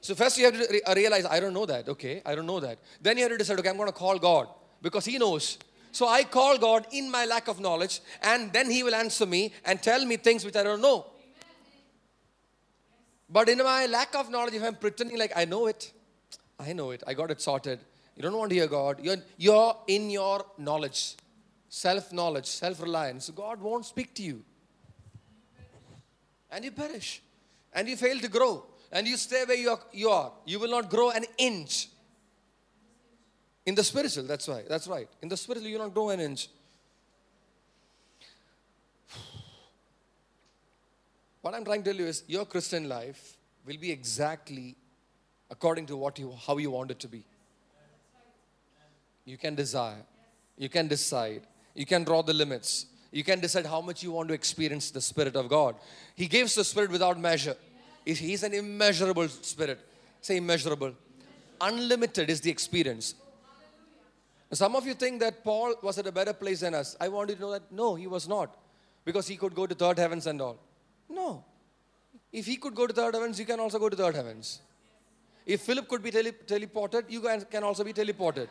So 0.00 0.14
first 0.14 0.36
you 0.38 0.44
have 0.46 0.58
to 0.58 0.90
uh, 0.90 0.94
realize, 0.94 1.24
I 1.24 1.40
don't 1.40 1.54
know 1.54 1.64
that. 1.66 1.88
Okay, 1.88 2.22
I 2.26 2.34
don't 2.34 2.46
know 2.46 2.60
that. 2.60 2.78
Then 3.00 3.16
you 3.16 3.22
have 3.22 3.32
to 3.32 3.38
decide, 3.38 3.58
okay, 3.58 3.68
I'm 3.68 3.76
going 3.76 3.88
to 3.88 3.92
call 3.92 4.18
God 4.18 4.48
because 4.82 5.04
He 5.04 5.18
knows. 5.18 5.58
So 5.94 6.08
I 6.08 6.24
call 6.24 6.58
God 6.58 6.88
in 6.90 7.08
my 7.08 7.24
lack 7.24 7.46
of 7.46 7.60
knowledge, 7.60 8.00
and 8.20 8.52
then 8.52 8.68
He 8.68 8.82
will 8.82 8.96
answer 8.96 9.26
me 9.26 9.52
and 9.64 9.80
tell 9.80 10.04
me 10.04 10.16
things 10.16 10.44
which 10.44 10.56
I 10.56 10.64
don't 10.64 10.80
know. 10.80 11.06
But 13.30 13.48
in 13.48 13.58
my 13.58 13.86
lack 13.86 14.12
of 14.16 14.28
knowledge, 14.28 14.54
if 14.54 14.64
I'm 14.64 14.74
pretending 14.74 15.16
like 15.16 15.30
I 15.36 15.44
know 15.44 15.68
it, 15.68 15.92
I 16.58 16.72
know 16.72 16.90
it, 16.90 17.04
I 17.06 17.14
got 17.14 17.30
it 17.30 17.40
sorted. 17.40 17.78
You 18.16 18.22
don't 18.22 18.36
want 18.36 18.50
to 18.50 18.56
hear 18.56 18.66
God. 18.66 18.98
You're, 19.04 19.18
you're 19.36 19.76
in 19.86 20.10
your 20.10 20.44
knowledge, 20.58 21.14
self 21.68 22.12
knowledge, 22.12 22.46
self 22.46 22.82
reliance. 22.82 23.30
God 23.30 23.60
won't 23.60 23.86
speak 23.86 24.14
to 24.14 24.22
you. 24.24 24.42
And 26.50 26.64
you 26.64 26.72
perish. 26.72 27.22
And 27.72 27.88
you 27.88 27.96
fail 27.96 28.18
to 28.18 28.28
grow. 28.28 28.66
And 28.90 29.06
you 29.06 29.16
stay 29.16 29.44
where 29.46 29.56
you 29.56 29.70
are. 29.70 29.80
You, 29.92 30.10
are. 30.10 30.32
you 30.44 30.58
will 30.58 30.70
not 30.70 30.90
grow 30.90 31.10
an 31.10 31.24
inch. 31.38 31.86
In 33.66 33.74
the 33.74 33.84
spiritual, 33.84 34.24
that's 34.24 34.46
why. 34.46 34.62
That's 34.68 34.86
right. 34.86 35.08
In 35.22 35.28
the 35.28 35.36
spiritual, 35.36 35.68
you 35.68 35.78
don't 35.78 35.94
grow 35.94 36.10
an 36.10 36.20
inch. 36.20 36.48
What 41.40 41.54
I'm 41.54 41.64
trying 41.64 41.82
to 41.82 41.92
tell 41.92 42.00
you 42.00 42.06
is 42.06 42.24
your 42.26 42.44
Christian 42.46 42.88
life 42.88 43.36
will 43.66 43.76
be 43.76 43.90
exactly 43.90 44.76
according 45.50 45.86
to 45.86 45.96
what 45.96 46.18
you 46.18 46.34
how 46.46 46.56
you 46.58 46.70
want 46.70 46.90
it 46.90 46.98
to 47.00 47.08
be. 47.08 47.22
You 49.26 49.38
can 49.38 49.54
desire, 49.54 50.02
you 50.58 50.68
can 50.68 50.88
decide, 50.88 51.42
you 51.74 51.86
can 51.86 52.04
draw 52.04 52.22
the 52.22 52.32
limits, 52.32 52.86
you 53.10 53.24
can 53.24 53.40
decide 53.40 53.66
how 53.66 53.80
much 53.80 54.02
you 54.02 54.12
want 54.12 54.28
to 54.28 54.34
experience 54.34 54.90
the 54.90 55.00
Spirit 55.00 55.36
of 55.36 55.48
God. 55.48 55.76
He 56.14 56.26
gives 56.26 56.54
the 56.54 56.64
Spirit 56.64 56.90
without 56.90 57.18
measure. 57.18 57.56
He's- 58.04 58.18
He's 58.18 58.42
an 58.42 58.52
immeasurable 58.52 59.28
Spirit. 59.28 59.80
Say 60.20 60.36
immeasurable. 60.36 60.94
Unlimited 61.60 62.28
is 62.28 62.40
the 62.40 62.50
experience. 62.50 63.14
Some 64.54 64.76
of 64.76 64.86
you 64.86 64.94
think 64.94 65.20
that 65.20 65.42
Paul 65.42 65.74
was 65.82 65.98
at 65.98 66.06
a 66.06 66.12
better 66.12 66.32
place 66.32 66.60
than 66.60 66.74
us. 66.74 66.96
I 67.00 67.08
want 67.08 67.30
you 67.30 67.36
to 67.36 67.40
know 67.40 67.52
that 67.52 67.70
no, 67.72 67.94
he 67.94 68.06
was 68.06 68.28
not. 68.28 68.56
Because 69.04 69.26
he 69.26 69.36
could 69.36 69.54
go 69.54 69.66
to 69.66 69.74
third 69.74 69.98
heavens 69.98 70.26
and 70.26 70.40
all. 70.40 70.58
No. 71.08 71.44
If 72.32 72.46
he 72.46 72.56
could 72.56 72.74
go 72.74 72.86
to 72.86 72.92
third 72.92 73.14
heavens, 73.14 73.38
you 73.38 73.46
can 73.46 73.60
also 73.60 73.78
go 73.78 73.88
to 73.88 73.96
third 73.96 74.14
heavens. 74.14 74.60
If 75.46 75.62
Philip 75.62 75.88
could 75.88 76.02
be 76.02 76.10
tele- 76.10 76.32
teleported, 76.46 77.04
you 77.08 77.20
can 77.20 77.62
also 77.62 77.84
be 77.84 77.92
teleported. 77.92 78.48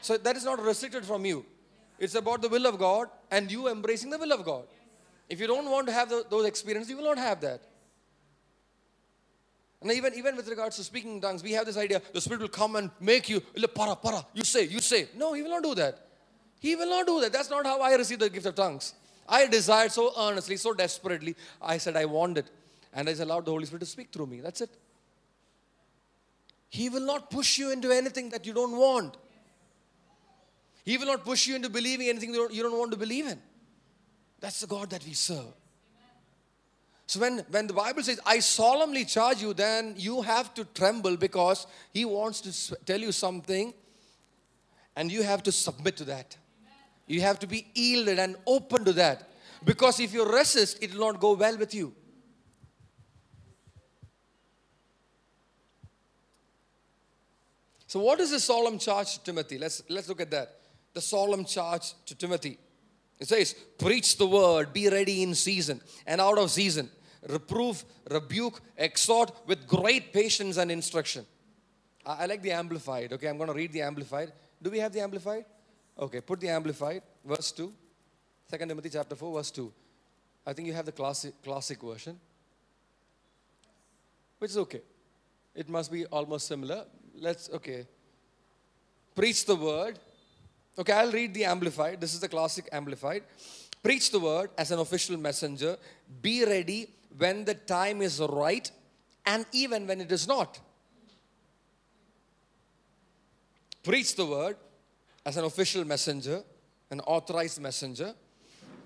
So 0.00 0.16
that 0.16 0.36
is 0.36 0.44
not 0.44 0.62
restricted 0.62 1.04
from 1.04 1.24
you. 1.24 1.44
It's 1.98 2.14
about 2.14 2.42
the 2.42 2.48
will 2.48 2.66
of 2.66 2.78
God 2.78 3.08
and 3.30 3.50
you 3.50 3.68
embracing 3.68 4.10
the 4.10 4.18
will 4.18 4.32
of 4.32 4.44
God. 4.44 4.64
If 5.28 5.40
you 5.40 5.46
don't 5.46 5.68
want 5.70 5.86
to 5.88 5.92
have 5.92 6.08
tho- 6.08 6.24
those 6.28 6.46
experiences, 6.46 6.90
you 6.90 6.96
will 6.96 7.04
not 7.04 7.18
have 7.18 7.40
that. 7.40 7.62
And 9.82 9.92
even, 9.92 10.14
even 10.14 10.36
with 10.36 10.48
regards 10.48 10.76
to 10.76 10.84
speaking 10.84 11.16
in 11.16 11.20
tongues, 11.20 11.42
we 11.42 11.52
have 11.52 11.66
this 11.66 11.76
idea 11.76 12.00
the 12.12 12.20
Spirit 12.20 12.40
will 12.40 12.48
come 12.48 12.76
and 12.76 12.90
make 13.00 13.28
you, 13.28 13.42
"Ila, 13.56 13.68
para, 13.68 13.96
para, 13.96 14.26
you 14.34 14.44
say, 14.44 14.64
you 14.64 14.80
say. 14.80 15.08
No, 15.14 15.32
He 15.34 15.42
will 15.42 15.50
not 15.50 15.62
do 15.62 15.74
that. 15.74 16.06
He 16.60 16.74
will 16.74 16.88
not 16.88 17.06
do 17.06 17.20
that. 17.20 17.32
That's 17.32 17.50
not 17.50 17.66
how 17.66 17.80
I 17.80 17.94
received 17.94 18.20
the 18.20 18.30
gift 18.30 18.46
of 18.46 18.54
tongues. 18.54 18.94
I 19.28 19.46
desired 19.46 19.92
so 19.92 20.12
earnestly, 20.18 20.56
so 20.56 20.72
desperately. 20.72 21.36
I 21.60 21.78
said, 21.78 21.96
I 21.96 22.04
want 22.04 22.38
it. 22.38 22.50
And 22.92 23.08
I 23.08 23.12
allowed 23.12 23.44
the 23.44 23.50
Holy 23.50 23.66
Spirit 23.66 23.80
to 23.80 23.86
speak 23.86 24.10
through 24.12 24.26
me. 24.26 24.40
That's 24.40 24.62
it. 24.62 24.70
He 26.68 26.88
will 26.88 27.04
not 27.04 27.30
push 27.30 27.58
you 27.58 27.70
into 27.70 27.90
anything 27.90 28.30
that 28.30 28.46
you 28.46 28.52
don't 28.52 28.76
want. 28.76 29.16
He 30.84 30.96
will 30.96 31.06
not 31.06 31.24
push 31.24 31.46
you 31.46 31.56
into 31.56 31.68
believing 31.68 32.08
anything 32.08 32.32
you 32.32 32.62
don't 32.62 32.78
want 32.78 32.92
to 32.92 32.96
believe 32.96 33.26
in. 33.26 33.40
That's 34.40 34.60
the 34.60 34.66
God 34.66 34.90
that 34.90 35.04
we 35.04 35.12
serve. 35.12 35.52
So 37.06 37.20
when, 37.20 37.38
when 37.50 37.68
the 37.68 37.72
Bible 37.72 38.02
says, 38.02 38.20
I 38.26 38.40
solemnly 38.40 39.04
charge 39.04 39.40
you, 39.40 39.54
then 39.54 39.94
you 39.96 40.22
have 40.22 40.52
to 40.54 40.64
tremble 40.64 41.16
because 41.16 41.66
He 41.92 42.04
wants 42.04 42.40
to 42.40 42.76
tell 42.84 43.00
you 43.00 43.12
something 43.12 43.72
and 44.96 45.12
you 45.12 45.22
have 45.22 45.42
to 45.44 45.52
submit 45.52 45.96
to 45.98 46.04
that. 46.04 46.36
You 47.06 47.20
have 47.20 47.38
to 47.40 47.46
be 47.46 47.66
yielded 47.74 48.18
and 48.18 48.36
open 48.46 48.84
to 48.84 48.92
that. 48.94 49.28
Because 49.64 50.00
if 50.00 50.12
you 50.12 50.24
resist, 50.24 50.82
it 50.82 50.94
will 50.94 51.12
not 51.12 51.20
go 51.20 51.34
well 51.34 51.56
with 51.56 51.72
you. 51.74 51.94
So, 57.86 58.00
what 58.00 58.18
is 58.18 58.32
the 58.32 58.40
solemn 58.40 58.78
charge 58.78 59.14
to 59.14 59.24
Timothy? 59.24 59.58
Let's, 59.58 59.82
let's 59.88 60.08
look 60.08 60.20
at 60.20 60.30
that. 60.32 60.56
The 60.92 61.00
solemn 61.00 61.44
charge 61.44 61.94
to 62.06 62.16
Timothy. 62.16 62.58
It 63.18 63.28
says, 63.28 63.54
Preach 63.78 64.16
the 64.16 64.26
word, 64.26 64.72
be 64.72 64.88
ready 64.88 65.22
in 65.22 65.34
season 65.34 65.80
and 66.06 66.20
out 66.20 66.38
of 66.38 66.50
season. 66.50 66.90
Reprove, 67.28 67.84
rebuke, 68.10 68.60
exhort 68.76 69.32
with 69.46 69.66
great 69.66 70.12
patience 70.12 70.58
and 70.58 70.70
instruction. 70.70 71.26
I, 72.04 72.22
I 72.22 72.26
like 72.26 72.42
the 72.42 72.52
Amplified. 72.52 73.12
Okay, 73.14 73.28
I'm 73.28 73.36
going 73.36 73.48
to 73.48 73.54
read 73.54 73.72
the 73.72 73.82
Amplified. 73.82 74.32
Do 74.62 74.70
we 74.70 74.78
have 74.78 74.92
the 74.92 75.00
Amplified? 75.00 75.44
Okay, 75.98 76.20
put 76.20 76.40
the 76.40 76.48
Amplified, 76.48 77.02
verse 77.24 77.50
2. 77.52 77.72
2 78.50 78.58
Timothy 78.58 78.90
chapter 78.90 79.16
4, 79.16 79.34
verse 79.34 79.50
2. 79.50 79.72
I 80.46 80.52
think 80.52 80.68
you 80.68 80.74
have 80.74 80.86
the 80.86 80.92
classic, 80.92 81.42
classic 81.42 81.82
version, 81.82 82.20
which 84.38 84.52
is 84.52 84.58
okay. 84.58 84.82
It 85.54 85.68
must 85.68 85.90
be 85.90 86.06
almost 86.06 86.46
similar. 86.46 86.84
Let's, 87.18 87.50
okay. 87.50 87.86
Preach 89.14 89.46
the 89.46 89.56
word. 89.56 89.98
Okay, 90.78 90.92
I'll 90.92 91.12
read 91.12 91.32
the 91.32 91.44
Amplified. 91.44 92.00
This 92.00 92.12
is 92.12 92.20
the 92.20 92.28
classic 92.28 92.68
Amplified. 92.70 93.22
Preach 93.82 94.10
the 94.10 94.20
word 94.20 94.50
as 94.58 94.70
an 94.70 94.78
official 94.78 95.16
messenger. 95.16 95.76
Be 96.20 96.44
ready 96.44 96.88
when 97.16 97.44
the 97.44 97.54
time 97.54 98.02
is 98.02 98.20
right 98.20 98.70
and 99.24 99.46
even 99.52 99.86
when 99.86 100.00
it 100.00 100.12
is 100.12 100.28
not. 100.28 100.60
Preach 103.82 104.16
the 104.16 104.26
word 104.26 104.56
as 105.24 105.36
an 105.36 105.44
official 105.44 105.84
messenger, 105.84 106.42
an 106.90 107.00
authorized 107.00 107.60
messenger. 107.60 108.14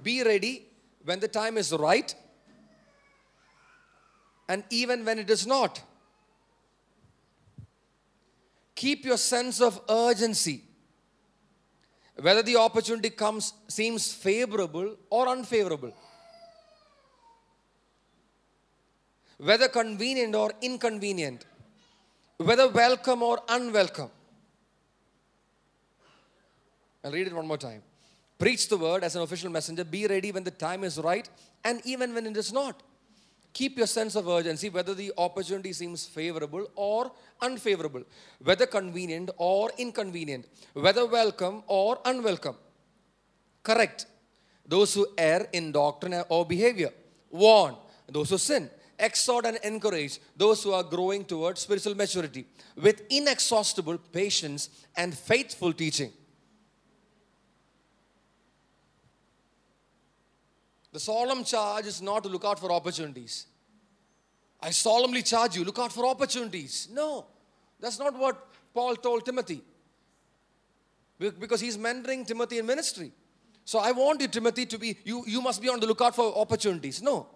Be 0.03 0.23
ready 0.23 0.67
when 1.05 1.19
the 1.19 1.29
time 1.29 1.59
is 1.59 1.73
right 1.73 2.15
and 4.49 4.63
even 4.71 5.05
when 5.05 5.19
it 5.19 5.31
is 5.31 5.47
not. 5.47 5.83
Keep 8.75 9.05
your 9.05 9.17
sense 9.17 9.61
of 9.61 9.81
urgency. 9.89 10.65
Whether 12.21 12.43
the 12.43 12.57
opportunity 12.57 13.11
comes 13.11 13.55
seems 13.69 14.13
favorable 14.13 14.97
or 15.09 15.29
unfavorable. 15.29 15.93
Whether 19.39 19.69
convenient 19.69 20.35
or 20.35 20.53
inconvenient. 20.61 21.47
Whether 22.37 22.69
welcome 22.69 23.23
or 23.23 23.41
unwelcome. 23.49 24.11
I'll 27.03 27.13
read 27.13 27.27
it 27.27 27.33
one 27.33 27.47
more 27.47 27.57
time. 27.57 27.83
Preach 28.39 28.69
the 28.69 28.77
word 28.77 29.03
as 29.03 29.17
an 29.17 29.23
official 29.23 29.51
messenger. 29.51 29.85
Be 29.85 30.07
ready 30.07 30.31
when 30.31 30.45
the 30.45 30.51
time 30.51 30.85
is 30.85 30.99
right 30.99 31.29
and 31.65 31.81
even 31.85 32.15
when 32.15 32.27
it 32.27 32.37
is 32.37 32.53
not. 32.53 32.83
Keep 33.53 33.79
your 33.79 33.87
sense 33.87 34.15
of 34.15 34.29
urgency, 34.29 34.69
whether 34.69 34.95
the 34.95 35.13
opportunity 35.19 35.73
seems 35.73 36.07
favorable 36.07 36.67
or 36.77 37.11
unfavorable, 37.41 38.05
whether 38.43 38.67
convenient 38.67 39.31
or 39.37 39.71
inconvenient, 39.77 40.47
whether 40.73 41.07
welcome 41.07 41.63
or 41.67 41.99
unwelcome. 42.05 42.57
Correct. 43.63 44.07
Those 44.65 44.95
who 44.95 45.07
err 45.19 45.49
in 45.53 45.73
doctrine 45.73 46.23
or 46.29 46.47
behavior, 46.47 46.91
warn. 47.31 47.75
Those 48.09 48.31
who 48.31 48.39
sin, 48.39 48.71
exhort 48.99 49.47
and 49.47 49.59
encourage. 49.65 50.21
Those 50.37 50.63
who 50.63 50.73
are 50.73 50.85
growing 50.85 51.25
towards 51.25 51.61
spiritual 51.61 51.97
maturity. 51.97 52.47
With 52.77 53.03
inexhaustible 53.11 53.99
patience 53.99 54.71
and 54.97 55.13
faithful 55.13 55.73
teaching. 55.73 56.13
The 60.93 61.01
solemn 61.01 61.45
charge 61.45 61.87
is 61.87 62.03
not 62.03 62.25
to 62.25 62.29
look 62.29 62.45
out 62.45 62.59
for 62.59 62.73
opportunities. 62.73 63.47
I 64.61 64.71
solemnly 64.71 65.23
charge 65.23 65.57
you, 65.57 65.65
look 65.65 65.79
out 65.79 65.93
for 65.93 66.07
opportunities. 66.07 66.89
No, 66.93 67.27
that's 67.79 67.99
not 67.99 68.19
what 68.19 68.47
Paul 68.75 68.97
told 68.97 69.25
Timothy. 69.25 69.63
Because 71.19 71.61
he's 71.61 71.77
mentoring 71.77 72.27
Timothy 72.27 72.59
in 72.59 72.67
ministry. 72.67 73.13
So 73.65 73.79
I 73.79 73.93
want 73.93 74.21
you, 74.21 74.29
Timothy, 74.29 74.67
to 74.67 74.79
be, 74.79 74.97
you, 75.05 75.23
you 75.27 75.41
must 75.41 75.63
be 75.63 75.69
on 75.69 75.81
the 75.81 75.87
lookout 75.87 76.17
for 76.17 76.37
opportunities. 76.37 77.03
No. 77.03 77.27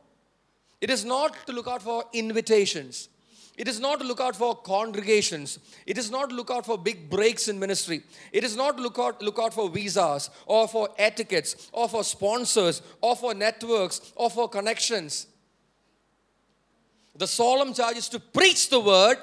It 0.81 0.91
is 0.91 1.05
not 1.05 1.47
to 1.47 1.53
look 1.53 1.69
out 1.69 1.83
for 1.83 2.05
invitations. 2.13 3.09
It 3.57 3.69
is 3.69 3.79
not 3.79 4.01
to 4.01 4.07
look 4.07 4.21
out 4.21 4.35
for 4.35 4.57
congregations. 4.57 5.61
It 5.87 5.97
is 5.97 6.11
not 6.11 6.31
to 6.31 6.35
look 6.35 6.51
out 6.51 6.67
for 6.67 6.77
big 6.77 7.09
breaks 7.09 7.47
in 7.47 7.59
ministry. 7.59 8.03
It 8.33 8.43
is 8.43 8.57
not 8.57 8.77
to 8.77 8.83
look 8.83 8.99
out, 8.99 9.23
look 9.23 9.39
out 9.39 9.55
for 9.55 9.69
visas 9.69 10.29
or 10.47 10.67
for 10.67 10.89
etiquettes 10.99 11.71
or 11.73 11.89
for 11.89 12.03
sponsors 12.03 12.83
or 13.01 13.15
for 13.15 13.33
networks 13.33 14.13
or 14.17 14.29
for 14.29 14.49
connections. 14.49 15.29
The 17.17 17.29
solemn 17.29 17.75
charge 17.75 17.97
is 17.97 18.09
to 18.09 18.19
preach 18.19 18.71
the 18.71 18.81
word 18.81 19.19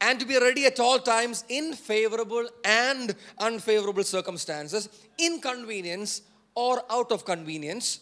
and 0.00 0.20
to 0.20 0.26
be 0.26 0.38
ready 0.38 0.66
at 0.66 0.78
all 0.78 1.00
times 1.00 1.44
in 1.48 1.72
favorable 1.72 2.48
and 2.64 3.16
unfavorable 3.38 4.04
circumstances, 4.04 4.88
inconvenience 5.18 6.22
or 6.54 6.82
out 6.88 7.10
of 7.10 7.24
convenience, 7.24 8.00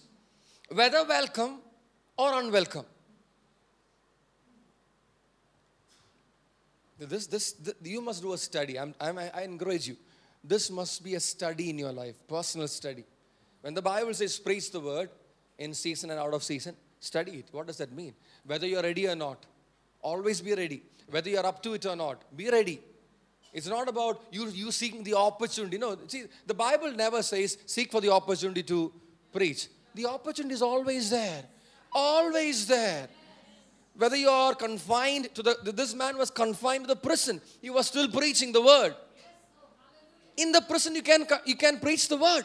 whether 0.70 1.04
welcome 1.04 1.60
or 2.18 2.38
unwelcome. 2.38 2.84
This, 6.98 7.26
this, 7.26 7.52
th- 7.52 7.76
you 7.82 8.00
must 8.00 8.22
do 8.22 8.32
a 8.32 8.38
study. 8.38 8.78
I'm, 8.78 8.94
I'm, 9.00 9.18
I 9.18 9.42
encourage 9.42 9.86
you. 9.86 9.96
This 10.42 10.70
must 10.70 11.02
be 11.02 11.14
a 11.14 11.20
study 11.20 11.70
in 11.70 11.78
your 11.78 11.92
life, 11.92 12.16
personal 12.26 12.68
study. 12.68 13.04
When 13.60 13.74
the 13.74 13.82
Bible 13.82 14.14
says 14.14 14.38
preach 14.38 14.70
the 14.70 14.80
word 14.80 15.10
in 15.58 15.74
season 15.74 16.10
and 16.10 16.18
out 16.18 16.32
of 16.32 16.42
season, 16.42 16.76
study 17.00 17.32
it. 17.32 17.48
What 17.52 17.66
does 17.66 17.76
that 17.78 17.92
mean? 17.92 18.14
Whether 18.44 18.66
you're 18.66 18.82
ready 18.82 19.08
or 19.08 19.14
not, 19.14 19.44
always 20.00 20.40
be 20.40 20.54
ready. 20.54 20.82
Whether 21.10 21.30
you're 21.30 21.46
up 21.46 21.62
to 21.62 21.74
it 21.74 21.86
or 21.86 21.96
not, 21.96 22.24
be 22.36 22.50
ready. 22.50 22.80
It's 23.52 23.66
not 23.66 23.88
about 23.88 24.22
you, 24.30 24.48
you 24.48 24.70
seeking 24.70 25.02
the 25.02 25.14
opportunity. 25.14 25.78
No, 25.78 25.96
see, 26.06 26.24
the 26.46 26.54
Bible 26.54 26.92
never 26.92 27.22
says 27.22 27.58
seek 27.66 27.90
for 27.90 28.00
the 28.00 28.12
opportunity 28.12 28.62
to 28.64 28.92
preach. 29.32 29.68
The 29.94 30.06
opportunity 30.06 30.54
is 30.54 30.62
always 30.62 31.10
there. 31.10 31.44
Always 31.92 32.66
there. 32.66 33.08
Whether 33.98 34.14
you 34.14 34.28
are 34.28 34.54
confined 34.54 35.34
to 35.34 35.42
the, 35.42 35.56
this 35.74 35.92
man 35.92 36.16
was 36.16 36.30
confined 36.30 36.84
to 36.84 36.94
the 36.94 37.00
prison, 37.00 37.40
he 37.60 37.68
was 37.68 37.88
still 37.88 38.08
preaching 38.08 38.52
the 38.52 38.62
word. 38.62 38.94
In 40.36 40.52
the 40.52 40.60
prison, 40.60 40.94
you 40.94 41.02
can, 41.02 41.26
you 41.44 41.56
can 41.56 41.80
preach 41.80 42.08
the 42.08 42.16
word. 42.16 42.44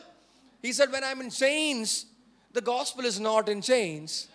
He 0.64 0.74
said, 0.74 0.92
When 0.92 1.04
I'm 1.04 1.22
in 1.22 1.30
chains, 1.30 2.08
the 2.52 2.62
gospel 2.62 3.06
is 3.06 3.20
not 3.20 3.50
in 3.50 3.62
chains. 3.62 4.30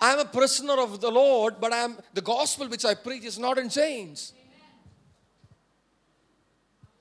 I'm 0.00 0.20
a 0.20 0.24
prisoner 0.24 0.74
of 0.74 1.00
the 1.00 1.10
Lord, 1.10 1.56
but 1.60 1.72
I'm 1.72 1.96
the 2.12 2.20
gospel 2.20 2.68
which 2.68 2.84
I 2.84 2.94
preach 2.94 3.24
is 3.24 3.36
not 3.36 3.58
in 3.58 3.68
chains. 3.68 4.32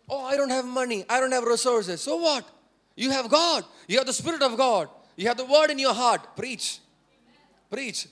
Oh, 0.10 0.26
I 0.26 0.36
don't 0.36 0.50
have 0.50 0.66
money, 0.66 1.06
I 1.08 1.20
don't 1.20 1.32
have 1.32 1.44
resources. 1.44 2.02
So 2.02 2.18
what? 2.18 2.44
You 2.96 3.12
have 3.12 3.30
God, 3.30 3.66
you 3.88 3.98
have 4.00 4.08
the 4.08 4.14
Spirit 4.14 4.42
of 4.42 4.58
God. 4.58 4.90
You 5.16 5.28
have 5.28 5.38
the 5.38 5.46
word 5.46 5.70
in 5.70 5.78
your 5.78 5.94
heart. 5.94 6.36
Preach. 6.36 6.80
Preach. 7.70 8.08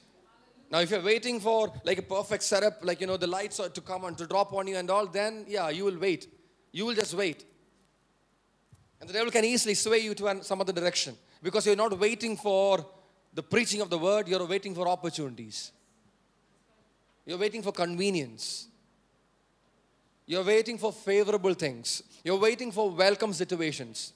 Now, 0.71 0.79
if 0.79 0.89
you're 0.89 1.01
waiting 1.01 1.41
for 1.41 1.71
like 1.83 1.97
a 1.97 2.01
perfect 2.01 2.43
setup, 2.43 2.79
like 2.81 3.01
you 3.01 3.07
know, 3.07 3.17
the 3.17 3.27
lights 3.27 3.59
are 3.59 3.67
to 3.67 3.81
come 3.81 4.05
and 4.05 4.17
to 4.17 4.25
drop 4.25 4.53
on 4.53 4.67
you 4.67 4.77
and 4.77 4.89
all, 4.89 5.05
then 5.05 5.43
yeah, 5.45 5.69
you 5.69 5.83
will 5.83 5.97
wait. 5.97 6.27
You 6.71 6.85
will 6.85 6.95
just 6.95 7.13
wait. 7.13 7.43
And 9.01 9.09
the 9.09 9.13
devil 9.13 9.31
can 9.31 9.43
easily 9.43 9.73
sway 9.73 9.99
you 9.99 10.15
to 10.15 10.27
an- 10.27 10.43
some 10.43 10.61
other 10.61 10.71
direction 10.71 11.17
because 11.43 11.65
you're 11.65 11.75
not 11.75 11.99
waiting 11.99 12.37
for 12.37 12.85
the 13.33 13.43
preaching 13.43 13.81
of 13.81 13.89
the 13.89 13.97
word, 13.97 14.29
you're 14.29 14.45
waiting 14.45 14.73
for 14.73 14.87
opportunities. 14.87 15.73
You're 17.25 17.37
waiting 17.37 17.61
for 17.61 17.73
convenience. 17.73 18.67
You're 20.25 20.43
waiting 20.43 20.77
for 20.77 20.93
favorable 20.93 21.53
things. 21.53 22.03
You're 22.23 22.39
waiting 22.39 22.71
for 22.71 22.89
welcome 22.89 23.33
situations. 23.33 24.13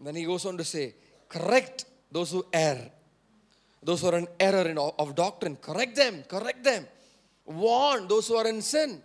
Then 0.00 0.14
he 0.14 0.24
goes 0.24 0.44
on 0.44 0.56
to 0.58 0.64
say, 0.64 0.94
correct 1.28 1.84
those 2.10 2.32
who 2.32 2.44
err. 2.52 2.90
Those 3.82 4.00
who 4.00 4.08
are 4.08 4.18
in 4.18 4.28
error 4.40 4.68
in, 4.68 4.78
of 4.78 5.14
doctrine, 5.14 5.56
correct 5.56 5.96
them, 5.96 6.24
correct 6.26 6.64
them. 6.64 6.86
Warn 7.46 8.08
those 8.08 8.28
who 8.28 8.36
are 8.36 8.46
in 8.48 8.60
sin. 8.60 9.00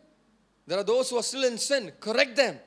There 0.66 0.80
are 0.80 0.84
those 0.84 1.10
who 1.10 1.18
are 1.18 1.24
still 1.24 1.44
in 1.44 1.58
sin, 1.58 1.92
correct 2.00 2.36
them. 2.36 2.58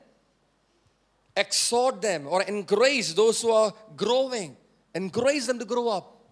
Exhort 1.37 2.01
them 2.01 2.27
or 2.29 2.43
encourage 2.43 3.15
those 3.15 3.43
who 3.43 3.51
are 3.51 3.73
growing. 3.97 4.57
Encourage 4.95 5.47
them 5.47 5.59
to 5.59 5.65
grow 5.65 5.89
up. 5.89 6.25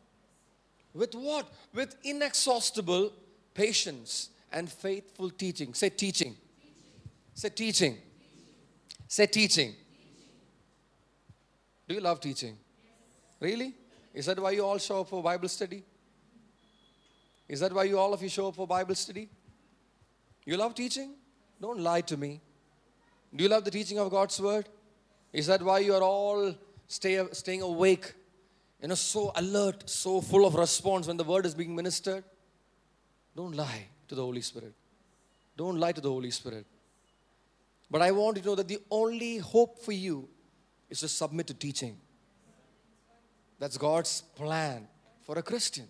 With 0.95 1.15
what? 1.15 1.53
With 1.75 1.97
inexhaustible 2.05 3.13
patience 3.53 4.31
and 4.53 4.71
faithful 4.71 5.29
teaching. 5.31 5.75
Say 5.75 5.91
teaching. 5.91 6.37
Say 7.35 7.49
teaching. 7.51 7.99
Say 9.09 9.27
teaching. 9.27 9.75
Do 11.87 11.95
you 11.95 12.01
love 12.01 12.21
teaching? 12.21 12.57
Really? 13.41 13.75
Is 14.13 14.27
that 14.27 14.39
why 14.39 14.53
you 14.53 14.65
all 14.65 14.79
show 14.79 15.01
up 15.01 15.09
for 15.09 15.23
Bible 15.23 15.49
study? 15.49 15.83
Is 17.49 17.61
that 17.61 17.73
why 17.73 17.85
you 17.85 17.99
all 17.99 18.13
of 18.15 18.23
you 18.23 18.29
show 18.29 18.49
up 18.49 18.57
for 18.57 18.67
Bible 18.67 18.95
study? 18.95 19.29
You 20.45 20.57
love 20.57 20.75
teaching? 20.75 21.15
Don't 21.61 21.81
lie 21.81 22.01
to 22.03 22.17
me. 22.17 22.41
Do 23.35 23.43
you 23.43 23.51
love 23.51 23.65
the 23.65 23.71
teaching 23.71 23.99
of 23.99 24.11
God's 24.11 24.41
word? 24.41 24.69
Is 25.33 25.47
that 25.49 25.63
why 25.63 25.81
you 25.81 25.95
are 25.95 26.03
all 26.03 26.55
stay, 26.87 27.25
staying 27.33 27.63
awake? 27.63 28.15
You 28.81 28.89
know, 28.89 28.95
so 28.95 29.33
alert, 29.35 29.89
so 29.89 30.21
full 30.21 30.47
of 30.47 30.55
response 30.55 31.07
when 31.07 31.17
the 31.17 31.25
word 31.25 31.47
is 31.47 31.55
being 31.55 31.75
ministered? 31.75 32.25
Don't 33.35 33.57
lie 33.57 33.89
to 34.09 34.15
the 34.15 34.23
Holy 34.23 34.43
Spirit. 34.43 34.75
Don't 35.57 35.79
lie 35.79 35.93
to 35.93 36.01
the 36.01 36.11
Holy 36.11 36.31
Spirit. 36.31 36.67
But 37.91 38.03
I 38.03 38.11
want 38.11 38.37
you 38.37 38.43
to 38.43 38.49
know 38.49 38.55
that 38.57 38.69
the 38.69 38.79
only 38.91 39.39
hope 39.39 39.83
for 39.83 39.93
you 39.93 40.29
is 40.89 41.01
to 41.01 41.09
submit 41.09 41.47
to 41.49 41.55
teaching. 41.55 41.97
That's 43.65 43.79
God's 43.79 44.21
plan 44.21 44.87
for 45.23 45.39
a 45.39 45.43
Christian. 45.43 45.87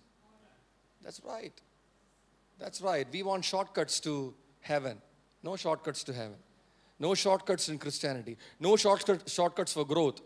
That's 1.02 1.20
right. 1.24 1.52
That's 2.56 2.80
right. 2.80 3.04
We 3.12 3.24
want 3.24 3.44
shortcuts 3.44 3.98
to 3.98 4.32
heaven. 4.60 4.98
No 5.42 5.56
shortcuts 5.56 6.04
to 6.04 6.12
heaven. 6.12 6.36
No 7.00 7.16
shortcuts 7.16 7.68
in 7.68 7.78
Christianity. 7.78 8.36
No 8.60 8.76
shortcut, 8.76 9.28
shortcuts 9.28 9.72
for 9.72 9.84
growth. 9.84 10.20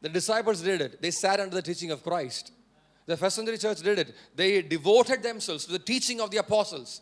The 0.00 0.08
disciples 0.08 0.60
did 0.60 0.80
it. 0.80 1.00
They 1.00 1.12
sat 1.12 1.38
under 1.38 1.54
the 1.54 1.62
teaching 1.62 1.92
of 1.92 2.02
Christ. 2.02 2.50
The 3.06 3.16
first 3.16 3.36
century 3.36 3.58
church 3.58 3.78
did 3.78 4.00
it. 4.00 4.12
They 4.34 4.60
devoted 4.62 5.22
themselves 5.22 5.66
to 5.66 5.70
the 5.70 5.78
teaching 5.78 6.20
of 6.20 6.32
the 6.32 6.38
apostles. 6.38 7.00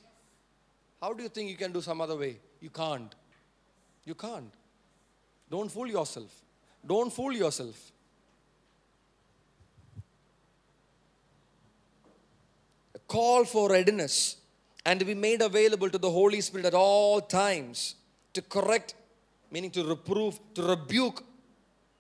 How 1.00 1.14
do 1.14 1.22
you 1.22 1.30
think 1.30 1.48
you 1.48 1.56
can 1.56 1.72
do 1.72 1.80
some 1.80 2.02
other 2.02 2.16
way? 2.16 2.36
You 2.60 2.68
can't. 2.68 3.14
You 4.04 4.14
can't. 4.14 4.52
Don't 5.50 5.72
fool 5.72 5.86
yourself. 5.86 6.30
Don't 6.86 7.10
fool 7.10 7.32
yourself. 7.32 7.92
Call 13.16 13.44
for 13.44 13.68
readiness 13.68 14.36
and 14.86 15.00
to 15.00 15.06
be 15.06 15.14
made 15.14 15.42
available 15.42 15.90
to 15.90 15.98
the 15.98 16.10
Holy 16.10 16.40
Spirit 16.40 16.66
at 16.66 16.74
all 16.74 17.20
times 17.20 17.96
to 18.34 18.40
correct, 18.42 18.94
meaning 19.50 19.70
to 19.72 19.82
reprove, 19.84 20.38
to 20.54 20.62
rebuke, 20.62 21.22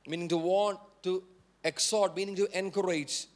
meaning 0.06 0.28
to 0.28 0.36
warn, 0.36 0.76
to 1.02 1.22
exhort, 1.64 2.16
meaning 2.16 2.36
to 2.36 2.46
encourage. 2.58 3.26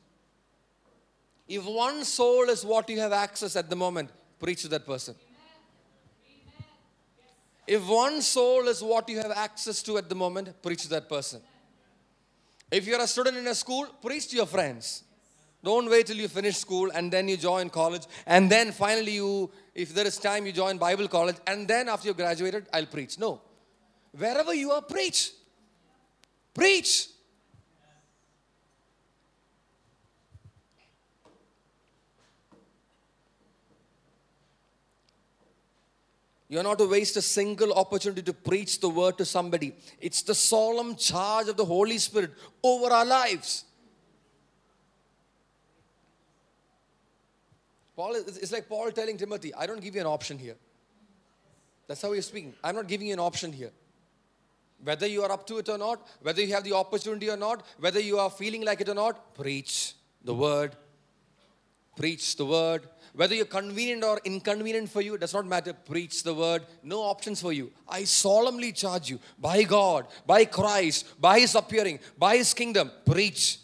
If 1.49 1.65
one 1.67 2.05
soul 2.05 2.49
is 2.49 2.65
what 2.65 2.89
you 2.89 3.01
have 3.01 3.13
access 3.13 3.57
at 3.57 3.69
the 3.69 3.77
moment, 3.77 4.11
preach 4.39 4.63
to 4.63 4.69
that 4.69 4.87
person. 4.87 5.15
If 7.67 7.87
one 7.87 8.23
soul 8.23 8.69
is 8.69 8.83
what 8.83 9.09
you 9.09 9.19
have 9.19 9.33
access 9.33 9.83
to 9.83 9.99
at 9.99 10.09
the 10.09 10.15
moment, 10.15 10.63
preach 10.63 10.83
to 10.83 10.89
that 10.91 11.09
person. 11.09 11.41
If 12.71 12.87
you're 12.87 13.01
a 13.01 13.07
student 13.07 13.37
in 13.37 13.47
a 13.47 13.55
school, 13.55 13.87
preach 14.03 14.29
to 14.29 14.37
your 14.37 14.47
friends. 14.47 15.03
Don't 15.65 15.89
wait 15.89 16.07
till 16.07 16.17
you 16.17 16.29
finish 16.29 16.59
school 16.59 16.91
and 16.95 17.11
then 17.11 17.27
you 17.27 17.39
join 17.39 17.71
college 17.71 18.03
and 18.27 18.53
then 18.53 18.71
finally 18.71 19.13
you, 19.13 19.51
if 19.75 19.95
there 19.95 20.07
is 20.07 20.19
time, 20.19 20.45
you 20.45 20.53
join 20.53 20.77
Bible 20.77 21.09
college 21.09 21.37
and 21.47 21.67
then 21.67 21.89
after 21.89 22.09
you 22.09 22.13
graduated, 22.15 22.67
I'll 22.71 22.85
preach. 22.85 23.19
No. 23.19 23.41
Wherever 24.13 24.53
you 24.53 24.73
are, 24.73 24.83
preach. 24.83 25.33
Preach. 26.53 27.09
You're 36.47 36.63
not 36.63 36.79
to 36.79 36.87
waste 36.87 37.17
a 37.17 37.23
single 37.23 37.73
opportunity 37.73 38.21
to 38.21 38.35
preach 38.35 38.81
the 38.81 38.91
word 38.91 39.17
to 39.17 39.25
somebody. 39.25 39.75
It's 39.99 40.21
the 40.21 40.35
solemn 40.35 40.95
charge 40.95 41.49
of 41.49 41.57
the 41.57 41.65
Holy 41.65 41.97
Spirit 41.97 42.33
over 42.63 42.93
our 42.93 43.07
lives. 43.07 43.65
Paul, 47.97 48.17
it's 48.17 48.53
like 48.53 48.69
Paul 48.69 48.91
telling 48.91 49.17
Timothy, 49.17 49.55
I 49.55 49.67
don't 49.67 49.81
give 49.81 49.95
you 49.95 50.01
an 50.01 50.07
option 50.07 50.39
here. 50.39 50.57
That's 51.87 52.03
how 52.03 52.13
he's 52.13 52.27
speaking. 52.27 52.55
I'm 52.63 52.75
not 52.75 52.89
giving 52.89 53.09
you 53.09 53.13
an 53.13 53.21
option 53.21 53.53
here. 53.53 53.71
Whether 54.83 55.07
you 55.07 55.23
are 55.23 55.31
up 55.31 55.47
to 55.47 55.59
it 55.59 55.69
or 55.69 55.79
not, 55.79 56.07
whether 56.21 56.43
you 56.43 56.53
have 56.55 56.65
the 56.65 56.73
opportunity 56.75 57.31
or 57.31 57.37
not, 57.37 57.65
whether 57.79 58.01
you 58.01 58.19
are 58.19 58.31
feeling 58.31 58.65
like 58.65 58.81
it 58.81 58.89
or 58.89 58.95
not, 58.95 59.35
preach 59.35 59.95
the 60.25 60.35
word. 60.35 60.75
Preach 61.97 62.37
the 62.37 62.45
word. 62.45 62.83
Whether 63.15 63.37
you're 63.37 63.45
convenient 63.45 64.03
or 64.03 64.21
inconvenient 64.25 64.91
for 64.91 65.01
you, 65.01 65.15
it 65.15 65.21
does 65.21 65.33
not 65.33 65.47
matter. 65.47 65.73
Preach 65.73 66.25
the 66.25 66.35
word. 66.35 66.63
No 66.83 67.01
options 67.01 67.41
for 67.41 67.53
you. 67.53 67.71
I 67.89 68.05
solemnly 68.05 68.73
charge 68.73 69.09
you 69.09 69.21
by 69.39 69.63
God, 69.63 70.09
by 70.27 70.45
Christ, 70.47 71.21
by 71.21 71.39
His 71.39 71.55
appearing, 71.55 72.01
by 72.19 72.37
His 72.39 72.53
kingdom. 72.53 72.91
Preach. 73.07 73.59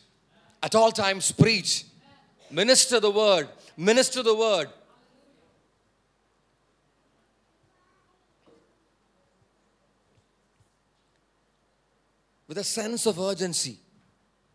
At 0.63 0.77
all 0.77 0.93
times, 0.93 1.33
preach. 1.33 1.85
Minister 2.51 3.01
the 3.01 3.11
word. 3.11 3.49
Minister 3.81 4.23
the 4.23 4.35
word. 4.35 4.69
With 12.47 12.59
a 12.59 12.65
sense 12.65 13.07
of 13.07 13.19
urgency. 13.19 13.79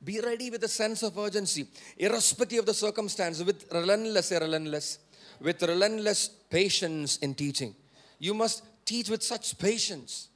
Be 0.04 0.20
ready 0.20 0.52
with 0.52 0.64
a 0.64 0.68
sense 0.68 1.02
of 1.02 1.18
urgency, 1.18 1.66
irrespective 1.98 2.60
of 2.60 2.66
the 2.68 2.74
circumstance, 2.76 3.42
with 3.42 3.66
relentless, 3.74 4.30
relentless, 4.30 5.00
with 5.42 5.60
relentless 5.64 6.28
patience 6.28 7.18
in 7.18 7.34
teaching. 7.34 7.74
You 8.20 8.36
must 8.36 8.62
teach 8.86 9.10
with 9.10 9.24
such 9.24 9.58
patience. 9.58 10.28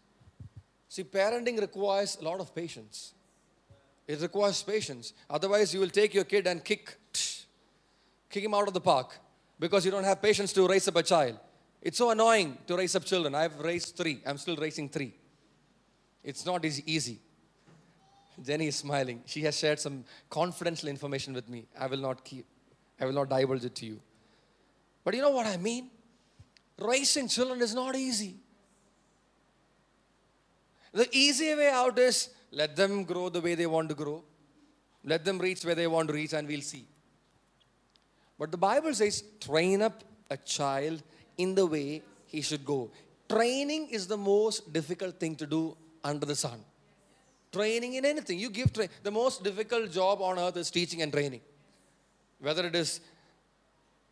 See, 0.87 1.03
parenting 1.03 1.61
requires 1.61 2.17
a 2.19 2.23
lot 2.23 2.39
of 2.39 2.55
patience. 2.55 3.13
It 4.07 4.19
requires 4.19 4.63
patience. 4.63 5.13
Otherwise, 5.29 5.75
you 5.75 5.79
will 5.79 5.91
take 5.91 6.15
your 6.15 6.23
kid 6.23 6.47
and 6.47 6.65
kick, 6.65 6.97
kick 8.29 8.43
him 8.43 8.53
out 8.53 8.67
of 8.67 8.73
the 8.73 8.81
park 8.81 9.17
because 9.59 9.85
you 9.85 9.91
don't 9.91 10.03
have 10.03 10.21
patience 10.21 10.53
to 10.53 10.67
raise 10.67 10.87
up 10.87 10.95
a 10.95 11.03
child. 11.03 11.37
It's 11.81 11.97
so 11.97 12.09
annoying 12.11 12.57
to 12.67 12.77
raise 12.77 12.95
up 12.95 13.05
children. 13.05 13.35
I've 13.35 13.57
raised 13.59 13.95
three. 13.95 14.21
I'm 14.25 14.37
still 14.37 14.55
raising 14.55 14.89
three. 14.89 15.13
It's 16.23 16.45
not 16.45 16.63
easy. 16.65 17.19
Jenny 18.41 18.67
is 18.67 18.75
smiling. 18.75 19.21
She 19.25 19.41
has 19.41 19.57
shared 19.57 19.79
some 19.79 20.03
confidential 20.29 20.89
information 20.89 21.33
with 21.33 21.49
me. 21.49 21.67
I 21.77 21.87
will 21.87 21.97
not 21.97 22.23
keep, 22.23 22.45
I 22.99 23.05
will 23.05 23.13
not 23.13 23.29
divulge 23.29 23.65
it 23.65 23.75
to 23.75 23.85
you. 23.85 23.99
But 25.03 25.13
you 25.13 25.21
know 25.21 25.31
what 25.31 25.45
I 25.45 25.57
mean? 25.57 25.89
Raising 26.77 27.27
children 27.27 27.61
is 27.61 27.73
not 27.73 27.95
easy. 27.95 28.35
The 30.93 31.07
easy 31.11 31.53
way 31.55 31.69
out 31.69 31.97
is 31.99 32.29
let 32.51 32.75
them 32.75 33.03
grow 33.03 33.29
the 33.29 33.41
way 33.41 33.55
they 33.55 33.67
want 33.67 33.89
to 33.89 33.95
grow. 33.95 34.23
Let 35.03 35.23
them 35.23 35.39
reach 35.39 35.63
where 35.63 35.75
they 35.75 35.87
want 35.87 36.07
to 36.09 36.13
reach, 36.13 36.33
and 36.33 36.47
we'll 36.47 36.61
see. 36.61 36.85
But 38.39 38.51
the 38.51 38.57
Bible 38.57 38.93
says, 38.93 39.23
train 39.39 39.81
up 39.81 40.03
a 40.31 40.37
child 40.37 41.03
in 41.37 41.53
the 41.53 41.65
way 41.65 42.01
he 42.25 42.41
should 42.41 42.65
go. 42.65 42.89
Training 43.27 43.89
is 43.89 44.07
the 44.07 44.17
most 44.17 44.71
difficult 44.73 45.19
thing 45.19 45.35
to 45.35 45.45
do 45.45 45.77
under 46.03 46.25
the 46.25 46.35
sun 46.35 46.63
training 47.51 47.95
in 47.95 48.05
anything. 48.05 48.39
You 48.39 48.49
give. 48.49 48.73
The 49.03 49.11
most 49.11 49.43
difficult 49.43 49.91
job 49.91 50.21
on 50.21 50.39
earth 50.39 50.57
is 50.57 50.71
teaching 50.71 51.01
and 51.01 51.11
training. 51.11 51.41
Whether 52.39 52.65
it 52.67 52.75
is 52.75 53.01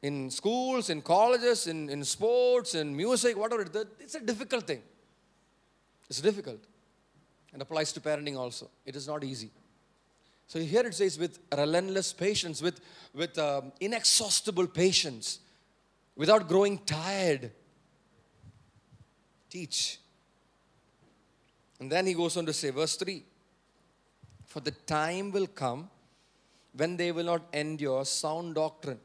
in 0.01 0.29
schools, 0.29 0.89
in 0.89 1.01
colleges, 1.01 1.67
in, 1.67 1.89
in 1.89 2.03
sports, 2.03 2.75
in 2.75 2.95
music, 2.95 3.37
whatever 3.37 3.63
it 3.63 3.75
is, 3.75 3.85
it's 3.99 4.15
a 4.15 4.19
difficult 4.19 4.67
thing. 4.67 4.81
It's 6.09 6.21
difficult. 6.21 6.59
and 7.53 7.61
applies 7.61 7.91
to 7.93 7.99
parenting 7.99 8.37
also. 8.37 8.69
It 8.85 8.95
is 8.95 9.07
not 9.07 9.23
easy. 9.23 9.49
So 10.47 10.59
here 10.59 10.85
it 10.85 10.95
says 10.95 11.19
with 11.19 11.39
relentless 11.55 12.13
patience, 12.13 12.61
with, 12.61 12.79
with 13.13 13.37
um, 13.37 13.73
inexhaustible 13.81 14.67
patience, 14.67 15.39
without 16.15 16.47
growing 16.47 16.79
tired. 16.79 17.51
Teach. 19.49 19.99
And 21.79 21.91
then 21.91 22.07
he 22.07 22.13
goes 22.13 22.37
on 22.37 22.45
to 22.45 22.53
say, 22.53 22.69
verse 22.69 22.95
3 22.95 23.23
For 24.45 24.61
the 24.61 24.71
time 24.71 25.31
will 25.31 25.47
come 25.47 25.89
when 26.75 26.95
they 26.95 27.11
will 27.11 27.25
not 27.25 27.43
endure 27.53 28.05
sound 28.05 28.55
doctrine. 28.55 28.99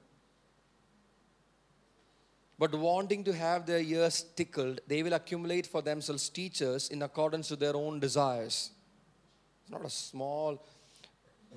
But 2.56 2.72
wanting 2.76 3.24
to 3.24 3.32
have 3.32 3.66
their 3.66 3.80
ears 3.80 4.24
tickled, 4.36 4.80
they 4.86 5.02
will 5.02 5.14
accumulate 5.14 5.66
for 5.66 5.82
themselves 5.82 6.28
teachers 6.28 6.90
in 6.90 7.02
accordance 7.02 7.48
to 7.48 7.56
their 7.56 7.74
own 7.74 7.98
desires. 7.98 8.70
It's 9.62 9.70
not 9.70 9.84
a 9.84 9.90
small 9.90 10.64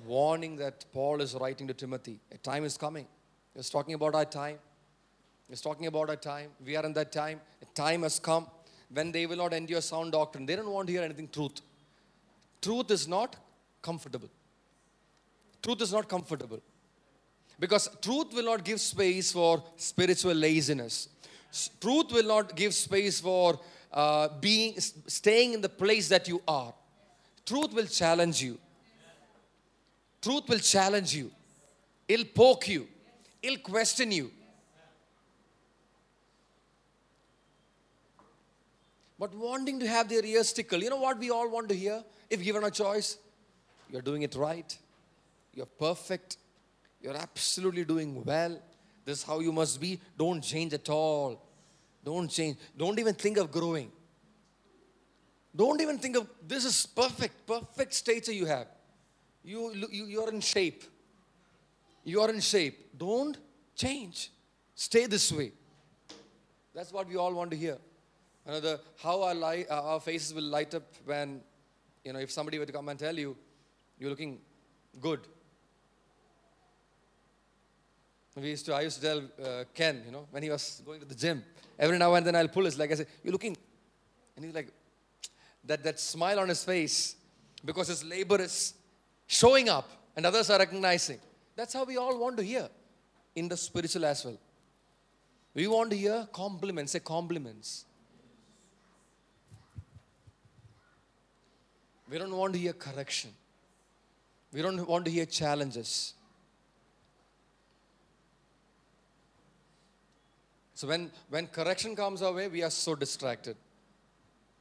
warning 0.04 0.56
that 0.56 0.84
Paul 0.92 1.20
is 1.20 1.34
writing 1.34 1.66
to 1.68 1.74
Timothy. 1.74 2.20
A 2.32 2.38
time 2.38 2.64
is 2.64 2.76
coming. 2.76 3.06
He's 3.54 3.70
talking 3.70 3.94
about 3.94 4.14
our 4.14 4.24
time. 4.24 4.58
He's 5.48 5.60
talking 5.60 5.86
about 5.86 6.10
our 6.10 6.16
time. 6.16 6.50
We 6.64 6.76
are 6.76 6.84
in 6.84 6.92
that 6.94 7.12
time. 7.12 7.40
A 7.62 7.66
time 7.66 8.02
has 8.02 8.18
come 8.18 8.46
when 8.92 9.12
they 9.12 9.26
will 9.26 9.36
not 9.36 9.52
endure 9.52 9.80
sound 9.80 10.12
doctrine. 10.12 10.46
They 10.46 10.56
don't 10.56 10.70
want 10.70 10.88
to 10.88 10.92
hear 10.92 11.02
anything 11.02 11.28
truth. 11.28 11.60
Truth 12.60 12.90
is 12.90 13.08
not 13.08 13.36
comfortable. 13.80 14.28
Truth 15.62 15.82
is 15.82 15.92
not 15.92 16.08
comfortable. 16.08 16.60
Because 17.58 17.88
truth 18.02 18.34
will 18.34 18.44
not 18.44 18.64
give 18.64 18.80
space 18.80 19.32
for 19.32 19.62
spiritual 19.76 20.34
laziness. 20.34 21.08
Truth 21.80 22.12
will 22.12 22.26
not 22.26 22.54
give 22.54 22.74
space 22.74 23.20
for 23.20 23.58
uh, 23.92 24.28
being 24.40 24.78
staying 24.78 25.54
in 25.54 25.60
the 25.60 25.68
place 25.68 26.08
that 26.08 26.28
you 26.28 26.42
are. 26.46 26.74
Truth 27.46 27.72
will 27.72 27.86
challenge 27.86 28.42
you. 28.42 28.58
Truth 30.26 30.48
will 30.48 30.58
challenge 30.58 31.14
you. 31.14 31.30
It'll 32.08 32.26
poke 32.26 32.66
you. 32.66 32.88
It'll 33.40 33.58
question 33.58 34.10
you. 34.10 34.32
But 39.20 39.32
wanting 39.36 39.78
to 39.78 39.86
have 39.86 40.08
their 40.08 40.24
ears 40.24 40.52
tickle, 40.52 40.82
you 40.82 40.90
know 40.90 40.96
what 40.96 41.20
we 41.20 41.30
all 41.30 41.48
want 41.48 41.68
to 41.68 41.76
hear? 41.76 42.02
If 42.28 42.42
given 42.42 42.64
a 42.64 42.72
choice, 42.72 43.18
you're 43.88 44.02
doing 44.02 44.22
it 44.22 44.34
right, 44.34 44.76
you're 45.54 45.72
perfect, 45.86 46.38
you're 47.00 47.16
absolutely 47.16 47.84
doing 47.84 48.24
well. 48.24 48.60
This 49.04 49.18
is 49.18 49.22
how 49.22 49.38
you 49.38 49.52
must 49.52 49.80
be. 49.80 50.00
Don't 50.18 50.40
change 50.40 50.74
at 50.74 50.88
all. 50.88 51.40
Don't 52.04 52.28
change. 52.28 52.56
Don't 52.76 52.98
even 52.98 53.14
think 53.14 53.36
of 53.38 53.52
growing. 53.52 53.92
Don't 55.54 55.80
even 55.80 56.00
think 56.00 56.16
of 56.16 56.28
this 56.44 56.64
is 56.64 56.84
perfect, 56.84 57.46
perfect 57.46 57.94
stature 57.94 58.32
you 58.32 58.46
have. 58.46 58.66
You, 59.46 59.72
you, 59.92 60.06
you're 60.06 60.28
in 60.28 60.40
shape. 60.40 60.82
You 62.02 62.20
are 62.20 62.30
in 62.30 62.40
shape. 62.40 62.98
Don't 62.98 63.38
change. 63.76 64.32
Stay 64.74 65.06
this 65.06 65.30
way. 65.30 65.52
That's 66.74 66.92
what 66.92 67.08
we 67.08 67.16
all 67.16 67.32
want 67.32 67.52
to 67.52 67.56
hear. 67.56 67.78
Another, 68.44 68.80
how 69.00 69.22
our, 69.22 69.34
li- 69.34 69.66
uh, 69.70 69.82
our 69.82 70.00
faces 70.00 70.34
will 70.34 70.42
light 70.42 70.74
up 70.74 70.82
when, 71.04 71.40
you 72.04 72.12
know, 72.12 72.18
if 72.18 72.32
somebody 72.32 72.58
were 72.58 72.66
to 72.66 72.72
come 72.72 72.88
and 72.88 72.98
tell 72.98 73.16
you, 73.16 73.36
you're 74.00 74.10
looking 74.10 74.40
good. 75.00 75.20
We 78.34 78.50
used 78.50 78.66
to, 78.66 78.74
I 78.74 78.82
used 78.82 79.00
to 79.00 79.06
tell 79.06 79.22
uh, 79.42 79.64
Ken, 79.72 80.02
you 80.04 80.12
know, 80.12 80.26
when 80.30 80.42
he 80.42 80.50
was 80.50 80.82
going 80.84 81.00
to 81.00 81.06
the 81.06 81.14
gym, 81.14 81.42
every 81.78 81.98
now 81.98 82.12
and 82.14 82.26
then 82.26 82.34
I'll 82.34 82.48
pull 82.48 82.64
his 82.64 82.76
leg. 82.76 82.92
I 82.92 82.96
say, 82.96 83.06
You're 83.22 83.32
looking. 83.32 83.56
And 84.34 84.44
he's 84.44 84.54
like, 84.54 84.72
that, 85.64 85.82
that 85.84 86.00
smile 86.00 86.40
on 86.40 86.48
his 86.48 86.62
face 86.64 87.14
because 87.64 87.88
his 87.88 88.04
labor 88.04 88.40
is 88.40 88.74
showing 89.26 89.68
up 89.68 89.88
and 90.16 90.24
others 90.24 90.50
are 90.50 90.58
recognizing. 90.58 91.18
That's 91.56 91.72
how 91.72 91.84
we 91.84 91.96
all 91.96 92.18
want 92.18 92.36
to 92.38 92.42
hear 92.42 92.68
in 93.34 93.48
the 93.48 93.56
spiritual 93.56 94.04
as 94.04 94.24
well. 94.24 94.38
We 95.54 95.66
want 95.66 95.90
to 95.90 95.96
hear 95.96 96.28
compliments, 96.32 96.92
say 96.92 97.00
compliments. 97.00 97.86
We 102.10 102.18
don't 102.18 102.36
want 102.36 102.52
to 102.52 102.58
hear 102.58 102.72
correction. 102.72 103.30
We 104.52 104.62
don't 104.62 104.86
want 104.86 105.04
to 105.06 105.10
hear 105.10 105.26
challenges. 105.26 106.14
So 110.74 110.86
when, 110.86 111.10
when 111.30 111.46
correction 111.46 111.96
comes 111.96 112.20
our 112.20 112.32
way, 112.32 112.48
we 112.48 112.62
are 112.62 112.70
so 112.70 112.94
distracted. 112.94 113.56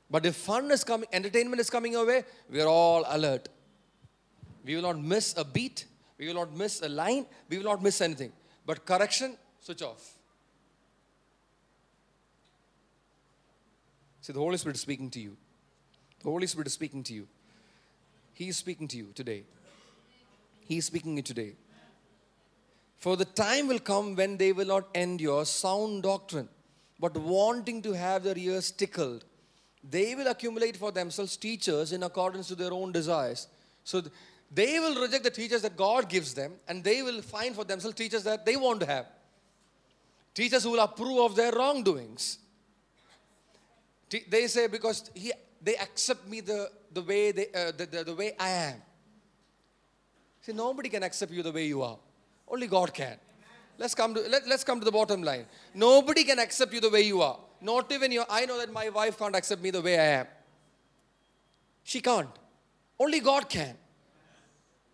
But 0.09 0.25
if 0.25 0.35
fun 0.35 0.71
is 0.71 0.83
coming, 0.83 1.09
entertainment 1.11 1.59
is 1.59 1.69
coming 1.69 1.95
our 1.97 2.05
way, 2.05 2.23
we 2.49 2.61
are 2.61 2.67
all 2.67 3.03
alert. 3.07 3.49
We 4.65 4.75
will 4.75 4.81
not 4.81 4.99
miss 4.99 5.37
a 5.37 5.45
beat, 5.45 5.85
we 6.17 6.27
will 6.27 6.33
not 6.33 6.55
miss 6.55 6.81
a 6.81 6.89
line, 6.89 7.25
we 7.49 7.57
will 7.57 7.65
not 7.65 7.83
miss 7.83 8.01
anything. 8.01 8.31
But 8.65 8.85
correction, 8.85 9.37
switch 9.61 9.83
off. 9.83 10.13
See, 14.21 14.33
the 14.33 14.39
Holy 14.39 14.57
Spirit 14.57 14.75
is 14.75 14.81
speaking 14.81 15.11
to 15.11 15.19
you. 15.19 15.37
The 16.23 16.29
Holy 16.31 16.47
Spirit 16.47 16.65
is 16.65 16.73
speaking 16.73 17.03
to 17.03 17.13
you. 17.13 17.27
He 18.33 18.47
is 18.47 18.57
speaking 18.57 18.87
to 18.87 18.97
you 18.97 19.11
today. 19.13 19.43
He 20.67 20.77
is 20.79 20.85
speaking 20.85 21.11
to 21.13 21.17
you 21.17 21.21
today. 21.21 21.53
For 22.97 23.15
the 23.15 23.25
time 23.25 23.67
will 23.67 23.77
come 23.77 24.15
when 24.15 24.37
they 24.37 24.51
will 24.51 24.65
not 24.65 24.87
endure 24.95 25.45
sound 25.45 26.01
doctrine, 26.01 26.49
but 26.99 27.15
wanting 27.15 27.83
to 27.83 27.91
have 27.91 28.23
their 28.23 28.35
ears 28.35 28.71
tickled, 28.71 29.25
they 29.87 30.15
will 30.15 30.25
accumulate 30.25 30.75
for 30.75 30.91
themselves 30.91 31.37
teachers 31.37 31.91
in 31.91 32.01
accordance 32.01 32.47
to 32.47 32.55
their 32.55 32.73
own 32.73 32.91
desires. 32.91 33.47
So 33.83 34.01
they 34.55 34.79
will 34.79 35.01
reject 35.01 35.25
the 35.25 35.29
teachers 35.29 35.61
that 35.63 35.75
God 35.75 36.07
gives 36.07 36.33
them, 36.33 36.53
and 36.69 36.81
they 36.81 37.03
will 37.03 37.21
find 37.21 37.53
for 37.53 37.65
themselves 37.65 37.97
teachers 37.97 38.23
that 38.23 38.45
they 38.45 38.55
want 38.55 38.79
to 38.79 38.85
have. 38.85 39.05
Teachers 40.33 40.63
who 40.63 40.71
will 40.71 40.79
approve 40.79 41.19
of 41.19 41.35
their 41.35 41.51
wrongdoings. 41.51 42.39
They 44.29 44.47
say 44.47 44.67
because 44.67 45.11
he, 45.13 45.33
they 45.61 45.75
accept 45.75 46.29
me 46.29 46.39
the, 46.39 46.69
the 46.93 47.01
way 47.01 47.33
they, 47.33 47.47
uh, 47.53 47.71
the, 47.77 47.85
the, 47.85 48.03
the 48.05 48.15
way 48.15 48.31
I 48.39 48.49
am. 48.49 48.81
See, 50.41 50.53
nobody 50.53 50.87
can 50.87 51.03
accept 51.03 51.33
you 51.33 51.43
the 51.43 51.51
way 51.51 51.65
you 51.65 51.81
are. 51.81 51.97
Only 52.47 52.67
God 52.67 52.93
can. 52.93 53.17
Let's 53.77 53.93
come 53.93 54.13
to 54.13 54.21
let, 54.21 54.47
let's 54.47 54.63
come 54.63 54.79
to 54.79 54.85
the 54.85 54.91
bottom 54.91 55.21
line. 55.21 55.47
Nobody 55.73 56.23
can 56.23 56.39
accept 56.39 56.73
you 56.73 56.79
the 56.79 56.89
way 56.89 57.01
you 57.01 57.21
are. 57.21 57.39
Not 57.59 57.91
even 57.91 58.09
you. 58.09 58.23
I 58.29 58.45
know 58.45 58.57
that 58.59 58.71
my 58.71 58.87
wife 58.87 59.19
can't 59.19 59.35
accept 59.35 59.61
me 59.61 59.71
the 59.71 59.81
way 59.81 59.99
I 59.99 60.05
am. 60.19 60.27
She 61.83 61.99
can't. 61.99 62.29
Only 62.97 63.19
God 63.19 63.49
can. 63.49 63.75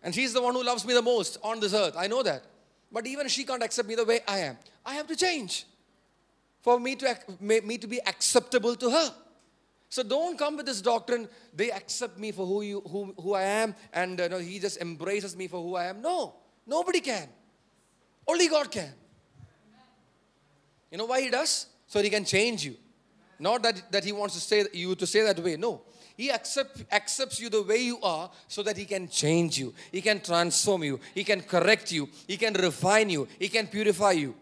And 0.02 0.14
she's 0.14 0.32
the 0.32 0.42
one 0.42 0.54
who 0.54 0.64
loves 0.64 0.84
me 0.84 0.94
the 0.94 1.02
most 1.02 1.38
on 1.42 1.60
this 1.60 1.74
earth. 1.74 1.94
I 1.96 2.06
know 2.06 2.22
that. 2.22 2.44
But 2.90 3.06
even 3.06 3.28
she 3.28 3.44
can't 3.44 3.62
accept 3.62 3.88
me 3.88 3.94
the 3.94 4.04
way 4.04 4.20
I 4.26 4.40
am. 4.40 4.58
I 4.84 4.94
have 4.94 5.06
to 5.06 5.16
change 5.16 5.64
for 6.60 6.78
me 6.78 6.96
to 6.96 7.16
me 7.40 7.78
to 7.78 7.86
be 7.86 8.00
acceptable 8.06 8.76
to 8.76 8.90
her. 8.90 9.14
So 9.88 10.02
don't 10.02 10.38
come 10.38 10.56
with 10.56 10.66
this 10.66 10.80
doctrine. 10.80 11.28
They 11.54 11.70
accept 11.70 12.18
me 12.18 12.32
for 12.32 12.46
who 12.46 12.62
you 12.62 12.80
who, 12.80 13.14
who 13.20 13.34
I 13.34 13.42
am, 13.42 13.74
and 13.92 14.20
uh, 14.20 14.28
no, 14.28 14.38
he 14.38 14.58
just 14.58 14.80
embraces 14.80 15.36
me 15.36 15.48
for 15.48 15.62
who 15.62 15.76
I 15.76 15.86
am. 15.86 16.00
No, 16.00 16.34
nobody 16.66 17.00
can. 17.00 17.28
Only 18.26 18.48
God 18.48 18.70
can. 18.70 18.92
You 20.90 20.98
know 20.98 21.06
why 21.06 21.20
he 21.22 21.30
does? 21.30 21.66
So 21.86 22.02
he 22.02 22.10
can 22.10 22.24
change 22.24 22.64
you. 22.64 22.76
Not 23.38 23.62
that, 23.64 23.90
that 23.90 24.04
he 24.04 24.12
wants 24.12 24.34
to 24.34 24.40
say 24.40 24.64
you 24.72 24.94
to 24.94 25.06
say 25.06 25.22
that 25.22 25.38
way. 25.40 25.56
No. 25.56 25.82
He 26.22 26.30
accept, 26.30 26.84
accepts 26.92 27.40
you 27.40 27.48
the 27.50 27.62
way 27.62 27.78
you 27.78 27.98
are 28.00 28.30
so 28.46 28.62
that 28.62 28.76
he 28.76 28.84
can 28.84 29.08
change 29.08 29.58
you. 29.58 29.74
He 29.90 30.00
can 30.00 30.20
transform 30.20 30.84
you. 30.84 31.00
He 31.16 31.24
can 31.24 31.40
correct 31.40 31.90
you. 31.90 32.08
He 32.28 32.36
can 32.36 32.54
refine 32.54 33.10
you. 33.10 33.26
He 33.40 33.48
can 33.48 33.66
purify 33.66 34.12
you. 34.12 34.32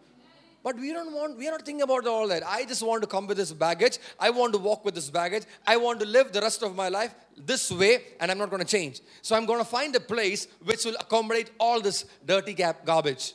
But 0.63 0.77
we 0.77 0.93
don't 0.93 1.11
want, 1.15 1.39
we 1.39 1.49
are 1.49 1.53
not 1.53 1.65
thinking 1.65 1.81
about 1.81 2.07
all 2.07 2.29
that. 2.29 2.43
I 2.47 2.67
just 2.67 2.83
want 2.83 3.01
to 3.01 3.09
come 3.09 3.27
with 3.27 3.39
this 3.39 3.51
baggage. 3.51 3.97
I 4.19 4.29
want 4.29 4.53
to 4.53 4.59
walk 4.59 4.85
with 4.85 4.95
this 4.95 5.09
baggage. 5.09 5.45
I 5.67 5.79
want 5.79 6.01
to 6.01 6.07
live 6.07 6.33
the 6.33 6.43
rest 6.43 6.63
of 6.63 6.77
my 6.77 6.91
life 6.91 7.15
this 7.35 7.71
way, 7.71 8.03
and 8.21 8.31
I'm 8.31 8.37
not 8.37 8.51
going 8.51 8.61
to 8.61 8.69
change. 8.69 9.01
So 9.23 9.35
I'm 9.35 9.47
going 9.47 9.61
to 9.61 9.65
find 9.65 9.97
a 9.97 10.01
place 10.01 10.49
which 10.63 10.85
will 10.85 10.97
accommodate 11.01 11.51
all 11.59 11.81
this 11.81 12.05
dirty 12.27 12.53
gap, 12.53 12.85
garbage. 12.85 13.33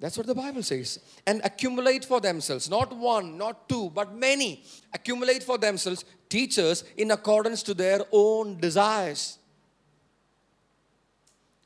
That's 0.00 0.16
what 0.16 0.26
the 0.26 0.34
Bible 0.34 0.62
says. 0.62 1.00
And 1.26 1.40
accumulate 1.42 2.04
for 2.04 2.20
themselves, 2.20 2.70
not 2.70 2.94
one, 2.96 3.36
not 3.36 3.68
two, 3.68 3.90
but 3.90 4.14
many. 4.14 4.62
Accumulate 4.92 5.42
for 5.42 5.58
themselves 5.58 6.04
teachers 6.28 6.84
in 6.96 7.10
accordance 7.10 7.62
to 7.64 7.74
their 7.74 8.00
own 8.12 8.58
desires. 8.58 9.38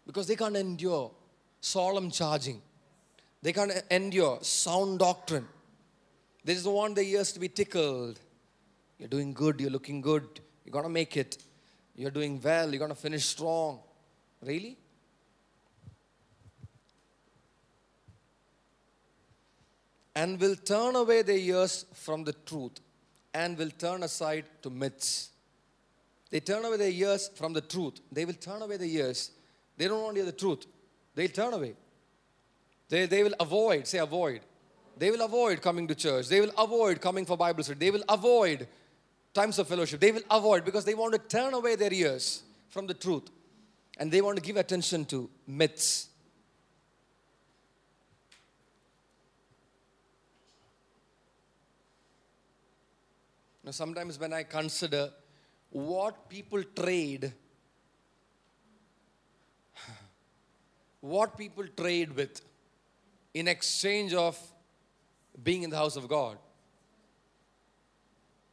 Because 0.07 0.27
they 0.27 0.37
can't 0.37 0.57
endure 0.57 1.11
solemn 1.61 2.11
charging, 2.11 2.61
they 3.43 3.53
can't 3.53 3.73
endure 3.91 4.39
sound 4.41 4.99
doctrine. 4.99 5.47
They 6.45 6.55
just 6.55 6.67
want 6.67 6.97
their 6.97 7.05
ears 7.05 7.33
to 7.33 7.41
be 7.41 7.49
tickled. 7.49 8.19
You're 8.99 9.09
doing 9.09 9.33
good, 9.33 9.61
you're 9.61 9.71
looking 9.71 10.01
good, 10.01 10.41
you're 10.65 10.73
gonna 10.73 10.89
make 10.89 11.17
it, 11.17 11.39
you're 11.95 12.11
doing 12.11 12.41
well, 12.43 12.71
you're 12.71 12.81
gonna 12.81 12.95
finish 12.95 13.27
strong. 13.27 13.81
Really? 14.41 14.77
And 20.15 20.41
will 20.41 20.57
turn 20.57 20.97
away 20.97 21.23
their 21.23 21.37
ears 21.37 21.87
from 21.95 22.25
the 22.25 22.33
truth 22.33 22.81
and 23.35 23.57
will 23.57 23.71
turn 23.71 24.03
aside 24.03 24.45
to 24.63 24.71
myths. 24.71 25.31
they 26.31 26.41
turn 26.41 26.65
away 26.65 26.77
their 26.77 26.91
ears 26.91 27.31
from 27.35 27.53
the 27.53 27.61
truth. 27.61 28.01
They 28.11 28.25
will 28.25 28.35
turn 28.35 28.63
away 28.63 28.77
their 28.79 28.89
ears. 28.89 29.31
They 29.77 29.89
don't 29.89 30.03
want 30.03 30.15
to 30.15 30.23
hear 30.23 30.31
the 30.31 30.37
truth. 30.37 30.65
They'll 31.15 31.29
turn 31.29 31.53
away. 31.53 31.75
They, 32.89 33.07
they 33.07 33.23
will 33.23 33.35
avoid, 33.39 33.87
say 33.87 33.99
avoid. 33.99 34.41
They 34.97 35.11
will 35.11 35.23
avoid 35.23 35.61
coming 35.63 35.87
to 35.89 35.95
church. 35.95 36.29
They 36.29 36.41
will 36.41 36.53
avoid 36.59 37.01
coming 37.01 37.27
for 37.27 37.37
Bible 37.37 37.63
study. 37.63 37.79
They 37.79 37.91
will 37.91 38.05
avoid 38.09 38.67
times 39.35 39.59
of 39.59 39.69
fellowship. 39.69 40.01
They 40.01 40.13
will 40.13 40.23
avoid 40.31 40.65
because 40.65 40.85
they 40.85 40.95
want 40.95 41.13
to 41.15 41.19
turn 41.19 41.55
away 41.55 41.77
their 41.77 41.93
ears 41.93 42.43
from 42.69 42.87
the 42.87 42.95
truth. 42.95 43.25
And 43.99 44.11
they 44.11 44.21
want 44.21 44.37
to 44.37 44.43
give 44.43 44.57
attention 44.57 45.05
to 45.07 45.29
myths. 45.47 46.09
Now, 53.65 53.71
sometimes 53.71 54.19
when 54.19 54.33
I 54.33 54.43
consider 54.43 55.11
what 55.71 56.29
people 56.29 56.63
trade, 56.63 57.33
what 61.01 61.37
people 61.37 61.65
trade 61.77 62.15
with 62.15 62.41
in 63.35 63.49
exchange 63.49 64.15
of 64.15 64.39
being 65.43 65.63
in 65.63 65.71
the 65.71 65.77
house 65.77 65.97
of 65.97 66.09
God. 66.09 66.39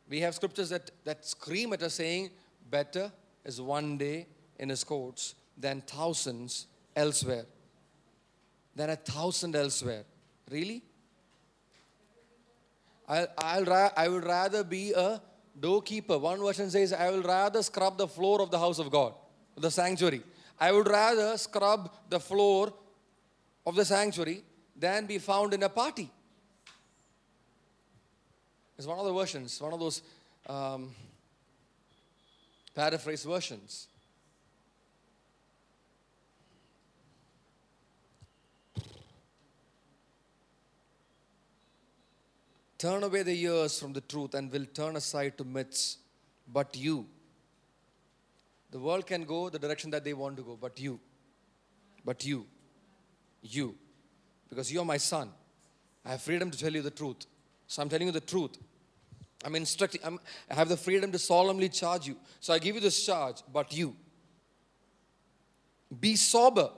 We 0.08 0.22
have 0.22 0.34
scriptures 0.34 0.70
that, 0.70 0.90
that 1.04 1.26
scream 1.26 1.74
at 1.74 1.84
us 1.84 1.96
saying, 1.96 2.30
Better 2.70 3.12
is 3.44 3.62
one 3.62 3.98
day 3.98 4.28
in 4.58 4.70
his 4.70 4.84
courts 4.84 5.36
than 5.58 5.82
thousands 5.82 6.68
elsewhere. 6.96 7.46
Than 8.76 8.92
a 8.92 8.96
thousand 8.96 9.56
elsewhere. 9.56 10.04
Really? 10.50 10.84
I'll, 13.10 13.28
I'll 13.38 13.92
I 13.98 14.08
would 14.08 14.24
rather 14.24 14.64
be 14.64 14.94
a 14.94 15.20
doorkeeper. 15.60 16.18
One 16.18 16.40
version 16.40 16.70
says, 16.70 16.94
I 16.94 17.10
will 17.10 17.24
rather 17.24 17.62
scrub 17.64 17.98
the 17.98 18.08
floor 18.08 18.42
of 18.42 18.52
the 18.52 18.60
house 18.60 18.80
of 18.80 18.90
God, 18.92 19.14
the 19.58 19.72
sanctuary. 19.72 20.22
I 20.60 20.72
would 20.72 20.88
rather 20.88 21.36
scrub 21.38 21.92
the 22.08 22.20
floor 22.20 22.72
of 23.66 23.76
the 23.76 23.84
sanctuary 23.84 24.44
than 24.76 25.08
be 25.08 25.18
found 25.18 25.54
in 25.54 25.64
a 25.64 25.70
party. 25.70 26.10
It's 28.78 28.88
one 28.88 28.98
of 28.98 29.06
the 29.06 29.14
versions, 29.14 29.60
one 29.62 29.74
of 29.74 29.80
those 29.80 30.02
um, 30.48 30.96
paraphrase 32.74 33.26
versions. 33.26 33.89
Turn 42.80 43.04
away 43.04 43.24
the 43.24 43.34
ears 43.34 43.78
from 43.78 43.92
the 43.92 44.00
truth 44.00 44.34
and 44.34 44.50
will 44.52 44.66
turn 44.74 44.96
aside 44.96 45.38
to 45.38 45.44
myths. 45.44 45.98
But 46.52 46.76
you, 46.78 47.06
the 48.72 48.80
world 48.80 49.06
can 49.06 49.26
go 49.26 49.50
the 49.50 49.60
direction 49.60 49.92
that 49.92 50.04
they 50.04 50.14
want 50.14 50.38
to 50.38 50.44
go, 50.44 50.58
but 50.60 50.80
you, 50.80 51.00
but 52.06 52.26
you, 52.26 52.48
you, 53.42 53.76
because 54.50 54.72
you 54.72 54.80
are 54.80 54.86
my 54.86 54.98
son. 54.98 55.30
I 56.06 56.12
have 56.12 56.22
freedom 56.22 56.50
to 56.50 56.58
tell 56.58 56.74
you 56.74 56.82
the 56.82 56.90
truth. 56.90 57.26
So 57.68 57.82
I'm 57.82 57.90
telling 57.90 58.08
you 58.08 58.14
the 58.14 58.22
truth. 58.22 58.58
I'm 59.44 59.56
instructing, 59.56 60.02
I'm, 60.04 60.18
I 60.50 60.56
have 60.56 60.70
the 60.70 60.78
freedom 60.78 61.12
to 61.12 61.20
solemnly 61.20 61.70
charge 61.70 62.08
you. 62.08 62.16
So 62.40 62.54
I 62.54 62.60
give 62.60 62.76
you 62.76 62.82
this 62.82 63.06
charge, 63.06 63.44
but 63.52 63.76
you. 63.76 63.96
Be 66.00 66.16
sober 66.16 66.72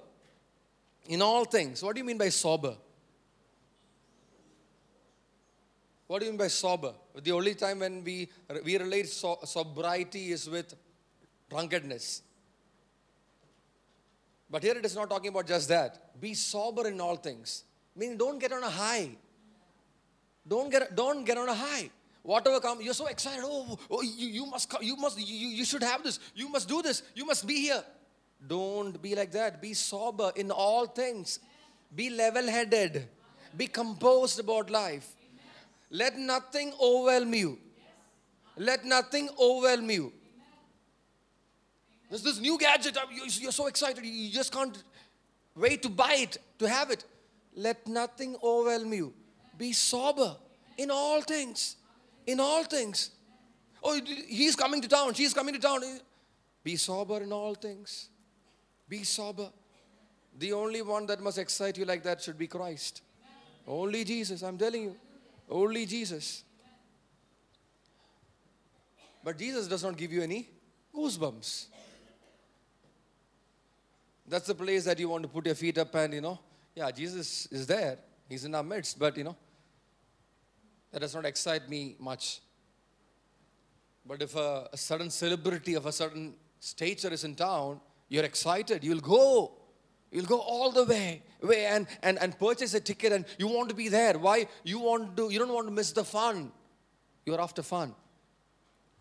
in 1.07 1.21
all 1.21 1.45
things. 1.45 1.83
What 1.83 1.95
do 1.95 1.99
you 1.99 2.05
mean 2.05 2.17
by 2.17 2.29
sober? 2.29 2.75
What 6.11 6.19
do 6.19 6.25
you 6.25 6.33
mean 6.33 6.39
by 6.39 6.49
sober? 6.49 6.93
The 7.23 7.31
only 7.31 7.55
time 7.55 7.79
when 7.79 8.03
we, 8.03 8.27
we 8.65 8.77
relate 8.77 9.07
so, 9.07 9.39
sobriety 9.45 10.33
is 10.33 10.49
with 10.49 10.75
drunkenness. 11.49 12.21
But 14.49 14.61
here 14.61 14.77
it 14.77 14.85
is 14.85 14.93
not 14.93 15.09
talking 15.09 15.29
about 15.29 15.47
just 15.47 15.69
that. 15.69 16.19
Be 16.19 16.33
sober 16.33 16.89
in 16.89 16.99
all 16.99 17.15
things. 17.15 17.63
Meaning 17.95 18.17
don't 18.17 18.39
get 18.39 18.51
on 18.51 18.61
a 18.61 18.69
high. 18.69 19.11
Don't 20.45 20.69
get, 20.69 20.93
don't 20.93 21.23
get 21.23 21.37
on 21.37 21.47
a 21.47 21.53
high. 21.53 21.89
Whatever 22.23 22.59
comes, 22.59 22.83
you're 22.83 22.93
so 22.93 23.07
excited. 23.07 23.45
Oh, 23.45 23.79
oh 23.89 24.01
you, 24.01 24.27
you 24.27 24.45
must 24.47 24.69
come, 24.69 24.83
you 24.83 24.97
must, 24.97 25.17
you, 25.17 25.47
you 25.47 25.63
should 25.63 25.81
have 25.81 26.03
this. 26.03 26.19
You 26.35 26.49
must 26.49 26.67
do 26.67 26.81
this. 26.81 27.03
You 27.15 27.23
must 27.25 27.47
be 27.47 27.61
here. 27.61 27.85
Don't 28.45 29.01
be 29.01 29.15
like 29.15 29.31
that. 29.31 29.61
Be 29.61 29.73
sober 29.73 30.33
in 30.35 30.51
all 30.51 30.87
things. 30.87 31.39
Be 31.95 32.09
level 32.09 32.49
headed. 32.49 33.07
Be 33.55 33.67
composed 33.67 34.41
about 34.41 34.69
life. 34.69 35.15
Let 35.91 36.17
nothing 36.17 36.73
overwhelm 36.81 37.33
you. 37.33 37.59
Let 38.57 38.85
nothing 38.85 39.29
overwhelm 39.39 39.91
you. 39.91 40.13
There's 42.09 42.23
this 42.23 42.39
new 42.39 42.57
gadget. 42.57 42.97
You're 43.39 43.51
so 43.51 43.67
excited. 43.67 44.03
You 44.03 44.31
just 44.31 44.51
can't 44.53 44.83
wait 45.55 45.81
to 45.83 45.89
buy 45.89 46.15
it, 46.15 46.37
to 46.59 46.67
have 46.67 46.91
it. 46.91 47.03
Let 47.55 47.87
nothing 47.87 48.37
overwhelm 48.41 48.93
you. 48.93 49.13
Be 49.57 49.73
sober 49.73 50.35
in 50.77 50.89
all 50.89 51.21
things. 51.21 51.75
In 52.25 52.39
all 52.39 52.63
things. 52.63 53.11
Oh, 53.83 53.99
he's 54.27 54.55
coming 54.55 54.81
to 54.81 54.87
town. 54.87 55.13
She's 55.13 55.33
coming 55.33 55.53
to 55.53 55.59
town. 55.59 55.81
Be 56.63 56.75
sober 56.75 57.21
in 57.21 57.33
all 57.33 57.55
things. 57.55 58.09
Be 58.87 59.03
sober. 59.03 59.49
The 60.37 60.53
only 60.53 60.81
one 60.81 61.05
that 61.07 61.19
must 61.21 61.37
excite 61.37 61.77
you 61.77 61.85
like 61.85 62.03
that 62.03 62.21
should 62.21 62.37
be 62.37 62.47
Christ. 62.47 63.01
Only 63.67 64.03
Jesus, 64.03 64.41
I'm 64.41 64.57
telling 64.57 64.83
you. 64.83 64.95
Only 65.51 65.85
Jesus. 65.85 66.43
But 69.23 69.37
Jesus 69.37 69.67
does 69.67 69.83
not 69.83 69.97
give 69.97 70.11
you 70.11 70.23
any 70.23 70.49
goosebumps. 70.95 71.65
That's 74.27 74.47
the 74.47 74.55
place 74.55 74.85
that 74.85 74.97
you 74.97 75.09
want 75.09 75.23
to 75.23 75.29
put 75.29 75.45
your 75.45 75.55
feet 75.55 75.77
up 75.77 75.93
and, 75.95 76.13
you 76.13 76.21
know, 76.21 76.39
yeah, 76.73 76.89
Jesus 76.89 77.47
is 77.51 77.67
there. 77.67 77.97
He's 78.29 78.45
in 78.45 78.55
our 78.55 78.63
midst, 78.63 78.97
but, 78.97 79.17
you 79.17 79.25
know, 79.25 79.35
that 80.91 81.01
does 81.01 81.13
not 81.13 81.25
excite 81.25 81.69
me 81.69 81.97
much. 81.99 82.39
But 84.05 84.21
if 84.21 84.35
a, 84.35 84.69
a 84.71 84.77
sudden 84.77 85.09
celebrity 85.09 85.73
of 85.73 85.85
a 85.85 85.91
certain 85.91 86.33
stature 86.59 87.09
is 87.09 87.25
in 87.25 87.35
town, 87.35 87.81
you're 88.07 88.23
excited. 88.23 88.83
You'll 88.83 89.01
go. 89.01 89.51
You'll 90.11 90.25
go 90.25 90.39
all 90.39 90.71
the 90.71 90.83
way, 90.83 91.23
way 91.41 91.65
and, 91.65 91.87
and, 92.03 92.19
and 92.19 92.37
purchase 92.37 92.73
a 92.73 92.81
ticket 92.81 93.13
and 93.13 93.25
you 93.37 93.47
want 93.47 93.69
to 93.69 93.75
be 93.75 93.87
there. 93.87 94.19
Why? 94.19 94.47
You 94.63 94.79
want 94.79 95.15
to, 95.15 95.29
you 95.31 95.39
don't 95.39 95.53
want 95.53 95.67
to 95.67 95.73
miss 95.73 95.93
the 95.93 96.03
fun. 96.03 96.51
You're 97.25 97.39
after 97.39 97.63
fun. 97.63 97.95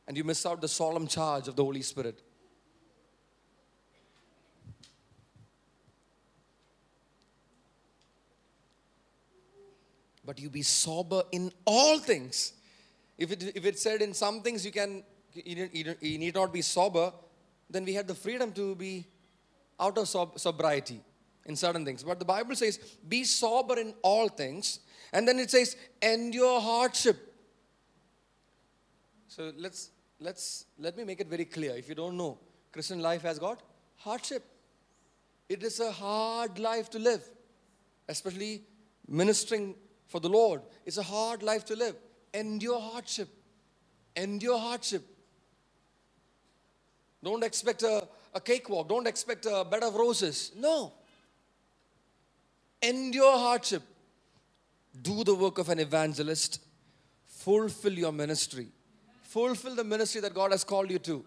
And 0.07 0.17
you 0.17 0.23
miss 0.23 0.47
out 0.47 0.61
the 0.61 0.69
solemn 0.69 1.09
charge 1.09 1.49
of 1.49 1.57
the 1.57 1.65
Holy 1.65 1.83
Spirit. 1.83 2.23
But 10.25 10.39
you 10.39 10.49
be 10.49 10.63
sober 10.63 11.25
in 11.33 11.51
all 11.65 11.99
things. 11.99 12.53
If 13.19 13.33
it, 13.33 13.53
if 13.57 13.67
it 13.67 13.79
said 13.81 14.01
in 14.01 14.15
some 14.15 14.43
things 14.43 14.65
you 14.65 14.71
can 14.71 15.03
you, 15.35 15.69
you 16.01 16.19
need 16.19 16.35
not 16.35 16.53
be 16.53 16.63
sober, 16.63 17.13
then 17.69 17.85
we 17.85 17.95
had 17.95 18.07
the 18.07 18.15
freedom 18.15 18.53
to 18.53 18.75
be 18.75 19.07
out 19.81 19.99
of 19.99 20.09
sob- 20.09 20.39
sobriety 20.39 21.01
in 21.47 21.57
certain 21.57 21.85
things. 21.85 22.05
But 22.05 22.19
the 22.19 22.25
Bible 22.25 22.55
says, 22.55 22.79
be 23.09 23.25
sober 23.25 23.79
in 23.79 23.95
all 24.03 24.29
things. 24.29 24.81
And 25.13 25.27
then 25.27 25.39
it 25.39 25.51
says, 25.51 25.77
endure 26.03 26.61
hardship. 26.61 27.17
So 29.27 29.53
let's 29.57 29.91
let's 30.21 30.67
let 30.79 30.97
me 30.97 31.05
make 31.05 31.21
it 31.21 31.29
very 31.29 31.45
clear. 31.45 31.77
If 31.77 31.89
you 31.89 31.95
don't 31.95 32.17
know, 32.17 32.39
Christian 32.73 33.01
life 33.01 33.23
has 33.23 33.39
got 33.39 33.63
hardship. 33.97 34.45
It 35.49 35.63
is 35.63 35.81
a 35.81 35.91
hard 35.91 36.59
life 36.59 36.91
to 36.91 36.99
live, 36.99 37.25
especially 38.09 38.63
ministering 39.09 39.75
for 40.07 40.21
the 40.21 40.29
Lord. 40.29 40.63
It's 40.85 40.99
a 40.99 41.03
hard 41.03 41.43
life 41.43 41.65
to 41.67 41.77
live. 41.77 41.97
Endure 42.35 42.81
hardship. 42.81 43.29
Endure 44.15 44.59
hardship. 44.59 45.03
Don't 47.23 47.45
expect 47.45 47.83
a, 47.83 48.07
a 48.35 48.41
cakewalk. 48.41 48.89
Don't 48.89 49.07
expect 49.07 49.47
a 49.47 49.65
bed 49.65 49.83
of 49.83 49.95
roses. 49.95 50.53
No. 50.57 50.93
Endure 52.83 53.39
hardship. 53.39 53.83
Do 55.03 55.25
the 55.25 55.35
work 55.35 55.59
of 55.59 55.69
an 55.69 55.79
evangelist. 55.79 56.61
Fulfill 57.27 57.93
your 57.93 58.13
ministry. 58.13 58.69
Fulfill 59.23 59.75
the 59.75 59.85
ministry 59.85 60.21
that 60.21 60.35
God 60.35 60.51
has 60.51 60.65
called 60.65 60.91
you 60.91 60.99
to. 61.01 61.25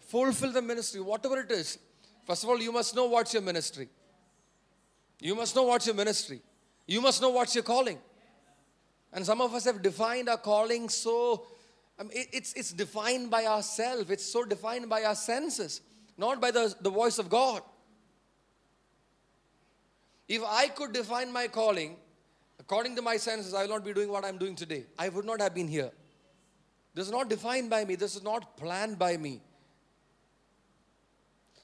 Fulfill 0.00 0.52
the 0.52 0.62
ministry, 0.62 1.00
whatever 1.00 1.40
it 1.40 1.50
is. 1.50 1.78
First 2.26 2.44
of 2.44 2.50
all, 2.50 2.60
you 2.60 2.72
must 2.72 2.94
know 2.96 3.06
what's 3.06 3.32
your 3.32 3.42
ministry. 3.42 3.88
You 5.20 5.34
must 5.34 5.54
know 5.54 5.64
what's 5.64 5.86
your 5.86 5.94
ministry. 5.94 6.40
You 6.86 7.00
must 7.00 7.20
know 7.20 7.30
what's 7.30 7.54
your 7.54 7.64
calling. 7.64 7.98
And 9.12 9.24
some 9.24 9.40
of 9.40 9.54
us 9.54 9.64
have 9.64 9.82
defined 9.82 10.28
our 10.28 10.36
calling 10.36 10.88
so, 10.88 11.46
I 11.98 12.02
mean, 12.02 12.12
it's, 12.14 12.52
it's 12.54 12.72
defined 12.72 13.30
by 13.30 13.46
ourselves, 13.46 14.10
it's 14.10 14.24
so 14.24 14.44
defined 14.44 14.88
by 14.88 15.04
our 15.04 15.14
senses 15.14 15.80
not 16.18 16.40
by 16.40 16.50
the, 16.50 16.74
the 16.80 16.90
voice 16.90 17.18
of 17.18 17.30
God. 17.30 17.62
If 20.28 20.42
I 20.44 20.68
could 20.68 20.92
define 20.92 21.32
my 21.32 21.46
calling 21.46 21.96
according 22.58 22.96
to 22.96 23.02
my 23.02 23.16
senses, 23.16 23.54
I 23.54 23.62
will 23.62 23.70
not 23.70 23.84
be 23.84 23.94
doing 23.94 24.10
what 24.10 24.24
I'm 24.24 24.36
doing 24.36 24.54
today. 24.54 24.84
I 24.98 25.08
would 25.08 25.24
not 25.24 25.40
have 25.40 25.54
been 25.54 25.68
here. 25.68 25.90
This 26.94 27.06
is 27.06 27.12
not 27.12 27.30
defined 27.30 27.70
by 27.70 27.84
me, 27.84 27.94
this 27.94 28.16
is 28.16 28.22
not 28.22 28.56
planned 28.56 28.98
by 28.98 29.16
me. 29.16 29.40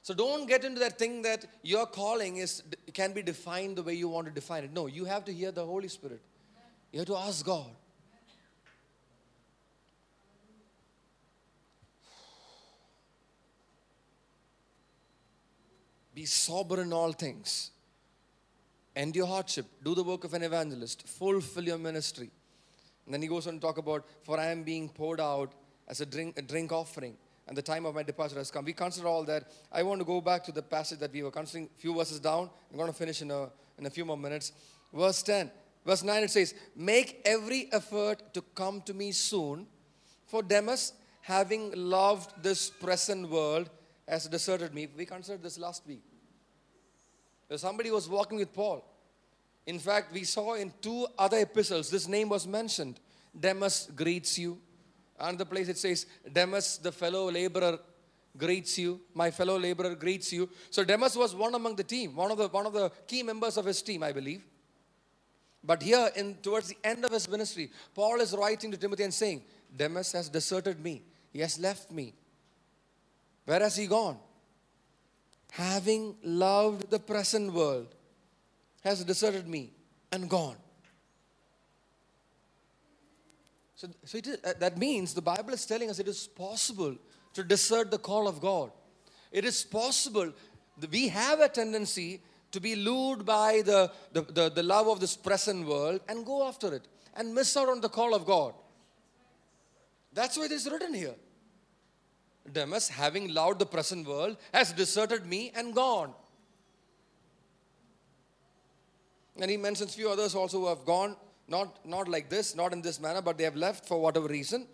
So 0.03 0.13
don't 0.13 0.47
get 0.47 0.65
into 0.65 0.81
that 0.81 0.99
thing 0.99 1.23
that 1.23 1.47
your 1.63 1.87
calling 1.87 2.37
is 2.37 2.63
can 2.93 3.13
be 3.13 3.23
defined 3.23 3.77
the 3.77 3.83
way 3.83 3.95
you 3.95 4.09
want 4.09 4.27
to 4.27 4.33
define 4.33 4.63
it. 4.65 4.73
No, 4.73 4.87
you 4.87 5.07
have 5.07 5.25
to 5.25 5.33
hear 5.33 5.51
the 5.51 5.65
Holy 5.65 5.89
Spirit. 5.89 6.21
You 6.93 7.01
have 7.01 7.09
to 7.09 7.17
ask 7.17 7.45
God. 7.45 7.71
Be 16.15 16.27
sober 16.27 16.81
in 16.81 16.93
all 16.93 17.13
things. 17.13 17.71
End 18.95 19.17
your 19.17 19.27
hardship. 19.27 19.67
Do 19.83 19.95
the 19.95 20.05
work 20.05 20.25
of 20.25 20.35
an 20.35 20.43
evangelist. 20.43 21.07
Fulfill 21.09 21.65
your 21.65 21.79
ministry. 21.79 22.31
And 23.05 23.15
then 23.15 23.23
he 23.23 23.29
goes 23.29 23.47
on 23.47 23.55
to 23.55 23.61
talk 23.61 23.79
about, 23.79 24.05
For 24.23 24.39
I 24.39 24.47
am 24.47 24.63
being 24.63 24.89
poured 24.89 25.21
out 25.21 25.53
as 25.89 26.01
a 26.01 26.07
drink, 26.07 26.39
a 26.39 26.43
drink 26.43 26.73
offering, 26.73 27.17
and 27.47 27.57
the 27.57 27.63
time 27.63 27.85
of 27.85 27.95
my 27.95 28.03
departure 28.03 28.37
has 28.37 28.51
come. 28.51 28.65
We 28.65 28.73
consider 28.73 29.07
all 29.07 29.25
that. 29.25 29.45
I 29.71 29.83
want 29.83 30.01
to 30.01 30.05
go 30.05 30.21
back 30.21 30.45
to 30.45 30.53
the 30.53 30.63
passage 30.63 31.01
that 31.01 31.13
we 31.13 31.23
were 31.23 31.31
considering 31.31 31.69
a 31.77 31.81
few 31.81 31.95
verses 31.95 32.21
down. 32.21 32.49
I'm 32.71 32.79
going 32.79 32.91
to 32.91 32.97
finish 32.97 33.21
in 33.21 33.31
a, 33.31 33.51
in 33.79 33.87
a 33.87 33.91
few 33.91 34.05
more 34.05 34.17
minutes. 34.17 34.53
Verse 34.93 35.23
10. 35.23 35.51
Verse 35.85 36.03
9 36.03 36.23
it 36.23 36.31
says, 36.31 36.55
Make 36.75 37.21
every 37.27 37.69
effort 37.73 38.33
to 38.33 38.43
come 38.55 38.81
to 38.83 38.95
me 38.95 39.13
soon, 39.13 39.67
for 40.27 40.43
Demas, 40.43 40.95
having 41.21 41.73
loved 41.75 42.43
this 42.43 42.71
present 42.71 43.29
world, 43.29 43.69
has 44.09 44.27
deserted 44.27 44.75
me. 44.75 44.89
We 44.97 45.07
considered 45.07 45.43
this 45.43 45.59
last 45.59 45.87
week. 45.87 46.03
Somebody 47.57 47.91
was 47.91 48.09
walking 48.09 48.39
with 48.39 48.53
Paul. 48.53 48.85
In 49.67 49.79
fact, 49.79 50.13
we 50.13 50.25
saw 50.25 50.55
in 50.55 50.73
two 50.81 51.07
other 51.19 51.39
epistles, 51.39 51.91
this 51.91 52.09
name 52.09 52.29
was 52.29 52.47
mentioned. 52.47 53.01
Demas 53.39 53.91
greets 53.95 54.39
you. 54.39 54.59
And 55.19 55.39
the 55.39 55.47
place 55.47 55.69
it 55.69 55.79
says, 55.79 56.07
Demas, 56.31 56.79
the 56.79 56.93
fellow 56.93 57.31
laborer, 57.31 57.79
greets 58.37 58.79
you. 58.79 59.01
My 59.15 59.31
fellow 59.31 59.59
laborer 59.59 59.95
greets 59.95 60.33
you. 60.33 60.49
So 60.71 60.85
Demas 60.85 61.17
was 61.17 61.35
one 61.35 61.55
among 61.55 61.77
the 61.77 61.85
team, 61.85 62.17
one 62.17 62.31
of 62.31 62.39
the 62.39 62.49
one 62.49 62.67
of 62.67 62.73
the 62.73 62.91
key 63.07 63.23
members 63.23 63.57
of 63.57 63.65
his 63.65 63.81
team, 63.81 64.03
I 64.03 64.13
believe. 64.13 64.45
But 65.63 65.83
here, 65.83 66.11
in 66.15 66.35
towards 66.43 66.69
the 66.69 66.77
end 66.85 67.05
of 67.05 67.13
his 67.13 67.29
ministry, 67.29 67.71
Paul 67.95 68.21
is 68.21 68.35
writing 68.35 68.71
to 68.73 68.77
Timothy 68.77 69.05
and 69.05 69.15
saying, 69.15 69.43
Demas 69.75 70.13
has 70.13 70.29
deserted 70.29 70.81
me. 70.81 71.03
He 71.33 71.41
has 71.41 71.59
left 71.59 71.91
me. 71.91 72.15
Where 73.45 73.61
has 73.61 73.77
he 73.77 73.87
gone? 73.87 74.19
Having 75.53 76.17
loved 76.23 76.91
the 76.91 76.99
present 76.99 77.53
world, 77.53 77.95
has 78.85 79.03
deserted 79.03 79.49
me 79.49 79.71
and 80.13 80.29
gone. 80.29 80.57
So, 83.77 83.89
so 84.05 84.19
uh, 84.19 84.53
that 84.61 84.79
means 84.79 85.15
the 85.15 85.23
Bible 85.23 85.53
is 85.53 85.67
telling 85.67 85.91
us 85.91 85.99
it 85.99 86.09
is 86.09 86.27
possible 86.27 86.95
to 87.33 87.43
desert 87.43 87.91
the 87.91 87.99
call 87.99 88.29
of 88.29 88.41
God. 88.41 88.71
It 89.33 89.45
is 89.45 89.65
possible. 89.65 90.33
that 90.79 90.91
We 90.91 91.09
have 91.09 91.41
a 91.41 91.49
tendency 91.49 92.21
to 92.53 92.61
be 92.61 92.77
lured 92.77 93.25
by 93.25 93.63
the, 93.65 93.91
the, 94.13 94.23
the, 94.23 94.51
the 94.51 94.63
love 94.63 94.87
of 94.87 95.01
this 95.01 95.17
present 95.17 95.67
world 95.67 96.01
and 96.09 96.25
go 96.25 96.47
after 96.47 96.73
it 96.75 96.87
and 97.17 97.35
miss 97.35 97.57
out 97.57 97.69
on 97.69 97.81
the 97.81 97.89
call 97.89 98.15
of 98.15 98.25
God. 98.25 98.55
That's 100.13 100.39
why 100.39 100.45
it 100.45 100.53
is 100.53 100.71
written 100.71 100.95
here. 100.95 101.17
Demas, 102.53 102.89
having 102.89 103.33
loved 103.33 103.59
the 103.59 103.67
present 103.67 104.07
world, 104.07 104.37
has 104.53 104.73
deserted 104.73 105.27
me 105.27 105.53
and 105.55 105.75
gone. 105.75 106.13
And 109.41 109.51
he 109.51 109.57
mentions 109.57 109.95
few 109.95 110.11
others 110.11 110.35
also 110.35 110.61
who 110.61 110.67
have 110.69 110.85
gone, 110.85 111.17
not, 111.49 111.85
not 111.85 112.09
like 112.09 112.29
this, 112.29 112.55
not 112.55 112.73
in 112.73 112.83
this 112.83 113.01
manner, 113.01 113.21
but 113.21 113.39
they 113.39 113.45
have 113.45 113.57
left 113.57 113.87
for 113.87 114.01
whatever 114.01 114.29
reason. 114.29 114.67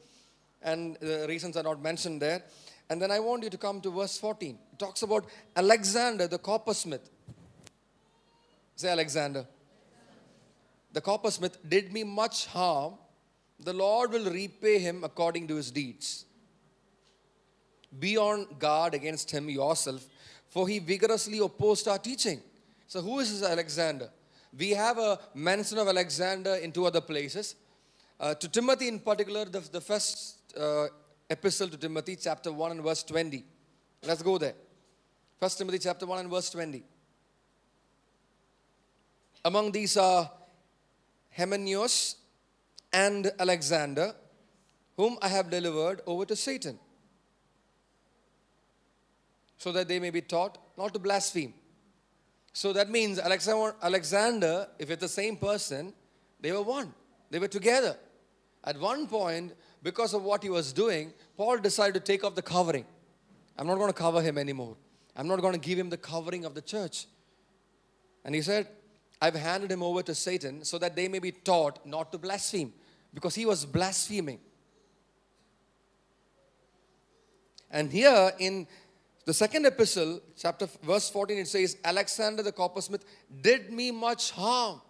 And 0.62 0.96
the 0.96 1.24
reasons 1.28 1.56
are 1.56 1.62
not 1.62 1.80
mentioned 1.80 2.20
there. 2.20 2.42
And 2.90 3.00
then 3.00 3.10
I 3.10 3.20
want 3.20 3.44
you 3.44 3.50
to 3.50 3.56
come 3.56 3.80
to 3.82 3.90
verse 3.90 4.18
14. 4.18 4.58
It 4.72 4.78
talks 4.78 5.02
about 5.02 5.26
Alexander 5.56 6.26
the 6.26 6.38
coppersmith. 6.38 7.08
Say 8.74 8.88
Alexander. 8.88 9.46
The 10.92 11.00
coppersmith 11.00 11.56
did 11.66 11.92
me 11.92 12.02
much 12.02 12.46
harm. 12.46 12.94
The 13.60 13.72
Lord 13.72 14.10
will 14.10 14.30
repay 14.30 14.78
him 14.78 15.04
according 15.04 15.46
to 15.48 15.54
his 15.54 15.70
deeds. 15.70 16.24
Be 17.98 18.16
on 18.16 18.46
guard 18.58 18.94
against 18.94 19.30
him 19.30 19.48
yourself, 19.50 20.06
for 20.48 20.68
he 20.68 20.78
vigorously 20.78 21.38
opposed 21.38 21.88
our 21.88 21.98
teaching. 21.98 22.40
So, 22.86 23.00
who 23.00 23.18
is 23.20 23.40
this 23.40 23.48
Alexander? 23.48 24.10
We 24.56 24.70
have 24.70 24.98
a 24.98 25.18
mention 25.34 25.78
of 25.78 25.88
Alexander 25.88 26.54
in 26.56 26.72
two 26.72 26.86
other 26.86 27.00
places. 27.00 27.54
Uh, 28.18 28.34
to 28.34 28.48
Timothy, 28.48 28.88
in 28.88 28.98
particular, 28.98 29.44
the, 29.44 29.60
the 29.60 29.80
first 29.80 30.38
uh, 30.58 30.86
epistle 31.28 31.68
to 31.68 31.76
Timothy, 31.76 32.16
chapter 32.16 32.52
1 32.52 32.72
and 32.72 32.82
verse 32.82 33.02
20. 33.02 33.44
Let's 34.02 34.22
go 34.22 34.38
there. 34.38 34.54
First 35.38 35.58
Timothy, 35.58 35.78
chapter 35.78 36.04
1 36.04 36.18
and 36.18 36.30
verse 36.30 36.50
20. 36.50 36.82
Among 39.44 39.72
these 39.72 39.96
are 39.96 40.30
Hymenaeus 41.34 42.16
and 42.92 43.30
Alexander, 43.38 44.14
whom 44.96 45.16
I 45.22 45.28
have 45.28 45.48
delivered 45.48 46.02
over 46.06 46.26
to 46.26 46.36
Satan, 46.36 46.78
so 49.60 49.70
that 49.72 49.88
they 49.88 50.00
may 50.00 50.08
be 50.08 50.22
taught 50.22 50.56
not 50.78 50.94
to 50.94 50.98
blaspheme. 50.98 51.52
So 52.54 52.72
that 52.72 52.88
means 52.88 53.18
Alexander, 53.18 54.66
if 54.78 54.90
it's 54.90 55.02
the 55.02 55.08
same 55.08 55.36
person, 55.36 55.92
they 56.40 56.50
were 56.50 56.62
one. 56.62 56.94
They 57.28 57.38
were 57.38 57.46
together. 57.46 57.94
At 58.64 58.80
one 58.80 59.06
point, 59.06 59.52
because 59.82 60.14
of 60.14 60.22
what 60.22 60.42
he 60.42 60.48
was 60.48 60.72
doing, 60.72 61.12
Paul 61.36 61.58
decided 61.58 61.92
to 61.92 62.00
take 62.00 62.24
off 62.24 62.34
the 62.34 62.40
covering. 62.42 62.86
I'm 63.58 63.66
not 63.66 63.76
going 63.76 63.90
to 63.90 63.98
cover 63.98 64.22
him 64.22 64.38
anymore. 64.38 64.78
I'm 65.14 65.28
not 65.28 65.42
going 65.42 65.52
to 65.52 65.60
give 65.60 65.78
him 65.78 65.90
the 65.90 65.98
covering 65.98 66.46
of 66.46 66.54
the 66.54 66.62
church. 66.62 67.04
And 68.24 68.34
he 68.34 68.40
said, 68.40 68.66
I've 69.20 69.34
handed 69.34 69.70
him 69.70 69.82
over 69.82 70.02
to 70.04 70.14
Satan 70.14 70.64
so 70.64 70.78
that 70.78 70.96
they 70.96 71.06
may 71.06 71.18
be 71.18 71.32
taught 71.32 71.84
not 71.84 72.12
to 72.12 72.18
blaspheme 72.18 72.72
because 73.12 73.34
he 73.34 73.44
was 73.44 73.66
blaspheming. 73.66 74.40
And 77.70 77.92
here 77.92 78.32
in 78.38 78.66
the 79.26 79.34
second 79.34 79.66
epistle, 79.66 80.20
chapter 80.36 80.68
verse 80.82 81.10
14, 81.10 81.38
it 81.38 81.48
says, 81.48 81.76
Alexander 81.84 82.42
the 82.42 82.52
coppersmith 82.52 83.04
did 83.42 83.72
me 83.72 83.90
much 83.90 84.30
harm. 84.30 84.80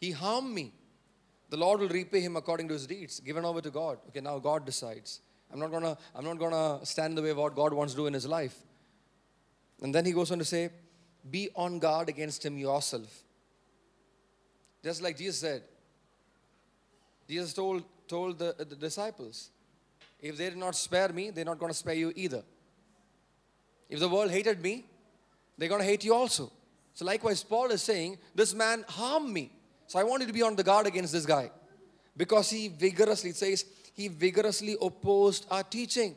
He 0.00 0.12
harmed 0.12 0.52
me. 0.52 0.72
The 1.50 1.56
Lord 1.56 1.80
will 1.80 1.88
repay 1.88 2.20
him 2.20 2.36
according 2.36 2.68
to 2.68 2.74
his 2.74 2.86
deeds, 2.86 3.20
given 3.20 3.44
over 3.44 3.60
to 3.60 3.70
God. 3.70 3.98
Okay, 4.08 4.20
now 4.20 4.38
God 4.38 4.64
decides. 4.64 5.20
I'm 5.52 5.58
not 5.58 5.70
gonna, 5.70 5.98
I'm 6.14 6.24
not 6.24 6.38
gonna 6.38 6.84
stand 6.86 7.12
in 7.12 7.14
the 7.16 7.22
way 7.22 7.30
of 7.30 7.36
what 7.36 7.54
God 7.54 7.72
wants 7.74 7.92
to 7.92 7.98
do 7.98 8.06
in 8.06 8.14
his 8.14 8.26
life. 8.26 8.56
And 9.82 9.94
then 9.94 10.04
he 10.04 10.12
goes 10.12 10.30
on 10.30 10.38
to 10.38 10.44
say, 10.44 10.70
Be 11.28 11.50
on 11.54 11.78
guard 11.78 12.08
against 12.08 12.44
him 12.44 12.56
yourself. 12.56 13.22
Just 14.82 15.02
like 15.02 15.18
Jesus 15.18 15.38
said. 15.40 15.62
Jesus 17.28 17.52
told, 17.52 17.84
told 18.08 18.38
the, 18.38 18.54
the 18.58 18.76
disciples, 18.76 19.50
if 20.20 20.36
they 20.36 20.50
did 20.50 20.58
not 20.58 20.74
spare 20.74 21.10
me, 21.10 21.30
they're 21.30 21.44
not 21.44 21.58
going 21.58 21.70
to 21.70 21.78
spare 21.78 21.94
you 21.94 22.12
either. 22.16 22.42
If 23.90 23.98
the 23.98 24.08
world 24.08 24.30
hated 24.30 24.62
me, 24.62 24.86
they're 25.58 25.68
going 25.68 25.80
to 25.80 25.86
hate 25.86 26.04
you 26.04 26.14
also. 26.14 26.50
So, 26.94 27.04
likewise, 27.04 27.42
Paul 27.42 27.70
is 27.72 27.82
saying, 27.82 28.18
This 28.34 28.54
man 28.54 28.84
harmed 28.88 29.28
me. 29.28 29.52
So, 29.88 29.98
I 29.98 30.04
want 30.04 30.22
you 30.22 30.28
to 30.28 30.32
be 30.32 30.42
on 30.42 30.54
the 30.54 30.62
guard 30.62 30.86
against 30.86 31.12
this 31.12 31.26
guy. 31.26 31.50
Because 32.16 32.48
he 32.50 32.68
vigorously, 32.68 33.32
says, 33.32 33.64
he 33.94 34.08
vigorously 34.08 34.76
opposed 34.80 35.46
our 35.50 35.64
teaching. 35.64 36.14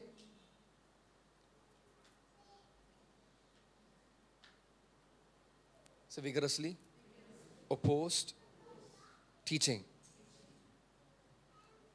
So, 6.10 6.22
vigorously 6.22 6.78
opposed 7.72 8.34
teaching. 9.46 9.84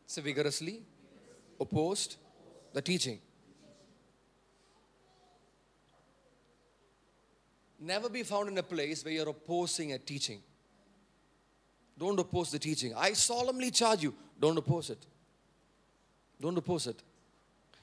So, 0.07 0.23
vigorously 0.23 0.83
opposed 1.61 2.17
the 2.73 2.83
teaching. 2.83 3.21
Never 7.79 8.09
be 8.09 8.23
found 8.23 8.49
in 8.49 8.59
a 8.59 8.63
place 8.63 9.05
where 9.05 9.15
you're 9.15 9.29
opposing 9.29 9.93
a 9.93 9.99
teaching. 9.99 10.41
Don't 11.99 12.19
oppose 12.19 12.51
the 12.51 12.59
teaching. 12.59 12.93
I 12.97 13.13
solemnly 13.13 13.71
charge 13.71 14.03
you, 14.03 14.15
don't 14.41 14.57
oppose 14.57 14.91
it. 14.91 15.05
Don't 16.41 16.57
oppose 16.57 16.87
it. 16.87 17.03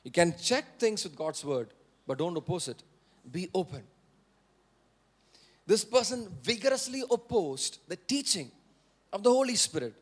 You 0.04 0.12
can 0.12 0.36
check 0.42 0.78
things 0.80 1.04
with 1.04 1.16
God's 1.16 1.44
word, 1.44 1.70
but 2.08 2.18
don't 2.18 2.38
oppose 2.38 2.68
it. 2.68 2.82
Be 3.30 3.50
open. 3.54 3.84
This 5.68 5.84
person 5.84 6.32
vigorously 6.44 7.04
opposed 7.10 7.80
the 7.88 7.96
teaching 7.96 8.52
of 9.12 9.24
the 9.24 9.32
Holy 9.32 9.56
Spirit. 9.56 9.96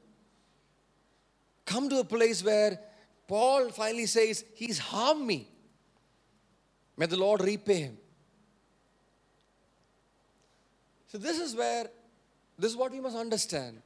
Come 1.65 1.89
to 1.89 1.99
a 1.99 2.03
place 2.03 2.43
where 2.43 2.77
Paul 3.27 3.69
finally 3.69 4.05
says, 4.05 4.43
He's 4.55 4.77
harmed 4.77 5.25
me. 5.25 5.47
May 6.97 7.05
the 7.05 7.17
Lord 7.17 7.41
repay 7.41 7.81
him. 7.81 7.97
So, 11.13 11.19
this 11.19 11.39
is 11.39 11.55
where, 11.55 11.85
this 12.57 12.71
is 12.71 12.75
what 12.75 12.91
we 12.91 12.99
must 12.99 13.15
understand. 13.15 13.83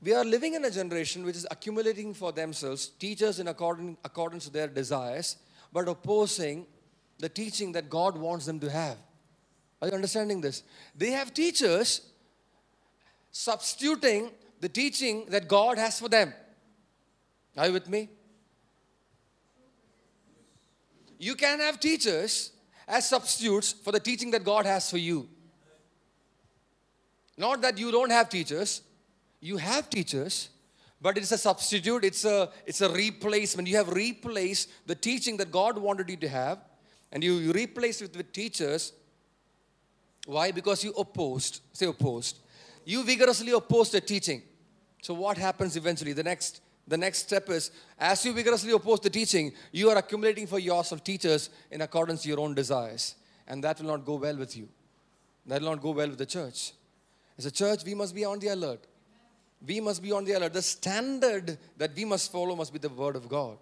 We 0.00 0.14
are 0.14 0.24
living 0.24 0.54
in 0.54 0.64
a 0.64 0.70
generation 0.70 1.24
which 1.24 1.34
is 1.34 1.48
accumulating 1.50 2.14
for 2.14 2.30
themselves 2.30 2.86
teachers 2.86 3.40
in 3.40 3.48
according, 3.48 3.96
accordance 4.04 4.44
to 4.44 4.52
their 4.52 4.68
desires, 4.68 5.36
but 5.72 5.88
opposing 5.88 6.66
the 7.18 7.28
teaching 7.28 7.72
that 7.72 7.90
God 7.90 8.16
wants 8.16 8.46
them 8.46 8.60
to 8.60 8.70
have. 8.70 8.98
Are 9.80 9.88
you 9.88 9.94
understanding 9.94 10.40
this? 10.40 10.62
They 10.96 11.10
have 11.10 11.34
teachers 11.34 12.02
substituting 13.32 14.30
the 14.60 14.68
teaching 14.68 15.26
that 15.30 15.48
God 15.48 15.76
has 15.76 15.98
for 15.98 16.08
them. 16.08 16.32
Are 17.56 17.66
you 17.66 17.72
with 17.72 17.88
me? 17.88 18.10
You 21.18 21.34
can 21.34 21.58
have 21.58 21.80
teachers 21.80 22.52
as 22.86 23.08
substitutes 23.08 23.72
for 23.72 23.90
the 23.90 23.98
teaching 23.98 24.30
that 24.30 24.44
God 24.44 24.66
has 24.66 24.88
for 24.88 24.98
you. 24.98 25.28
Not 27.36 27.62
that 27.62 27.78
you 27.78 27.90
don't 27.90 28.10
have 28.10 28.28
teachers, 28.28 28.82
you 29.40 29.56
have 29.56 29.88
teachers, 29.88 30.50
but 31.00 31.16
it's 31.16 31.32
a 31.32 31.38
substitute, 31.38 32.04
it's 32.04 32.24
a, 32.24 32.50
it's 32.66 32.80
a 32.80 32.88
replacement. 32.88 33.68
You 33.68 33.76
have 33.76 33.88
replaced 33.88 34.70
the 34.86 34.94
teaching 34.94 35.36
that 35.38 35.50
God 35.50 35.78
wanted 35.78 36.08
you 36.08 36.16
to 36.18 36.28
have, 36.28 36.58
and 37.10 37.24
you, 37.24 37.34
you 37.34 37.52
replace 37.52 38.00
it 38.02 38.16
with 38.16 38.32
teachers. 38.32 38.92
Why? 40.26 40.52
Because 40.52 40.84
you 40.84 40.92
opposed, 40.92 41.60
say 41.72 41.86
opposed. 41.86 42.38
You 42.84 43.02
vigorously 43.02 43.52
opposed 43.52 43.92
the 43.92 44.00
teaching. 44.00 44.42
So 45.02 45.14
what 45.14 45.36
happens 45.36 45.76
eventually? 45.76 46.12
The 46.12 46.22
next 46.22 46.60
the 46.86 46.96
next 46.96 47.20
step 47.20 47.48
is 47.48 47.70
as 47.98 48.24
you 48.24 48.32
vigorously 48.32 48.72
oppose 48.72 49.00
the 49.00 49.10
teaching, 49.10 49.52
you 49.70 49.88
are 49.90 49.96
accumulating 49.96 50.46
for 50.46 50.58
yourself 50.58 51.04
teachers 51.04 51.50
in 51.70 51.80
accordance 51.80 52.22
to 52.22 52.28
your 52.28 52.40
own 52.40 52.54
desires. 52.54 53.14
And 53.46 53.62
that 53.64 53.80
will 53.80 53.88
not 53.88 54.04
go 54.04 54.16
well 54.16 54.36
with 54.36 54.56
you. 54.56 54.68
That 55.46 55.62
will 55.62 55.70
not 55.70 55.82
go 55.82 55.90
well 55.92 56.08
with 56.08 56.18
the 56.18 56.26
church. 56.26 56.72
As 57.38 57.46
a 57.46 57.50
church, 57.50 57.84
we 57.84 57.94
must 57.94 58.14
be 58.14 58.24
on 58.24 58.38
the 58.38 58.48
alert. 58.48 58.86
We 59.66 59.80
must 59.80 60.02
be 60.02 60.12
on 60.12 60.24
the 60.24 60.32
alert. 60.32 60.52
The 60.52 60.62
standard 60.62 61.58
that 61.76 61.94
we 61.94 62.04
must 62.04 62.32
follow 62.32 62.56
must 62.56 62.72
be 62.72 62.78
the 62.78 62.88
Word 62.88 63.16
of 63.16 63.28
God. 63.28 63.58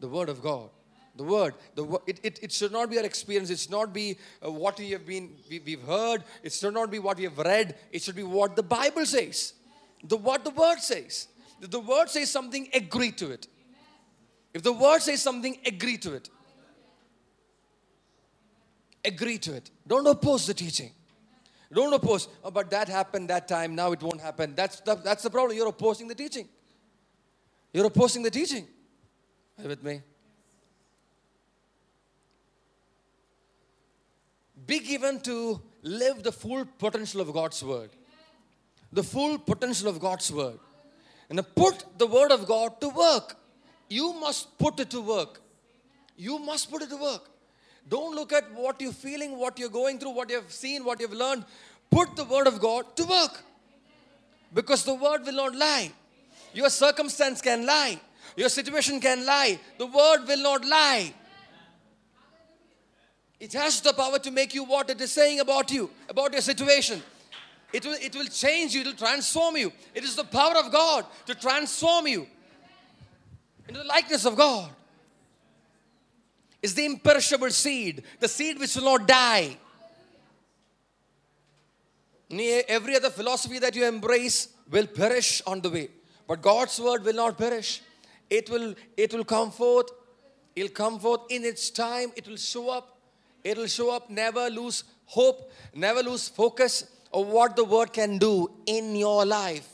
The 0.00 0.08
Word 0.08 0.28
of 0.28 0.42
God. 0.42 0.70
The 1.16 1.24
Word. 1.24 1.54
The, 1.74 2.00
it, 2.06 2.20
it, 2.22 2.38
it 2.42 2.52
should 2.52 2.72
not 2.72 2.90
be 2.90 2.98
our 2.98 3.04
experience. 3.04 3.50
It 3.50 3.58
should 3.58 3.70
not 3.70 3.92
be 3.92 4.18
uh, 4.44 4.50
what 4.50 4.78
we 4.78 4.90
have 4.90 5.06
been, 5.06 5.30
we, 5.50 5.60
we've 5.60 5.82
heard. 5.82 6.22
It 6.42 6.52
should 6.52 6.74
not 6.74 6.90
be 6.90 6.98
what 6.98 7.16
we 7.16 7.24
have 7.24 7.38
read. 7.38 7.76
It 7.90 8.02
should 8.02 8.16
be 8.16 8.22
what 8.22 8.56
the 8.56 8.62
Bible 8.62 9.06
says. 9.06 9.54
The, 10.04 10.16
what 10.16 10.44
the 10.44 10.50
Word 10.50 10.80
says. 10.80 11.28
If 11.60 11.70
the 11.70 11.80
Word 11.80 12.08
says 12.10 12.30
something, 12.30 12.68
agree 12.74 13.12
to 13.12 13.30
it. 13.30 13.46
If 14.52 14.62
the 14.62 14.72
Word 14.72 15.00
says 15.00 15.22
something, 15.22 15.58
agree 15.64 15.96
to 15.98 16.14
it. 16.14 16.28
Agree 19.04 19.38
to 19.38 19.54
it. 19.54 19.70
Don't 19.86 20.06
oppose 20.06 20.46
the 20.46 20.54
teaching. 20.54 20.92
Don't 21.72 21.92
oppose. 21.92 22.28
Oh, 22.44 22.50
but 22.50 22.70
that 22.70 22.88
happened 22.88 23.30
that 23.30 23.48
time. 23.48 23.74
Now 23.74 23.92
it 23.92 24.02
won't 24.02 24.20
happen. 24.20 24.54
That's 24.54 24.80
the, 24.80 24.94
that's 24.96 25.22
the 25.22 25.30
problem. 25.30 25.56
You're 25.56 25.68
opposing 25.68 26.06
the 26.06 26.14
teaching. 26.14 26.48
You're 27.72 27.86
opposing 27.86 28.22
the 28.22 28.30
teaching. 28.30 28.66
Are 29.58 29.62
you 29.62 29.68
with 29.68 29.82
me? 29.82 30.02
Be 34.66 34.80
given 34.80 35.20
to 35.20 35.60
live 35.82 36.22
the 36.22 36.32
full 36.32 36.64
potential 36.78 37.20
of 37.22 37.32
God's 37.32 37.62
word. 37.64 37.90
The 38.92 39.02
full 39.02 39.38
potential 39.38 39.88
of 39.88 39.98
God's 39.98 40.30
word. 40.30 40.58
And 41.30 41.40
put 41.54 41.84
the 41.96 42.06
word 42.06 42.30
of 42.30 42.46
God 42.46 42.80
to 42.82 42.90
work. 42.90 43.36
You 43.88 44.12
must 44.12 44.58
put 44.58 44.78
it 44.78 44.90
to 44.90 45.00
work. 45.00 45.40
You 46.16 46.38
must 46.38 46.70
put 46.70 46.82
it 46.82 46.90
to 46.90 46.96
work. 46.96 47.31
Don't 47.88 48.14
look 48.14 48.32
at 48.32 48.52
what 48.54 48.80
you're 48.80 48.92
feeling, 48.92 49.36
what 49.36 49.58
you're 49.58 49.68
going 49.68 49.98
through, 49.98 50.10
what 50.10 50.30
you've 50.30 50.52
seen, 50.52 50.84
what 50.84 51.00
you've 51.00 51.12
learned. 51.12 51.44
Put 51.90 52.16
the 52.16 52.24
word 52.24 52.46
of 52.46 52.60
God 52.60 52.96
to 52.96 53.04
work. 53.04 53.42
Because 54.54 54.84
the 54.84 54.94
word 54.94 55.24
will 55.24 55.34
not 55.34 55.54
lie. 55.54 55.90
Your 56.54 56.70
circumstance 56.70 57.40
can 57.40 57.66
lie. 57.66 58.00
Your 58.36 58.48
situation 58.48 59.00
can 59.00 59.26
lie. 59.26 59.58
The 59.78 59.86
word 59.86 60.26
will 60.26 60.42
not 60.42 60.64
lie. 60.64 61.12
It 63.40 63.52
has 63.54 63.80
the 63.80 63.92
power 63.92 64.18
to 64.20 64.30
make 64.30 64.54
you 64.54 64.62
what 64.64 64.88
it 64.88 65.00
is 65.00 65.12
saying 65.12 65.40
about 65.40 65.72
you, 65.72 65.90
about 66.08 66.32
your 66.32 66.40
situation. 66.40 67.02
It 67.72 67.84
will, 67.84 67.96
it 68.00 68.14
will 68.14 68.26
change 68.26 68.74
you, 68.74 68.82
it 68.82 68.86
will 68.86 68.92
transform 68.92 69.56
you. 69.56 69.72
It 69.94 70.04
is 70.04 70.14
the 70.14 70.24
power 70.24 70.56
of 70.56 70.70
God 70.70 71.06
to 71.26 71.34
transform 71.34 72.06
you 72.06 72.26
into 73.66 73.80
the 73.80 73.86
likeness 73.86 74.24
of 74.26 74.36
God. 74.36 74.70
It's 76.62 76.74
the 76.74 76.84
imperishable 76.84 77.50
seed, 77.50 78.04
the 78.20 78.28
seed 78.28 78.58
which 78.58 78.76
will 78.76 78.84
not 78.84 79.08
die. 79.08 79.56
Every 82.30 82.96
other 82.96 83.10
philosophy 83.10 83.58
that 83.58 83.74
you 83.74 83.84
embrace 83.84 84.48
will 84.70 84.86
perish 84.86 85.42
on 85.46 85.60
the 85.60 85.70
way. 85.70 85.88
But 86.26 86.40
God's 86.40 86.80
word 86.80 87.04
will 87.04 87.14
not 87.14 87.36
perish. 87.36 87.82
It 88.30 88.48
will, 88.48 88.74
it 88.96 89.12
will 89.12 89.24
come 89.24 89.50
forth. 89.50 89.90
It'll 90.56 90.70
come 90.70 90.98
forth 90.98 91.22
in 91.30 91.44
its 91.44 91.68
time. 91.68 92.12
It 92.16 92.26
will 92.26 92.36
show 92.36 92.70
up. 92.70 92.96
It 93.44 93.58
will 93.58 93.66
show 93.66 93.94
up. 93.94 94.08
Never 94.08 94.48
lose 94.48 94.84
hope. 95.04 95.52
Never 95.74 96.02
lose 96.02 96.28
focus 96.28 96.84
of 97.12 97.26
what 97.26 97.56
the 97.56 97.64
word 97.64 97.92
can 97.92 98.16
do 98.18 98.50
in 98.64 98.96
your 98.96 99.26
life. 99.26 99.68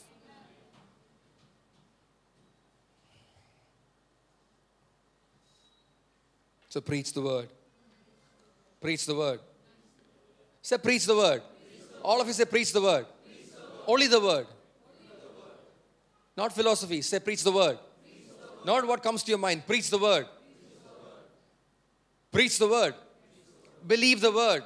So 6.69 6.81
preach 6.81 7.13
the 7.13 7.21
word. 7.21 7.49
Preach 8.79 9.05
the 9.05 9.15
word. 9.15 9.39
Say, 10.61 10.77
preach 10.77 11.05
the 11.05 11.15
word. 11.15 11.41
All 12.03 12.21
of 12.21 12.27
you 12.27 12.33
say, 12.33 12.45
preach 12.45 12.71
the 12.71 12.81
word. 12.81 13.05
Preach 13.25 13.51
the 13.51 13.59
word. 13.59 13.83
Only 13.87 14.07
the 14.07 14.19
word. 14.19 14.47
Not 16.37 16.53
philosophy. 16.53 17.01
Say, 17.01 17.19
preach 17.19 17.43
the 17.43 17.51
word. 17.51 17.77
Preach 18.03 18.27
the 18.27 18.47
word. 18.47 18.65
Not 18.65 18.87
what 18.87 19.03
comes 19.03 19.23
to 19.23 19.31
your 19.31 19.39
mind. 19.39 19.65
Preach 19.65 19.89
the 19.89 19.97
word. 19.97 20.27
Preach 22.31 22.59
the 22.59 22.67
word. 22.67 22.93
Believe 23.85 24.21
the 24.21 24.31
word. 24.31 24.63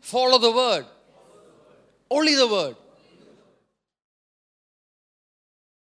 Follow 0.00 0.38
the 0.38 0.50
word. 0.50 0.86
Only 2.10 2.34
the 2.34 2.48
word. 2.48 2.76